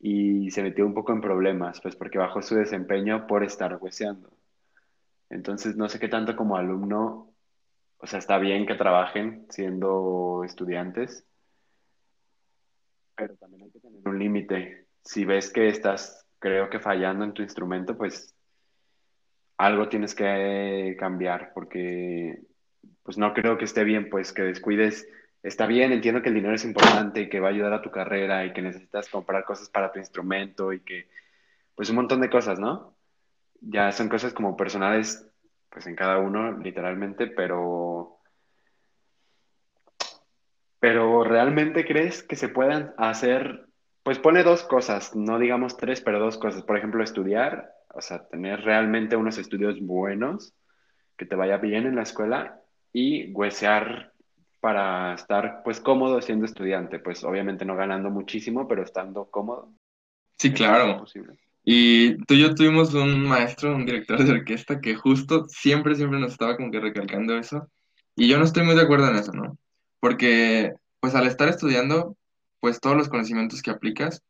y 0.00 0.50
se 0.50 0.62
metió 0.62 0.86
un 0.86 0.94
poco 0.94 1.12
en 1.12 1.20
problemas, 1.20 1.80
pues 1.80 1.96
porque 1.96 2.18
bajó 2.18 2.42
su 2.42 2.54
desempeño 2.54 3.26
por 3.26 3.42
estar 3.42 3.76
hueseando. 3.80 4.30
Entonces 5.30 5.76
no 5.76 5.88
sé 5.88 5.98
qué 5.98 6.08
tanto 6.08 6.36
como 6.36 6.56
alumno, 6.56 7.32
o 7.98 8.06
sea, 8.06 8.18
está 8.18 8.38
bien 8.38 8.66
que 8.66 8.74
trabajen 8.74 9.46
siendo 9.48 10.42
estudiantes, 10.44 11.26
pero 13.16 13.34
también 13.36 13.62
hay 13.62 13.70
que 13.70 13.80
tener 13.80 14.06
un 14.06 14.18
límite. 14.18 14.83
Si 15.04 15.24
ves 15.24 15.52
que 15.52 15.68
estás, 15.68 16.26
creo 16.38 16.70
que 16.70 16.80
fallando 16.80 17.24
en 17.24 17.34
tu 17.34 17.42
instrumento, 17.42 17.96
pues 17.96 18.34
algo 19.58 19.88
tienes 19.88 20.14
que 20.14 20.96
cambiar, 20.98 21.52
porque 21.54 22.40
pues 23.02 23.18
no 23.18 23.32
creo 23.34 23.58
que 23.58 23.64
esté 23.64 23.84
bien, 23.84 24.08
pues 24.10 24.32
que 24.32 24.42
descuides. 24.42 25.06
Está 25.42 25.66
bien, 25.66 25.92
entiendo 25.92 26.22
que 26.22 26.30
el 26.30 26.34
dinero 26.34 26.54
es 26.54 26.64
importante 26.64 27.20
y 27.20 27.28
que 27.28 27.38
va 27.38 27.48
a 27.48 27.50
ayudar 27.50 27.74
a 27.74 27.82
tu 27.82 27.90
carrera 27.90 28.46
y 28.46 28.52
que 28.52 28.62
necesitas 28.62 29.08
comprar 29.10 29.44
cosas 29.44 29.68
para 29.68 29.92
tu 29.92 29.98
instrumento 29.98 30.72
y 30.72 30.80
que, 30.80 31.08
pues 31.74 31.90
un 31.90 31.96
montón 31.96 32.22
de 32.22 32.30
cosas, 32.30 32.58
¿no? 32.58 32.96
Ya 33.60 33.92
son 33.92 34.08
cosas 34.08 34.32
como 34.32 34.56
personales, 34.56 35.28
pues 35.68 35.86
en 35.86 35.96
cada 35.96 36.18
uno, 36.18 36.58
literalmente, 36.58 37.26
pero, 37.26 38.20
pero 40.80 41.24
¿realmente 41.24 41.84
crees 41.84 42.22
que 42.22 42.36
se 42.36 42.48
puedan 42.48 42.94
hacer? 42.96 43.66
Pues 44.04 44.18
pone 44.20 44.44
dos 44.44 44.62
cosas, 44.62 45.16
no 45.16 45.38
digamos 45.38 45.76
tres, 45.76 46.00
pero 46.00 46.20
dos 46.20 46.38
cosas. 46.38 46.62
Por 46.62 46.76
ejemplo, 46.76 47.02
estudiar, 47.02 47.72
o 47.92 48.00
sea, 48.00 48.28
tener 48.28 48.60
realmente 48.60 49.16
unos 49.16 49.38
estudios 49.38 49.80
buenos, 49.80 50.54
que 51.16 51.26
te 51.26 51.34
vaya 51.34 51.56
bien 51.56 51.86
en 51.86 51.96
la 51.96 52.02
escuela 52.02 52.60
y 52.92 53.32
huesear 53.32 54.12
para 54.60 55.14
estar 55.14 55.62
pues 55.64 55.80
cómodo 55.80 56.20
siendo 56.20 56.44
estudiante, 56.44 56.98
pues 56.98 57.24
obviamente 57.24 57.64
no 57.64 57.76
ganando 57.76 58.10
muchísimo, 58.10 58.68
pero 58.68 58.82
estando 58.82 59.26
cómodo. 59.30 59.72
Sí, 60.38 60.52
claro. 60.52 60.98
posible. 60.98 61.38
Y 61.64 62.16
tú 62.24 62.34
y 62.34 62.42
yo 62.42 62.54
tuvimos 62.54 62.92
un 62.92 63.26
maestro, 63.26 63.74
un 63.74 63.86
director 63.86 64.22
de 64.22 64.32
orquesta 64.32 64.80
que 64.80 64.94
justo 64.94 65.46
siempre, 65.48 65.94
siempre 65.94 66.18
nos 66.18 66.32
estaba 66.32 66.56
como 66.56 66.70
que 66.70 66.80
recalcando 66.80 67.38
eso. 67.38 67.68
Y 68.16 68.28
yo 68.28 68.38
no 68.38 68.44
estoy 68.44 68.64
muy 68.64 68.74
de 68.74 68.82
acuerdo 68.82 69.08
en 69.08 69.16
eso, 69.16 69.32
¿no? 69.32 69.56
Porque, 69.98 70.74
pues 71.00 71.14
al 71.14 71.26
estar 71.26 71.48
estudiando, 71.48 72.16
pues 72.64 72.80
todos 72.80 72.96
los 72.96 73.10
conocimientos 73.10 73.60
que 73.60 73.70
aplicas, 73.70 74.22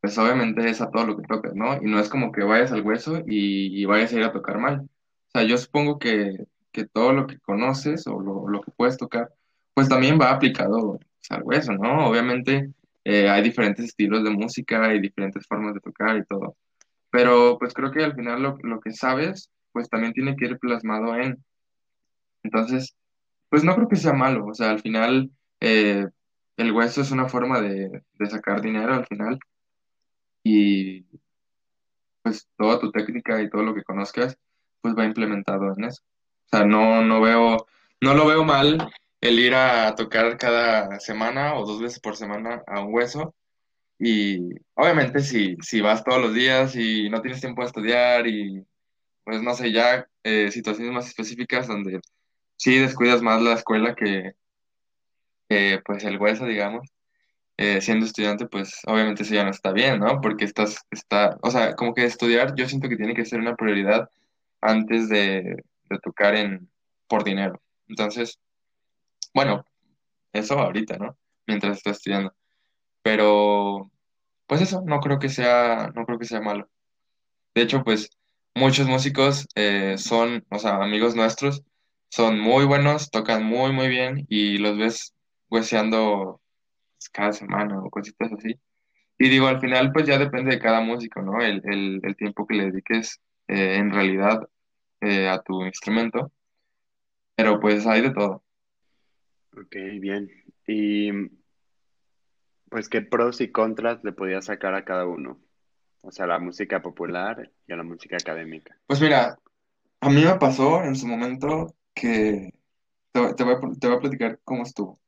pues 0.00 0.18
obviamente 0.18 0.68
es 0.68 0.80
a 0.80 0.90
todo 0.90 1.06
lo 1.06 1.16
que 1.16 1.22
tocas, 1.22 1.54
¿no? 1.54 1.80
Y 1.80 1.84
no 1.84 2.00
es 2.00 2.08
como 2.08 2.32
que 2.32 2.42
vayas 2.42 2.72
al 2.72 2.82
hueso 2.82 3.20
y, 3.24 3.80
y 3.80 3.84
vayas 3.84 4.12
a 4.12 4.16
ir 4.16 4.24
a 4.24 4.32
tocar 4.32 4.58
mal. 4.58 4.80
O 4.80 5.30
sea, 5.30 5.44
yo 5.44 5.58
supongo 5.58 6.00
que, 6.00 6.44
que 6.72 6.84
todo 6.84 7.12
lo 7.12 7.28
que 7.28 7.38
conoces 7.38 8.08
o 8.08 8.18
lo, 8.20 8.48
lo 8.48 8.62
que 8.62 8.72
puedes 8.72 8.96
tocar, 8.96 9.32
pues 9.74 9.88
también 9.88 10.18
va 10.20 10.32
aplicado 10.32 10.98
pues, 10.98 11.30
al 11.30 11.44
hueso, 11.44 11.72
¿no? 11.74 12.08
Obviamente 12.08 12.72
eh, 13.04 13.28
hay 13.28 13.44
diferentes 13.44 13.84
estilos 13.84 14.24
de 14.24 14.30
música, 14.30 14.86
hay 14.86 14.98
diferentes 14.98 15.46
formas 15.46 15.72
de 15.72 15.80
tocar 15.80 16.16
y 16.16 16.24
todo. 16.24 16.56
Pero 17.10 17.60
pues 17.60 17.74
creo 17.74 17.92
que 17.92 18.02
al 18.02 18.16
final 18.16 18.42
lo, 18.42 18.58
lo 18.64 18.80
que 18.80 18.90
sabes, 18.90 19.52
pues 19.70 19.88
también 19.88 20.12
tiene 20.12 20.34
que 20.34 20.46
ir 20.46 20.58
plasmado 20.58 21.14
en. 21.14 21.44
Entonces, 22.42 22.96
pues 23.50 23.62
no 23.62 23.76
creo 23.76 23.86
que 23.86 23.94
sea 23.94 24.14
malo. 24.14 24.46
O 24.46 24.54
sea, 24.54 24.70
al 24.70 24.80
final 24.80 25.30
eh, 25.60 26.06
el 26.56 26.72
hueso 26.72 27.00
es 27.02 27.10
una 27.10 27.28
forma 27.28 27.60
de, 27.60 28.02
de 28.14 28.26
sacar 28.26 28.60
dinero 28.60 28.94
al 28.94 29.06
final 29.06 29.38
y 30.42 31.04
pues 32.22 32.48
toda 32.56 32.80
tu 32.80 32.90
técnica 32.90 33.40
y 33.40 33.50
todo 33.50 33.62
lo 33.62 33.74
que 33.74 33.84
conozcas, 33.84 34.36
pues 34.80 34.96
va 34.96 35.04
implementado 35.04 35.72
en 35.76 35.84
eso. 35.84 36.02
O 36.46 36.48
sea, 36.56 36.64
no, 36.64 37.02
no 37.02 37.20
veo, 37.20 37.66
no 38.00 38.14
lo 38.14 38.26
veo 38.26 38.44
mal 38.44 38.92
el 39.20 39.38
ir 39.38 39.54
a 39.54 39.94
tocar 39.94 40.36
cada 40.36 41.00
semana 41.00 41.54
o 41.54 41.66
dos 41.66 41.80
veces 41.80 42.00
por 42.00 42.16
semana 42.16 42.62
a 42.66 42.80
un 42.80 42.94
hueso. 42.94 43.34
Y 43.98 44.50
obviamente 44.74 45.20
si, 45.20 45.56
si 45.62 45.80
vas 45.80 46.04
todos 46.04 46.20
los 46.20 46.34
días 46.34 46.76
y 46.76 47.08
no 47.10 47.22
tienes 47.22 47.40
tiempo 47.40 47.62
de 47.62 47.66
estudiar 47.66 48.26
y 48.26 48.64
pues 49.24 49.42
no 49.42 49.54
sé, 49.54 49.72
ya 49.72 50.06
eh, 50.22 50.50
situaciones 50.50 50.92
más 50.92 51.08
específicas 51.08 51.66
donde 51.66 52.00
sí 52.56 52.78
descuidas 52.78 53.22
más 53.22 53.42
la 53.42 53.54
escuela 53.54 53.94
que, 53.94 54.34
que, 55.48 55.80
pues 55.84 56.04
el 56.04 56.18
hueso, 56.18 56.46
digamos 56.46 56.88
eh, 57.58 57.80
siendo 57.80 58.06
estudiante, 58.06 58.46
pues 58.46 58.80
obviamente 58.86 59.22
eso 59.22 59.34
ya 59.34 59.44
no 59.44 59.50
está 59.50 59.72
bien, 59.72 60.00
¿no? 60.00 60.20
Porque 60.20 60.44
estás, 60.44 60.84
está, 60.90 61.38
o 61.42 61.50
sea, 61.50 61.74
como 61.74 61.94
que 61.94 62.04
estudiar 62.04 62.54
yo 62.54 62.68
siento 62.68 62.88
que 62.88 62.96
tiene 62.96 63.14
que 63.14 63.24
ser 63.24 63.40
una 63.40 63.56
prioridad 63.56 64.10
antes 64.60 65.08
de, 65.08 65.64
tocar 66.02 66.34
en, 66.34 66.68
por 67.08 67.24
dinero. 67.24 67.62
Entonces, 67.88 68.38
bueno, 69.34 69.64
eso 70.32 70.58
ahorita, 70.58 70.98
¿no? 70.98 71.16
Mientras 71.46 71.78
estoy 71.78 71.92
estudiando. 71.92 72.34
Pero, 73.02 73.90
pues 74.46 74.60
eso, 74.62 74.82
no 74.86 75.00
creo 75.00 75.18
que 75.18 75.28
sea, 75.30 75.92
no 75.94 76.04
creo 76.06 76.18
que 76.18 76.26
sea 76.26 76.40
malo. 76.40 76.68
De 77.54 77.62
hecho, 77.62 77.84
pues 77.84 78.10
muchos 78.54 78.86
músicos 78.88 79.48
eh, 79.54 79.96
son, 79.98 80.44
o 80.50 80.58
sea, 80.58 80.76
amigos 80.82 81.14
nuestros, 81.16 81.62
son 82.10 82.40
muy 82.40 82.64
buenos, 82.66 83.10
tocan 83.10 83.44
muy, 83.44 83.72
muy 83.72 83.88
bien 83.88 84.26
y 84.28 84.58
los 84.58 84.78
ves 84.78 85.15
hueseando 85.50 86.40
pues, 86.96 87.08
cada 87.10 87.32
semana 87.32 87.80
o 87.82 87.90
cositas 87.90 88.32
así. 88.32 88.58
Y 89.18 89.28
digo, 89.28 89.46
al 89.46 89.60
final, 89.60 89.92
pues 89.92 90.06
ya 90.06 90.18
depende 90.18 90.52
de 90.52 90.60
cada 90.60 90.80
músico, 90.80 91.22
¿no? 91.22 91.40
El, 91.40 91.62
el, 91.64 92.00
el 92.02 92.16
tiempo 92.16 92.46
que 92.46 92.54
le 92.54 92.66
dediques 92.66 93.20
eh, 93.48 93.76
en 93.76 93.90
realidad 93.90 94.46
eh, 95.00 95.28
a 95.28 95.40
tu 95.40 95.64
instrumento, 95.64 96.32
pero 97.34 97.60
pues 97.60 97.86
hay 97.86 98.02
de 98.02 98.10
todo. 98.10 98.44
Ok, 99.56 99.74
bien. 100.00 100.30
Y 100.66 101.10
pues, 102.68 102.88
¿qué 102.88 103.02
pros 103.02 103.40
y 103.40 103.50
contras 103.50 104.02
le 104.04 104.12
podía 104.12 104.42
sacar 104.42 104.74
a 104.74 104.84
cada 104.84 105.06
uno? 105.06 105.40
O 106.02 106.10
sea, 106.12 106.26
la 106.26 106.38
música 106.38 106.82
popular 106.82 107.50
y 107.66 107.72
a 107.72 107.76
la 107.76 107.82
música 107.82 108.16
académica. 108.16 108.78
Pues 108.86 109.00
mira, 109.00 109.38
a 110.00 110.10
mí 110.10 110.24
me 110.24 110.34
pasó 110.36 110.84
en 110.84 110.94
su 110.94 111.06
momento 111.06 111.74
que 111.94 112.52
te, 113.12 113.34
te 113.34 113.44
voy 113.44 113.54
a, 113.54 113.60
te 113.78 113.86
voy 113.88 113.96
a 113.96 114.00
platicar 114.00 114.40
cómo 114.44 114.62
estuvo. 114.62 115.00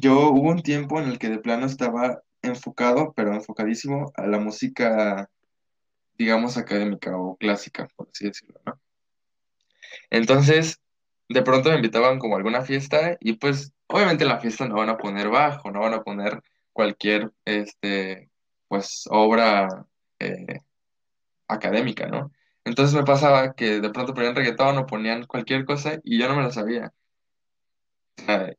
Yo 0.00 0.30
hubo 0.30 0.48
un 0.50 0.62
tiempo 0.62 0.98
en 0.98 1.08
el 1.08 1.18
que 1.18 1.28
de 1.28 1.38
plano 1.38 1.66
estaba 1.66 2.22
enfocado, 2.40 3.12
pero 3.14 3.34
enfocadísimo 3.34 4.10
a 4.16 4.26
la 4.26 4.38
música, 4.38 5.28
digamos, 6.16 6.56
académica 6.56 7.16
o 7.18 7.36
clásica, 7.36 7.86
por 7.96 8.08
así 8.10 8.26
decirlo, 8.26 8.60
¿no? 8.64 8.80
Entonces, 10.08 10.80
de 11.28 11.42
pronto 11.42 11.68
me 11.68 11.76
invitaban 11.76 12.18
como 12.18 12.34
a 12.34 12.38
alguna 12.38 12.62
fiesta 12.62 13.18
y 13.20 13.34
pues 13.34 13.72
obviamente 13.88 14.24
en 14.24 14.30
la 14.30 14.40
fiesta 14.40 14.66
no 14.66 14.76
van 14.76 14.88
a 14.88 14.96
poner 14.96 15.28
bajo, 15.28 15.70
no 15.70 15.80
van 15.80 15.94
a 15.94 16.02
poner 16.02 16.42
cualquier, 16.72 17.30
este, 17.44 18.30
pues, 18.68 19.04
obra 19.10 19.68
eh, 20.18 20.60
académica, 21.48 22.06
¿no? 22.06 22.32
Entonces 22.64 22.94
me 22.96 23.04
pasaba 23.04 23.54
que 23.54 23.80
de 23.80 23.90
pronto 23.90 24.14
ponían 24.14 24.34
reggaetón 24.34 24.78
o 24.78 24.86
ponían 24.86 25.26
cualquier 25.26 25.66
cosa 25.66 26.00
y 26.04 26.18
yo 26.18 26.28
no 26.28 26.36
me 26.36 26.42
lo 26.44 26.50
sabía. 26.52 26.92
O 28.18 28.22
sea, 28.24 28.54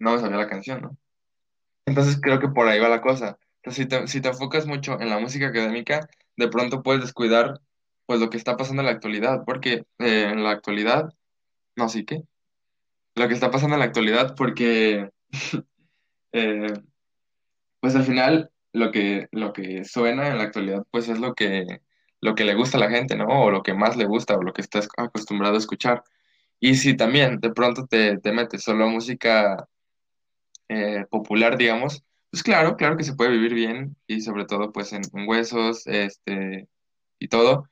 no 0.00 0.12
me 0.12 0.18
sabía 0.18 0.38
la 0.38 0.48
canción, 0.48 0.82
¿no? 0.82 0.96
Entonces 1.86 2.18
creo 2.20 2.40
que 2.40 2.48
por 2.48 2.66
ahí 2.66 2.80
va 2.80 2.88
la 2.88 3.00
cosa. 3.00 3.38
Entonces, 3.56 3.84
si 3.84 3.88
te, 3.88 4.06
si 4.08 4.20
te 4.20 4.28
enfocas 4.28 4.66
mucho 4.66 5.00
en 5.00 5.10
la 5.10 5.18
música 5.18 5.48
académica, 5.48 6.08
de 6.36 6.48
pronto 6.48 6.82
puedes 6.82 7.02
descuidar 7.02 7.60
pues 8.06 8.18
lo 8.20 8.30
que 8.30 8.38
está 8.38 8.56
pasando 8.56 8.82
en 8.82 8.86
la 8.86 8.92
actualidad, 8.92 9.44
porque 9.44 9.84
eh, 9.98 10.30
en 10.32 10.42
la 10.42 10.50
actualidad, 10.50 11.12
no, 11.76 11.88
sí 11.88 12.04
que, 12.04 12.24
lo 13.14 13.28
que 13.28 13.34
está 13.34 13.50
pasando 13.50 13.76
en 13.76 13.80
la 13.80 13.86
actualidad, 13.86 14.34
porque 14.34 15.10
eh, 16.32 16.74
pues 17.80 17.94
al 17.94 18.04
final 18.04 18.50
lo 18.72 18.90
que, 18.90 19.28
lo 19.32 19.52
que 19.52 19.84
suena 19.84 20.28
en 20.28 20.38
la 20.38 20.44
actualidad, 20.44 20.84
pues 20.90 21.08
es 21.08 21.18
lo 21.18 21.34
que, 21.34 21.80
lo 22.20 22.34
que 22.34 22.44
le 22.44 22.54
gusta 22.54 22.78
a 22.78 22.80
la 22.80 22.90
gente, 22.90 23.16
¿no? 23.16 23.26
O 23.26 23.50
lo 23.50 23.62
que 23.62 23.74
más 23.74 23.96
le 23.96 24.06
gusta, 24.06 24.36
o 24.36 24.42
lo 24.42 24.52
que 24.52 24.62
estás 24.62 24.88
acostumbrado 24.96 25.54
a 25.54 25.58
escuchar. 25.58 26.02
Y 26.60 26.74
si 26.76 26.96
también 26.96 27.40
de 27.40 27.52
pronto 27.52 27.86
te, 27.86 28.18
te 28.18 28.32
metes 28.32 28.62
solo 28.62 28.88
música 28.88 29.68
eh, 30.70 31.06
popular, 31.10 31.58
digamos, 31.58 32.04
pues 32.30 32.42
claro, 32.44 32.76
claro 32.76 32.96
que 32.96 33.04
se 33.04 33.14
puede 33.14 33.32
vivir 33.32 33.54
bien 33.54 33.96
y 34.06 34.20
sobre 34.22 34.44
todo 34.46 34.72
pues 34.72 34.92
en, 34.92 35.02
huesos, 35.28 35.86
este, 35.86 36.68
y 37.18 37.28
todo, 37.28 37.68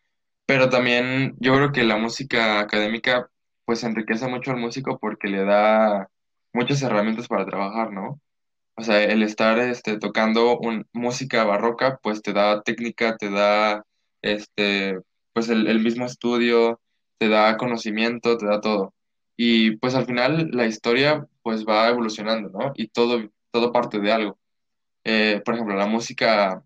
pero 0.46 0.70
también 0.70 1.36
yo 1.40 1.54
creo 1.54 1.72
que 1.72 1.84
la 1.84 1.96
música 1.98 2.60
académica 2.60 3.30
pues 3.64 3.84
enriquece 3.84 4.28
mucho 4.28 4.50
al 4.52 4.58
músico 4.58 4.98
porque 4.98 5.28
le 5.28 5.44
da 5.44 6.08
muchas 6.52 6.82
herramientas 6.82 7.28
para 7.28 7.46
trabajar, 7.46 7.92
¿no? 7.92 8.20
O 8.76 8.82
sea, 8.82 9.02
el 9.04 9.22
estar 9.22 9.58
este, 9.60 9.98
tocando 9.98 10.58
un, 10.58 10.86
música 10.92 11.44
barroca, 11.44 11.98
pues 12.02 12.22
te 12.22 12.32
da 12.32 12.62
técnica, 12.62 13.16
te 13.16 13.30
da 13.30 13.84
este, 14.22 14.98
pues 15.32 15.48
el 15.50 15.80
mismo 15.80 16.06
estudio, 16.06 16.80
te 17.18 17.28
da 17.28 17.56
conocimiento, 17.58 18.36
te 18.38 18.46
da 18.46 18.60
todo. 18.60 18.94
Y 19.40 19.76
pues 19.76 19.94
al 19.94 20.04
final 20.04 20.50
la 20.52 20.66
historia 20.66 21.24
pues 21.42 21.64
va 21.64 21.88
evolucionando, 21.88 22.50
¿no? 22.50 22.72
Y 22.74 22.88
todo, 22.88 23.30
todo 23.52 23.72
parte 23.72 24.00
de 24.00 24.10
algo. 24.10 24.38
Eh, 25.04 25.40
por 25.44 25.54
ejemplo, 25.54 25.76
la 25.76 25.86
música 25.86 26.64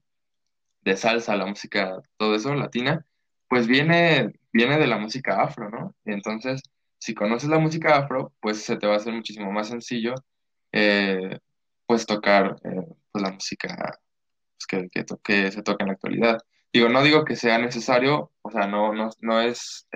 de 0.80 0.96
salsa, 0.96 1.36
la 1.36 1.44
música, 1.44 2.00
todo 2.16 2.34
eso, 2.34 2.54
latina, 2.54 3.04
pues 3.46 3.66
viene, 3.66 4.32
viene 4.54 4.78
de 4.78 4.86
la 4.86 4.96
música 4.96 5.42
afro, 5.42 5.68
¿no? 5.68 5.94
Y 6.06 6.12
entonces, 6.12 6.62
si 6.98 7.12
conoces 7.14 7.50
la 7.50 7.58
música 7.58 7.98
afro, 7.98 8.32
pues 8.40 8.62
se 8.62 8.76
te 8.78 8.86
va 8.86 8.94
a 8.94 8.96
hacer 8.96 9.12
muchísimo 9.12 9.52
más 9.52 9.68
sencillo 9.68 10.14
eh, 10.72 11.38
pues 11.86 12.06
tocar 12.06 12.56
eh, 12.64 12.86
pues, 13.12 13.22
la 13.22 13.32
música 13.32 14.00
pues, 14.56 14.66
que, 14.66 14.88
que, 14.90 15.04
que 15.22 15.52
se 15.52 15.62
toca 15.62 15.84
en 15.84 15.88
la 15.88 15.94
actualidad. 15.94 16.38
Digo, 16.72 16.88
no 16.88 17.02
digo 17.02 17.26
que 17.26 17.36
sea 17.36 17.58
necesario, 17.58 18.32
o 18.40 18.50
sea, 18.50 18.66
no, 18.66 18.94
no, 18.94 19.10
no 19.20 19.40
es 19.42 19.86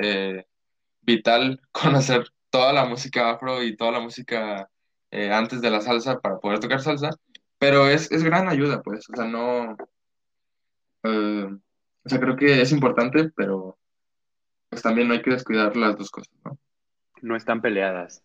vital 1.01 1.61
conocer 1.73 2.27
toda 2.57 2.73
la 2.73 2.87
música 2.87 3.31
afro 3.31 3.63
y 3.63 3.77
toda 3.77 3.93
la 3.93 4.01
música 4.01 4.67
eh, 5.11 5.31
antes 5.31 5.61
de 5.61 5.71
la 5.71 5.83
salsa 5.83 6.19
para 6.21 6.39
poder 6.39 6.59
tocar 6.59 6.81
salsa, 6.81 7.11
pero 7.59 7.87
es, 7.87 8.11
es 8.11 8.25
gran 8.25 8.49
ayuda, 8.49 8.81
pues, 8.83 9.07
o 9.11 9.15
sea, 9.15 9.27
no, 9.27 9.77
eh, 11.03 11.49
o 12.05 12.09
sea, 12.09 12.19
creo 12.19 12.35
que 12.35 12.63
es 12.63 12.73
importante, 12.73 13.31
pero 13.37 13.79
pues 14.71 14.81
también 14.81 15.07
no 15.07 15.13
hay 15.13 15.21
que 15.21 15.33
descuidar 15.33 15.77
las 15.77 15.99
dos 15.99 16.11
cosas, 16.11 16.33
¿no? 16.47 16.59
No 17.21 17.37
están 17.37 17.61
peleadas. 17.61 18.25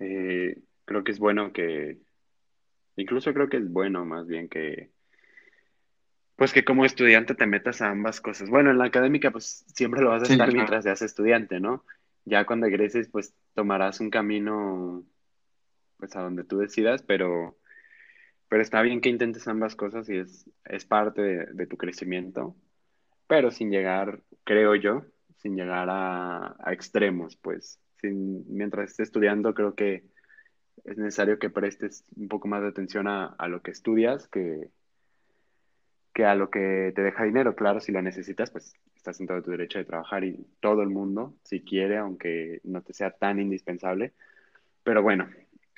Eh, 0.00 0.56
creo 0.84 1.04
que 1.04 1.12
es 1.12 1.20
bueno 1.20 1.52
que, 1.52 1.98
incluso 2.96 3.32
creo 3.32 3.48
que 3.48 3.58
es 3.58 3.70
bueno 3.70 4.04
más 4.04 4.26
bien 4.26 4.48
que, 4.48 4.90
pues 6.34 6.52
que 6.52 6.64
como 6.64 6.84
estudiante 6.84 7.36
te 7.36 7.46
metas 7.46 7.82
a 7.82 7.90
ambas 7.90 8.20
cosas. 8.20 8.50
Bueno, 8.50 8.72
en 8.72 8.78
la 8.78 8.86
académica 8.86 9.30
pues 9.30 9.64
siempre 9.72 10.02
lo 10.02 10.10
vas 10.10 10.22
a 10.22 10.26
Sí, 10.26 10.32
estar 10.32 10.48
claro. 10.48 10.56
mientras 10.56 10.82
seas 10.82 11.02
estudiante, 11.02 11.60
¿no? 11.60 11.84
Ya 12.24 12.46
cuando 12.46 12.66
egreses 12.66 13.08
pues 13.08 13.34
tomarás 13.54 14.00
un 14.00 14.10
camino 14.10 15.04
pues 15.98 16.16
a 16.16 16.22
donde 16.22 16.44
tú 16.44 16.58
decidas, 16.58 17.02
pero, 17.02 17.58
pero 18.48 18.62
está 18.62 18.82
bien 18.82 19.00
que 19.00 19.10
intentes 19.10 19.46
ambas 19.48 19.76
cosas 19.76 20.08
y 20.08 20.16
es, 20.16 20.48
es 20.64 20.84
parte 20.84 21.22
de, 21.22 21.66
tu 21.66 21.76
crecimiento, 21.76 22.56
pero 23.26 23.50
sin 23.50 23.70
llegar, 23.70 24.22
creo 24.44 24.74
yo, 24.74 25.04
sin 25.36 25.56
llegar 25.56 25.88
a, 25.90 26.56
a 26.58 26.72
extremos, 26.72 27.36
pues. 27.36 27.78
Sin, 28.00 28.44
mientras 28.54 28.90
estés 28.90 29.08
estudiando, 29.08 29.54
creo 29.54 29.74
que 29.74 30.04
es 30.84 30.96
necesario 30.96 31.38
que 31.38 31.50
prestes 31.50 32.04
un 32.16 32.28
poco 32.28 32.48
más 32.48 32.62
de 32.62 32.68
atención 32.68 33.06
a, 33.06 33.26
a 33.26 33.48
lo 33.48 33.60
que 33.60 33.70
estudias 33.70 34.26
que, 34.28 34.70
que 36.12 36.24
a 36.24 36.34
lo 36.34 36.50
que 36.50 36.92
te 36.94 37.02
deja 37.02 37.24
dinero. 37.24 37.54
Claro, 37.54 37.80
si 37.80 37.92
lo 37.92 38.02
necesitas, 38.02 38.50
pues 38.50 38.74
estás 38.96 39.20
en 39.20 39.26
todo 39.26 39.42
tu 39.42 39.50
derecho 39.50 39.78
de 39.78 39.84
trabajar 39.84 40.24
y 40.24 40.46
todo 40.60 40.82
el 40.82 40.90
mundo, 40.90 41.34
si 41.42 41.60
quiere, 41.60 41.96
aunque 41.98 42.60
no 42.64 42.82
te 42.82 42.92
sea 42.92 43.10
tan 43.10 43.40
indispensable. 43.40 44.12
Pero 44.82 45.02
bueno, 45.02 45.28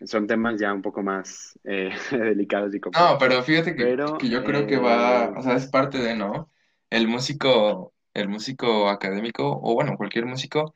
son 0.05 0.27
temas 0.27 0.59
ya 0.59 0.73
un 0.73 0.83
poco 0.83 1.03
más 1.03 1.59
eh, 1.65 1.91
delicados 2.11 2.75
y 2.75 2.81
No, 2.81 3.17
pero 3.19 3.43
fíjate 3.43 3.75
que, 3.75 3.85
que 3.85 3.91
Pero 3.91 4.19
yo 4.19 4.45
creo 4.45 4.67
que 4.67 4.79
va, 4.79 5.25
eh, 5.25 5.33
o 5.37 5.43
sea, 5.43 5.55
es 5.55 5.67
parte 5.67 5.99
de, 5.99 6.17
¿no? 6.17 6.51
El 6.91 7.09
músico, 7.09 7.93
el 8.15 8.29
músico 8.29 8.89
académico, 8.89 9.61
o 9.63 9.75
bueno, 9.75 9.97
cualquier 9.97 10.27
músico, 10.27 10.75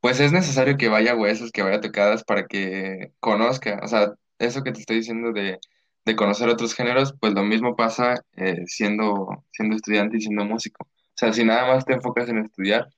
pues 0.00 0.20
es 0.20 0.32
necesario 0.32 0.76
que 0.76 0.88
vaya 0.88 1.12
a 1.12 1.16
huesos, 1.16 1.50
que 1.50 1.62
vaya 1.62 1.76
a 1.78 1.80
tocadas 1.80 2.24
para 2.24 2.46
que 2.46 3.12
conozca. 3.20 3.80
O 3.82 3.88
sea, 3.88 4.14
eso 4.38 4.62
que 4.62 4.72
te 4.72 4.80
estoy 4.80 4.96
diciendo 4.96 5.32
de, 5.32 5.58
de 6.04 6.16
conocer 6.16 6.48
otros 6.48 6.74
géneros, 6.74 7.14
pues 7.20 7.34
lo 7.34 7.44
mismo 7.44 7.76
pasa 7.76 8.14
eh, 8.36 8.62
siendo, 8.66 9.44
siendo 9.52 9.76
estudiante 9.76 10.16
y 10.16 10.20
siendo 10.20 10.44
músico. 10.44 10.84
O 10.84 11.14
sea, 11.14 11.32
si 11.32 11.44
nada 11.44 11.66
más 11.66 11.84
te 11.84 11.94
enfocas 11.94 12.28
en 12.28 12.38
estudiar, 12.38 12.88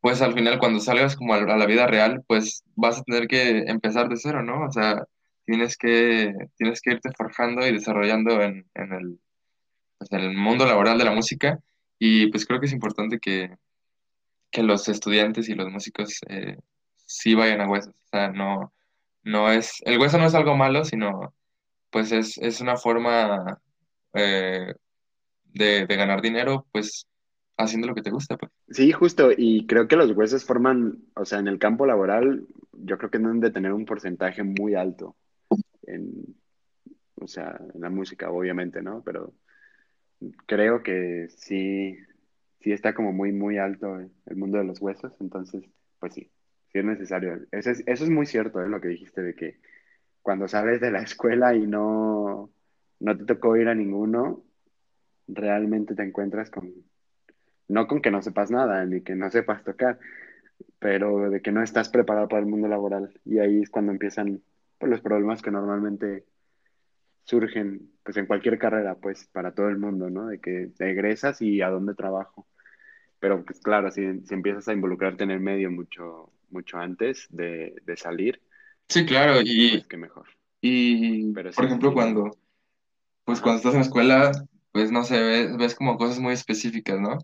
pues 0.00 0.22
al 0.22 0.34
final 0.34 0.58
cuando 0.58 0.80
salgas 0.80 1.16
como 1.16 1.34
a 1.34 1.40
la 1.40 1.66
vida 1.66 1.86
real, 1.86 2.22
pues 2.26 2.64
vas 2.74 2.98
a 2.98 3.02
tener 3.04 3.28
que 3.28 3.60
empezar 3.66 4.08
de 4.08 4.16
cero, 4.16 4.42
¿no? 4.42 4.64
O 4.66 4.72
sea, 4.72 5.04
tienes 5.44 5.76
que, 5.76 6.32
tienes 6.56 6.80
que 6.80 6.92
irte 6.92 7.10
forjando 7.16 7.66
y 7.66 7.72
desarrollando 7.72 8.42
en, 8.42 8.66
en 8.74 8.92
el, 8.92 9.20
pues, 9.98 10.12
en 10.12 10.20
el 10.20 10.36
mundo 10.36 10.66
laboral 10.66 10.98
de 10.98 11.04
la 11.04 11.12
música 11.12 11.60
y 11.98 12.28
pues 12.28 12.46
creo 12.46 12.60
que 12.60 12.66
es 12.66 12.72
importante 12.72 13.18
que, 13.20 13.56
que 14.50 14.62
los 14.62 14.88
estudiantes 14.88 15.48
y 15.48 15.54
los 15.54 15.70
músicos 15.70 16.20
eh, 16.28 16.56
sí 17.06 17.34
vayan 17.34 17.60
a 17.60 17.68
huesos. 17.68 17.94
O 17.94 18.08
sea, 18.10 18.30
no, 18.30 18.72
no 19.22 19.50
es, 19.52 19.82
el 19.84 19.98
hueso 19.98 20.18
no 20.18 20.26
es 20.26 20.34
algo 20.34 20.56
malo, 20.56 20.84
sino 20.84 21.34
pues 21.90 22.12
es, 22.12 22.38
es 22.38 22.60
una 22.60 22.76
forma 22.76 23.60
eh, 24.14 24.74
de, 25.44 25.86
de 25.86 25.96
ganar 25.96 26.22
dinero, 26.22 26.66
pues 26.72 27.06
haciendo 27.56 27.88
lo 27.88 27.94
que 27.94 28.02
te 28.02 28.10
gusta, 28.10 28.36
pues. 28.36 28.52
sí, 28.70 28.92
justo, 28.92 29.30
y 29.36 29.66
creo 29.66 29.88
que 29.88 29.96
los 29.96 30.12
huesos 30.12 30.44
forman, 30.44 30.98
o 31.14 31.24
sea, 31.24 31.38
en 31.38 31.48
el 31.48 31.58
campo 31.58 31.86
laboral, 31.86 32.46
yo 32.72 32.98
creo 32.98 33.10
que 33.10 33.18
deben 33.18 33.40
de 33.40 33.50
tener 33.50 33.72
un 33.72 33.84
porcentaje 33.84 34.42
muy 34.42 34.74
alto 34.74 35.16
en, 35.82 36.36
o 37.16 37.26
sea, 37.26 37.60
en 37.74 37.80
la 37.80 37.90
música, 37.90 38.30
obviamente, 38.30 38.82
¿no? 38.82 39.02
Pero 39.04 39.34
creo 40.46 40.82
que 40.82 41.28
sí, 41.36 41.98
sí 42.60 42.72
está 42.72 42.94
como 42.94 43.12
muy, 43.12 43.32
muy 43.32 43.58
alto 43.58 43.98
el 43.98 44.36
mundo 44.36 44.58
de 44.58 44.64
los 44.64 44.80
huesos, 44.80 45.12
entonces, 45.20 45.64
pues 45.98 46.14
sí, 46.14 46.30
sí 46.72 46.78
es 46.78 46.84
necesario. 46.84 47.46
Eso 47.50 47.70
es, 47.70 47.82
eso 47.86 48.04
es 48.04 48.10
muy 48.10 48.26
cierto, 48.26 48.62
¿eh? 48.62 48.68
Lo 48.68 48.80
que 48.80 48.88
dijiste 48.88 49.22
de 49.22 49.34
que 49.34 49.60
cuando 50.22 50.48
sales 50.48 50.80
de 50.80 50.90
la 50.90 51.00
escuela 51.02 51.54
y 51.54 51.66
no, 51.66 52.50
no 53.00 53.16
te 53.16 53.24
tocó 53.24 53.56
ir 53.56 53.68
a 53.68 53.74
ninguno, 53.74 54.44
realmente 55.28 55.94
te 55.94 56.02
encuentras 56.02 56.50
con, 56.50 56.72
no 57.68 57.86
con 57.86 58.02
que 58.02 58.10
no 58.10 58.22
sepas 58.22 58.50
nada, 58.50 58.84
ni 58.84 59.00
que 59.02 59.14
no 59.14 59.30
sepas 59.30 59.64
tocar, 59.64 59.98
pero 60.78 61.30
de 61.30 61.40
que 61.40 61.52
no 61.52 61.62
estás 61.62 61.88
preparado 61.88 62.28
para 62.28 62.40
el 62.40 62.48
mundo 62.48 62.68
laboral. 62.68 63.18
Y 63.24 63.38
ahí 63.38 63.62
es 63.62 63.70
cuando 63.70 63.92
empiezan 63.92 64.42
pues, 64.78 64.90
los 64.90 65.00
problemas 65.00 65.42
que 65.42 65.50
normalmente 65.50 66.24
surgen 67.24 67.90
pues 68.02 68.16
en 68.16 68.26
cualquier 68.26 68.58
carrera, 68.58 68.96
pues 68.96 69.26
para 69.32 69.54
todo 69.54 69.68
el 69.68 69.78
mundo, 69.78 70.10
¿no? 70.10 70.26
De 70.26 70.40
que 70.40 70.70
egresas 70.78 71.40
y 71.42 71.62
a 71.62 71.70
dónde 71.70 71.94
trabajo. 71.94 72.46
Pero 73.20 73.44
pues 73.44 73.60
claro, 73.60 73.90
si, 73.90 74.20
si 74.22 74.34
empiezas 74.34 74.68
a 74.68 74.72
involucrarte 74.72 75.24
en 75.24 75.30
el 75.30 75.40
medio 75.40 75.70
mucho, 75.70 76.32
mucho 76.50 76.78
antes 76.78 77.26
de, 77.30 77.76
de 77.84 77.96
salir, 77.96 78.40
Sí, 78.90 79.06
claro, 79.06 79.40
pues 79.40 79.46
y, 79.46 79.84
qué 79.88 79.96
mejor. 79.96 80.28
y 80.60 81.28
Pero 81.32 81.52
por 81.54 81.66
sí, 81.66 81.66
ejemplo, 81.66 81.92
sí. 81.92 81.94
cuando, 81.94 82.30
pues 83.24 83.40
Ajá. 83.40 83.42
cuando 83.42 83.58
estás 83.58 83.74
en 83.74 83.80
la 83.80 83.86
escuela, 83.86 84.32
pues 84.72 84.92
no 84.92 85.04
sé, 85.04 85.20
ves, 85.22 85.56
ves 85.58 85.74
como 85.76 85.98
cosas 85.98 86.20
muy 86.20 86.34
específicas, 86.34 87.00
¿no? 87.00 87.18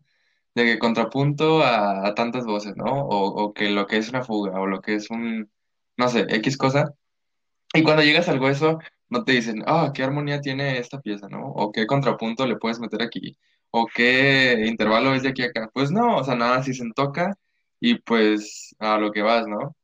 De 0.55 0.65
que 0.67 0.79
contrapunto 0.81 1.63
a, 1.63 2.07
a 2.09 2.15
tantas 2.15 2.47
voces, 2.47 2.77
¿no? 2.77 2.87
O, 2.87 3.45
o 3.45 3.55
que 3.55 3.71
lo 3.71 3.87
que 3.87 3.99
es 3.99 4.11
una 4.11 4.25
fuga, 4.25 4.61
o 4.61 4.67
lo 4.69 4.83
que 4.83 4.97
es 4.97 5.11
un, 5.11 5.51
no 5.99 6.09
sé, 6.09 6.27
X 6.31 6.59
cosa. 6.59 6.95
Y 7.75 7.83
cuando 7.85 8.03
llegas 8.05 8.29
al 8.29 8.41
hueso, 8.41 8.79
no 9.11 9.25
te 9.25 9.33
dicen, 9.33 9.63
ah, 9.67 9.93
¿qué 9.95 10.03
armonía 10.05 10.41
tiene 10.43 10.79
esta 10.79 11.01
pieza, 11.01 11.29
¿no? 11.29 11.49
O 11.49 11.73
qué 11.73 11.87
contrapunto 11.87 12.47
le 12.47 12.57
puedes 12.59 12.81
meter 12.81 13.03
aquí, 13.03 13.39
o 13.71 13.87
qué 13.95 14.65
intervalo 14.67 15.15
es 15.15 15.23
de 15.25 15.31
aquí 15.31 15.43
a 15.45 15.47
acá. 15.49 15.71
Pues 15.75 15.91
no, 15.93 16.19
o 16.19 16.25
sea, 16.25 16.37
nada, 16.37 16.63
si 16.65 16.75
se 16.75 16.85
toca 16.95 17.37
y 17.81 17.97
pues 18.01 18.75
a 18.81 18.99
lo 18.99 19.13
que 19.13 19.23
vas, 19.23 19.47
¿no? 19.49 19.77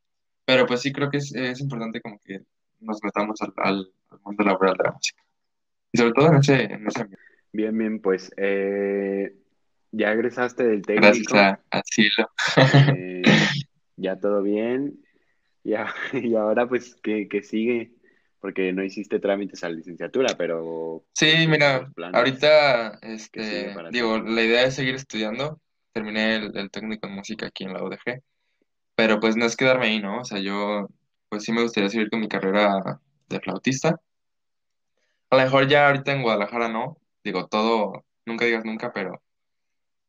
Pero 0.55 0.67
pues 0.67 0.81
sí 0.81 0.93
creo 0.93 1.11
que 1.11 1.19
es, 1.19 1.35
es 1.35 1.61
importante 1.61 2.01
como 2.01 2.19
que 2.25 2.41
nos 2.81 2.99
metamos 3.03 3.41
al, 3.43 3.53
al, 3.57 3.93
al 4.11 4.21
mundo 4.25 4.45
laboral 4.45 4.77
de 4.77 4.85
la 4.85 4.93
música. 4.93 5.23
Y 5.93 5.99
sobre 5.99 6.13
todo 6.13 6.27
en 6.29 6.37
ese, 6.37 6.63
en 6.65 6.87
ese 6.87 7.01
ambiente. 7.03 7.27
Bien, 7.53 7.77
bien, 7.77 8.01
pues 8.01 8.33
eh, 8.37 9.35
ya 9.91 10.13
egresaste 10.13 10.65
del 10.65 10.83
Gracias 10.83 11.27
técnico, 11.27 11.37
a, 11.39 11.61
a 11.71 11.83
Cielo. 11.85 12.31
eh, 12.97 13.23
ya 13.97 14.19
todo 14.19 14.43
bien, 14.43 14.99
ya, 15.65 15.95
y 16.13 16.35
ahora 16.35 16.67
pues, 16.69 16.97
¿qué, 17.03 17.29
qué 17.29 17.43
sigue? 17.43 17.93
Porque 18.41 18.73
no 18.73 18.83
hiciste 18.83 19.21
trámites 19.21 19.63
a 19.63 19.69
la 19.69 19.77
licenciatura, 19.77 20.35
pero 20.37 21.05
Sí, 21.15 21.47
mira, 21.47 21.93
ahorita, 22.13 22.99
¿qué 23.01 23.19
sigue 23.19 23.71
este, 23.71 23.75
ti? 23.75 23.99
digo, 23.99 24.19
la 24.19 24.43
idea 24.43 24.65
es 24.65 24.75
seguir 24.75 24.97
estudiando. 24.97 25.61
Terminé 25.93 26.37
el, 26.37 26.57
el 26.57 26.71
técnico 26.71 27.07
en 27.07 27.15
música 27.15 27.47
aquí 27.47 27.65
en 27.65 27.75
la 27.75 27.85
UDG, 27.85 28.23
pero 28.95 29.21
pues 29.21 29.37
no 29.37 29.47
es 29.47 29.57
quedarme 29.57 29.87
ahí, 29.87 30.01
¿no? 30.01 30.21
O 30.21 30.25
sea, 30.25 30.39
yo, 30.39 30.89
pues 31.29 31.45
sí 31.45 31.53
me 31.53 31.63
gustaría 31.63 31.89
seguir 31.91 32.11
con 32.11 32.21
mi 32.21 32.29
carrera 32.29 33.01
de 33.29 33.41
flautista. 33.41 34.01
A 35.31 35.37
lo 35.37 35.43
mejor 35.43 35.69
ya 35.69 35.87
ahorita 35.87 36.13
en 36.13 36.23
Guadalajara 36.23 36.69
no, 36.69 36.99
digo, 37.25 37.47
todo, 37.49 38.05
nunca 38.27 38.45
digas 38.45 38.65
nunca, 38.65 38.93
pero 38.93 39.23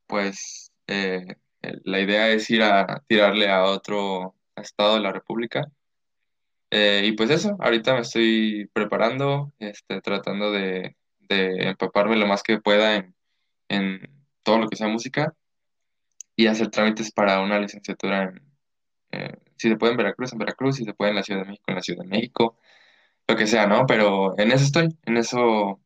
pues 0.06 0.72
eh, 0.86 1.26
la 1.84 2.00
idea 2.00 2.28
es 2.30 2.50
ir 2.50 2.62
a 2.62 3.02
tirarle 3.08 3.48
a 3.50 3.64
otro 3.64 4.34
estado 4.56 4.96
de 4.96 5.00
la 5.00 5.12
República. 5.12 5.70
Eh, 6.70 7.02
y 7.06 7.12
pues 7.12 7.30
eso, 7.30 7.56
ahorita 7.60 7.94
me 7.94 8.00
estoy 8.00 8.68
preparando, 8.72 9.52
este, 9.60 10.00
tratando 10.00 10.52
de, 10.52 10.96
de 11.20 11.68
empaparme 11.68 12.16
lo 12.16 12.26
más 12.26 12.42
que 12.42 12.60
pueda 12.60 12.96
en, 12.96 13.14
en 13.68 14.00
todo 14.42 14.58
lo 14.58 14.68
que 14.68 14.76
sea 14.76 14.88
música 14.88 15.34
y 16.36 16.46
hacer 16.46 16.70
trámites 16.70 17.12
para 17.12 17.40
una 17.40 17.58
licenciatura 17.58 18.24
en, 18.24 18.53
si 19.56 19.68
se 19.68 19.76
puede 19.76 19.92
en 19.92 19.98
Veracruz, 19.98 20.32
en 20.32 20.38
Veracruz, 20.38 20.76
si 20.76 20.84
se 20.84 20.94
puede 20.94 21.10
en 21.10 21.16
la 21.16 21.22
Ciudad 21.22 21.40
de 21.42 21.46
México, 21.46 21.64
en 21.68 21.74
la 21.74 21.82
Ciudad 21.82 22.02
de 22.02 22.08
México, 22.08 22.58
lo 23.28 23.36
que 23.36 23.46
sea, 23.46 23.66
¿no? 23.66 23.86
Pero 23.86 24.38
en 24.38 24.52
eso 24.52 24.64
estoy, 24.64 24.88
en 25.04 25.16
eso 25.16 25.80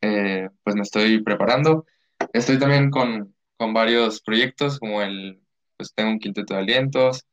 eh, 0.00 0.48
pues 0.62 0.76
me 0.76 0.82
estoy 0.82 1.22
preparando. 1.22 1.86
Estoy 2.32 2.58
también 2.58 2.90
con, 2.90 3.34
con 3.56 3.74
varios 3.74 4.20
proyectos, 4.22 4.78
como 4.78 5.02
el, 5.02 5.40
pues 5.76 5.92
tengo 5.94 6.10
un 6.10 6.18
quinteto 6.18 6.54
de 6.54 6.60
alientos, 6.60 7.24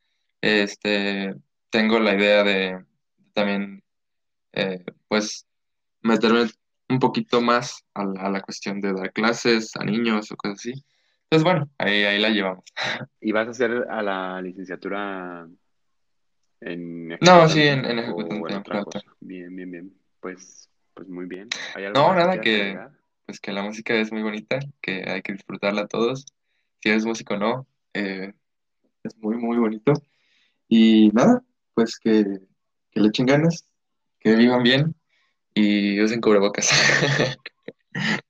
este, 0.42 1.36
tengo 1.70 2.00
la 2.00 2.16
idea 2.16 2.44
de 2.44 2.86
también, 3.34 3.84
eh, 4.54 4.84
pues, 5.08 5.46
meterme 6.02 6.48
un 6.88 7.00
poquito 7.00 7.42
más 7.42 7.84
a 7.94 8.06
la 8.06 8.42
cuestión 8.42 8.80
de 8.80 8.94
dar 8.94 9.12
clases 9.12 9.76
a 9.76 9.84
niños 9.84 10.32
o 10.32 10.36
cosas 10.38 10.60
así. 10.60 10.86
Entonces, 11.30 11.44
bueno, 11.44 11.70
ahí, 11.80 12.04
ahí 12.04 12.20
la 12.20 12.30
llevamos. 12.30 12.64
¿Y 13.20 13.32
vas 13.32 13.48
a 13.48 13.52
hacer 13.52 13.88
a 13.90 14.02
la 14.04 14.42
licenciatura 14.42 15.48
en 16.62 17.08
No, 17.22 17.50
sí, 17.50 17.62
en, 17.64 17.86
en 17.86 18.00
en 18.00 18.56
otra 18.56 18.84
cosa? 18.84 19.02
Bien, 19.20 19.56
bien, 19.56 19.72
bien. 19.72 19.94
Pues, 20.20 20.70
pues 20.94 21.08
muy 21.08 21.26
bien. 21.26 21.50
¿Hay 21.76 21.86
algo 21.86 22.00
No, 22.00 22.10
que 22.12 22.16
nada, 22.16 22.42
que 22.42 22.62
agregar? 22.62 22.92
pues 23.26 23.40
que 23.40 23.52
la 23.52 23.64
música 23.64 23.96
es 23.96 24.12
muy 24.12 24.22
bonita, 24.22 24.60
que 24.82 25.04
hay 25.10 25.22
que 25.22 25.34
disfrutarla 25.34 25.88
todos. 25.88 26.26
Si 26.82 26.90
eres 26.90 27.06
músico 27.06 27.34
o 27.34 27.38
no, 27.38 27.68
eh, 27.94 28.34
es 29.04 29.18
muy, 29.18 29.38
muy 29.38 29.58
bonito. 29.58 29.94
Y 30.68 31.10
nada, 31.10 31.44
pues 31.74 31.98
que, 31.98 32.24
que 32.92 33.00
le 33.00 33.08
echen 33.08 33.26
ganas, 33.26 33.68
que 34.20 34.36
vivan 34.36 34.62
bien 34.62 34.96
y 35.56 36.00
usen 36.02 36.22
cubrebocas. 36.22 36.70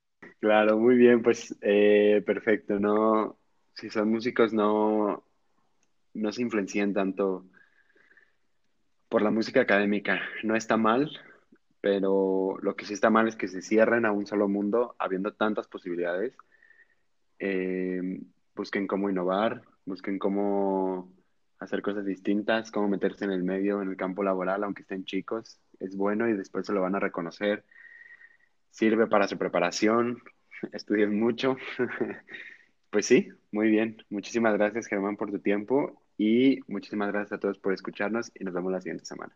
Claro, 0.45 0.77
muy 0.77 0.95
bien, 0.95 1.23
pues 1.23 1.55
eh, 1.61 2.21
perfecto. 2.23 2.79
No, 2.79 3.39
si 3.73 3.89
son 3.89 4.11
músicos, 4.11 4.53
no, 4.53 5.23
no 6.13 6.31
se 6.31 6.43
influencian 6.43 6.93
tanto 6.93 7.47
por 9.09 9.23
la 9.23 9.31
música 9.31 9.61
académica. 9.61 10.21
No 10.43 10.55
está 10.55 10.77
mal, 10.77 11.09
pero 11.81 12.59
lo 12.61 12.75
que 12.75 12.85
sí 12.85 12.93
está 12.93 13.09
mal 13.09 13.27
es 13.27 13.35
que 13.35 13.47
se 13.47 13.63
cierren 13.63 14.05
a 14.05 14.11
un 14.11 14.27
solo 14.27 14.47
mundo, 14.47 14.95
habiendo 14.99 15.33
tantas 15.33 15.67
posibilidades. 15.67 16.37
Eh, 17.39 18.21
busquen 18.55 18.85
cómo 18.85 19.09
innovar, 19.09 19.63
busquen 19.85 20.19
cómo 20.19 21.11
hacer 21.57 21.81
cosas 21.81 22.05
distintas, 22.05 22.69
cómo 22.69 22.87
meterse 22.87 23.25
en 23.25 23.31
el 23.31 23.43
medio, 23.43 23.81
en 23.81 23.89
el 23.89 23.97
campo 23.97 24.21
laboral, 24.21 24.63
aunque 24.63 24.83
estén 24.83 25.05
chicos. 25.05 25.59
Es 25.79 25.95
bueno 25.97 26.29
y 26.29 26.33
después 26.33 26.67
se 26.67 26.73
lo 26.73 26.81
van 26.81 26.93
a 26.93 26.99
reconocer. 26.99 27.65
Sirve 28.75 29.07
para 29.07 29.25
su 29.29 29.37
preparación. 29.37 30.21
Estudien 30.73 31.17
mucho. 31.19 31.55
Pues 32.91 33.07
sí, 33.07 33.27
muy 33.51 33.69
bien. 33.69 33.97
Muchísimas 34.09 34.53
gracias, 34.53 34.87
Germán, 34.87 35.17
por 35.17 35.29
tu 35.29 35.39
tiempo 35.39 36.01
y 36.17 36.61
muchísimas 36.67 37.11
gracias 37.11 37.33
a 37.33 37.39
todos 37.39 37.59
por 37.59 37.73
escucharnos 37.73 38.31
y 38.33 38.45
nos 38.45 38.53
vemos 38.53 38.71
la 38.71 38.79
siguiente 38.79 39.03
semana. 39.03 39.35